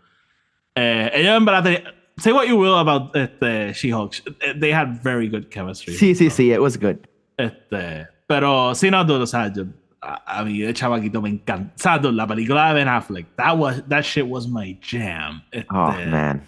eh, 0.76 1.11
en 1.12 1.44
verdad 1.44 1.82
say 2.18 2.32
what 2.32 2.46
you 2.48 2.56
will 2.56 2.78
about 2.78 3.14
este, 3.16 3.72
She-Hulk. 3.74 4.14
They 4.56 4.70
had 4.72 5.02
very 5.02 5.28
good 5.28 5.50
chemistry. 5.50 5.94
Sí, 5.94 6.14
sí, 6.14 6.30
sí, 6.30 6.52
it 6.52 6.61
was 6.61 6.76
good. 6.76 6.98
Este, 7.38 8.06
pero 8.28 8.74
sí, 8.74 8.90
no, 8.90 9.04
dude, 9.04 9.22
o 9.22 9.26
sea, 9.26 9.48
yo, 9.52 9.64
a, 10.02 10.40
a 10.40 10.44
mí 10.44 10.61
de 10.61 10.72
chavaquito 10.72 11.20
me 11.22 11.30
encanta. 11.30 11.72
O 11.74 11.78
sea, 11.78 11.98
la 12.12 12.26
película 12.26 12.68
de 12.68 12.74
Ben 12.74 12.88
Affleck, 12.88 13.26
that, 13.36 13.56
was, 13.56 13.82
that 13.88 14.04
shit 14.04 14.26
was 14.26 14.46
my 14.48 14.76
jam. 14.80 15.42
Este, 15.52 15.66
Oh, 15.70 15.92
man. 15.92 16.42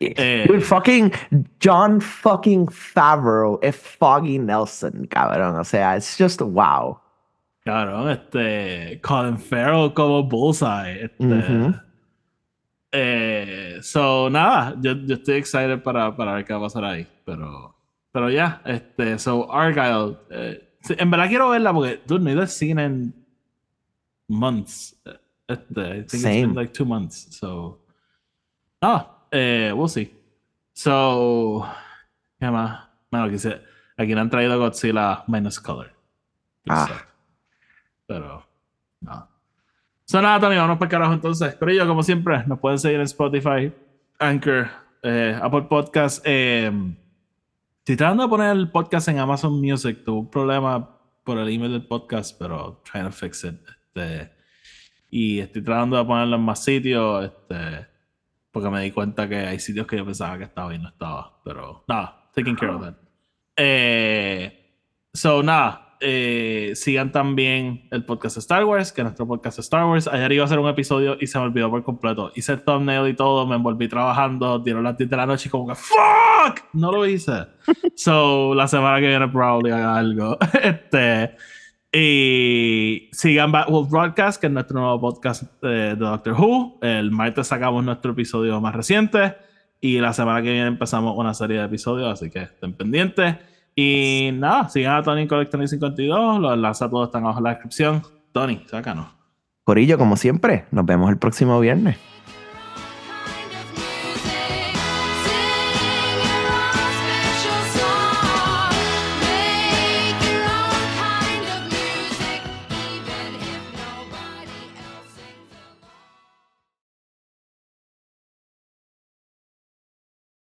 eh, 0.00 0.44
Dude, 0.46 0.62
fucking 0.62 1.12
John 1.58 2.00
fucking 2.00 2.66
Favreau 2.68 3.58
es 3.62 3.74
Foggy 3.76 4.38
Nelson, 4.38 5.06
cabrón. 5.08 5.58
O 5.58 5.64
sea, 5.64 5.96
it's 5.96 6.16
just 6.18 6.40
wow. 6.42 7.00
Cabrón, 7.66 8.10
este, 8.10 9.00
Colin 9.02 9.36
Farrell 9.40 9.92
como 9.92 10.22
Bullseye. 10.22 11.06
Este, 11.06 11.24
Ujú. 11.24 11.74
eh, 12.92 13.78
so, 13.82 14.30
nada, 14.30 14.76
yo, 14.80 14.92
yo 14.92 15.16
estoy 15.16 15.34
excited 15.34 15.82
para, 15.82 16.14
para 16.14 16.34
ver 16.34 16.44
qué 16.44 16.52
va 16.52 16.60
a 16.60 16.62
pasar 16.62 16.84
ahí. 16.84 17.04
Pero, 17.24 17.74
pero 18.12 18.30
ya, 18.30 18.62
este, 18.64 19.18
so, 19.18 19.52
Argyle. 19.52 20.16
eh, 20.30 20.62
en 20.90 21.10
verdad 21.10 21.26
quiero 21.28 21.48
verla 21.50 21.72
porque, 21.72 22.00
dude, 22.06 22.20
no 22.22 22.30
he 22.30 22.34
ido 22.34 22.42
al 22.42 22.48
cine 22.48 22.84
en 22.84 23.26
months. 24.28 24.96
Este, 25.48 25.80
I 25.80 25.92
think 26.02 26.04
it's 26.14 26.22
Same. 26.22 26.40
been 26.42 26.54
like 26.54 26.72
two 26.72 26.86
months. 26.86 27.36
So, 27.36 27.80
ah, 28.80 29.26
eh, 29.32 29.72
we'll 29.74 29.88
see. 29.88 30.14
So, 30.72 31.66
¿qué 32.38 32.48
más? 32.48 32.88
Bueno, 33.10 33.28
quise, 33.28 33.60
aquí 33.96 34.14
no 34.14 34.20
han 34.20 34.30
traído 34.30 34.56
Godzilla 34.56 35.24
minus 35.26 35.58
color. 35.58 35.90
Ah. 36.68 36.86
Pero, 38.06 38.46
no. 39.00 39.28
So, 40.04 40.22
nada, 40.22 40.38
Tony, 40.38 40.56
vamos 40.56 40.78
para 40.78 40.86
el 40.86 40.90
carajo 40.90 41.12
entonces. 41.14 41.56
Pero 41.56 41.72
yo, 41.72 41.86
como 41.86 42.02
siempre, 42.02 42.44
nos 42.46 42.60
pueden 42.60 42.78
seguir 42.78 42.98
en 42.98 43.06
Spotify, 43.06 43.72
Anchor, 44.20 44.68
eh, 45.02 45.36
Apple 45.42 45.62
Podcast. 45.62 46.22
Eh, 46.24 46.70
estoy 47.78 47.96
tratando 47.96 48.22
de 48.22 48.28
poner 48.28 48.56
el 48.56 48.70
podcast 48.70 49.08
en 49.08 49.18
Amazon 49.18 49.60
Music. 49.60 50.04
Tuve 50.04 50.20
un 50.20 50.30
problema 50.30 50.96
por 51.24 51.38
el 51.38 51.48
email 51.48 51.72
del 51.72 51.86
podcast, 51.86 52.38
pero 52.38 52.80
trying 52.90 53.06
to 53.06 53.12
fix 53.12 53.42
it. 53.42 53.56
Este, 53.68 54.32
y 55.10 55.40
estoy 55.40 55.62
tratando 55.62 55.96
de 55.96 56.04
ponerlo 56.04 56.36
en 56.36 56.42
más 56.42 56.62
sitios. 56.62 57.24
Este, 57.24 57.86
porque 58.52 58.70
me 58.70 58.82
di 58.82 58.92
cuenta 58.92 59.28
que 59.28 59.38
hay 59.38 59.58
sitios 59.58 59.88
que 59.88 59.96
yo 59.96 60.04
pensaba 60.04 60.38
que 60.38 60.44
estaba 60.44 60.72
y 60.72 60.78
no 60.78 60.88
estaba. 60.88 61.40
Pero 61.44 61.84
nada, 61.88 62.30
taking 62.32 62.54
care 62.54 62.72
of 62.72 62.80
that. 62.80 62.94
Eh, 63.56 64.78
so, 65.12 65.42
nada. 65.42 65.85
Eh, 66.00 66.72
sigan 66.74 67.12
también 67.12 67.88
el 67.90 68.04
podcast 68.04 68.36
Star 68.38 68.64
Wars, 68.64 68.92
que 68.92 69.00
es 69.00 69.04
nuestro 69.04 69.26
podcast 69.26 69.58
Star 69.58 69.84
Wars. 69.86 70.08
Ayer 70.08 70.32
iba 70.32 70.44
a 70.44 70.46
hacer 70.46 70.58
un 70.58 70.68
episodio 70.68 71.16
y 71.20 71.26
se 71.26 71.38
me 71.38 71.44
olvidó 71.44 71.70
por 71.70 71.82
completo. 71.82 72.32
Hice 72.34 72.52
el 72.52 72.62
thumbnail 72.62 73.08
y 73.08 73.14
todo, 73.14 73.46
me 73.46 73.56
envolví 73.56 73.88
trabajando, 73.88 74.58
dieron 74.58 74.84
las 74.84 74.96
10 74.96 75.08
de 75.08 75.16
la 75.16 75.26
noche 75.26 75.48
y 75.48 75.50
como 75.50 75.68
que 75.68 75.74
¡Fuck! 75.74 76.64
No 76.72 76.92
lo 76.92 77.06
hice. 77.06 77.46
so, 77.96 78.54
la 78.54 78.68
semana 78.68 79.00
que 79.00 79.08
viene 79.08 79.28
probablemente 79.28 79.82
haga 79.82 79.96
algo. 79.96 80.38
este. 80.62 81.36
Y 81.92 83.08
sigan 83.12 83.52
Backwolf 83.52 83.90
Broadcast, 83.90 84.40
que 84.40 84.48
es 84.48 84.52
nuestro 84.52 84.80
nuevo 84.80 85.00
podcast 85.00 85.44
eh, 85.62 85.66
de 85.66 85.96
Doctor 85.96 86.34
Who. 86.34 86.78
El 86.82 87.10
martes 87.10 87.46
sacamos 87.46 87.82
nuestro 87.84 88.12
episodio 88.12 88.60
más 88.60 88.74
reciente. 88.74 89.34
Y 89.80 89.98
la 90.00 90.12
semana 90.12 90.42
que 90.42 90.50
viene 90.50 90.66
empezamos 90.66 91.16
una 91.16 91.32
serie 91.32 91.58
de 91.58 91.64
episodios, 91.64 92.12
así 92.12 92.30
que 92.30 92.42
estén 92.42 92.74
pendientes. 92.74 93.36
Y 93.78 94.30
nada, 94.32 94.70
sigan 94.70 94.96
a 94.96 95.02
Tony 95.02 95.26
Collector 95.28 95.68
52. 95.68 96.40
Los 96.40 96.54
enlaces 96.54 96.80
a 96.80 96.88
todos 96.88 97.08
están 97.08 97.24
abajo 97.24 97.40
en 97.40 97.44
la 97.44 97.50
descripción. 97.50 98.02
Tony, 98.32 98.62
sácanos. 98.66 99.08
Corillo, 99.64 99.98
como 99.98 100.16
siempre, 100.16 100.64
nos 100.70 100.86
vemos 100.86 101.10
el 101.10 101.18
próximo 101.18 101.60
viernes. 101.60 101.98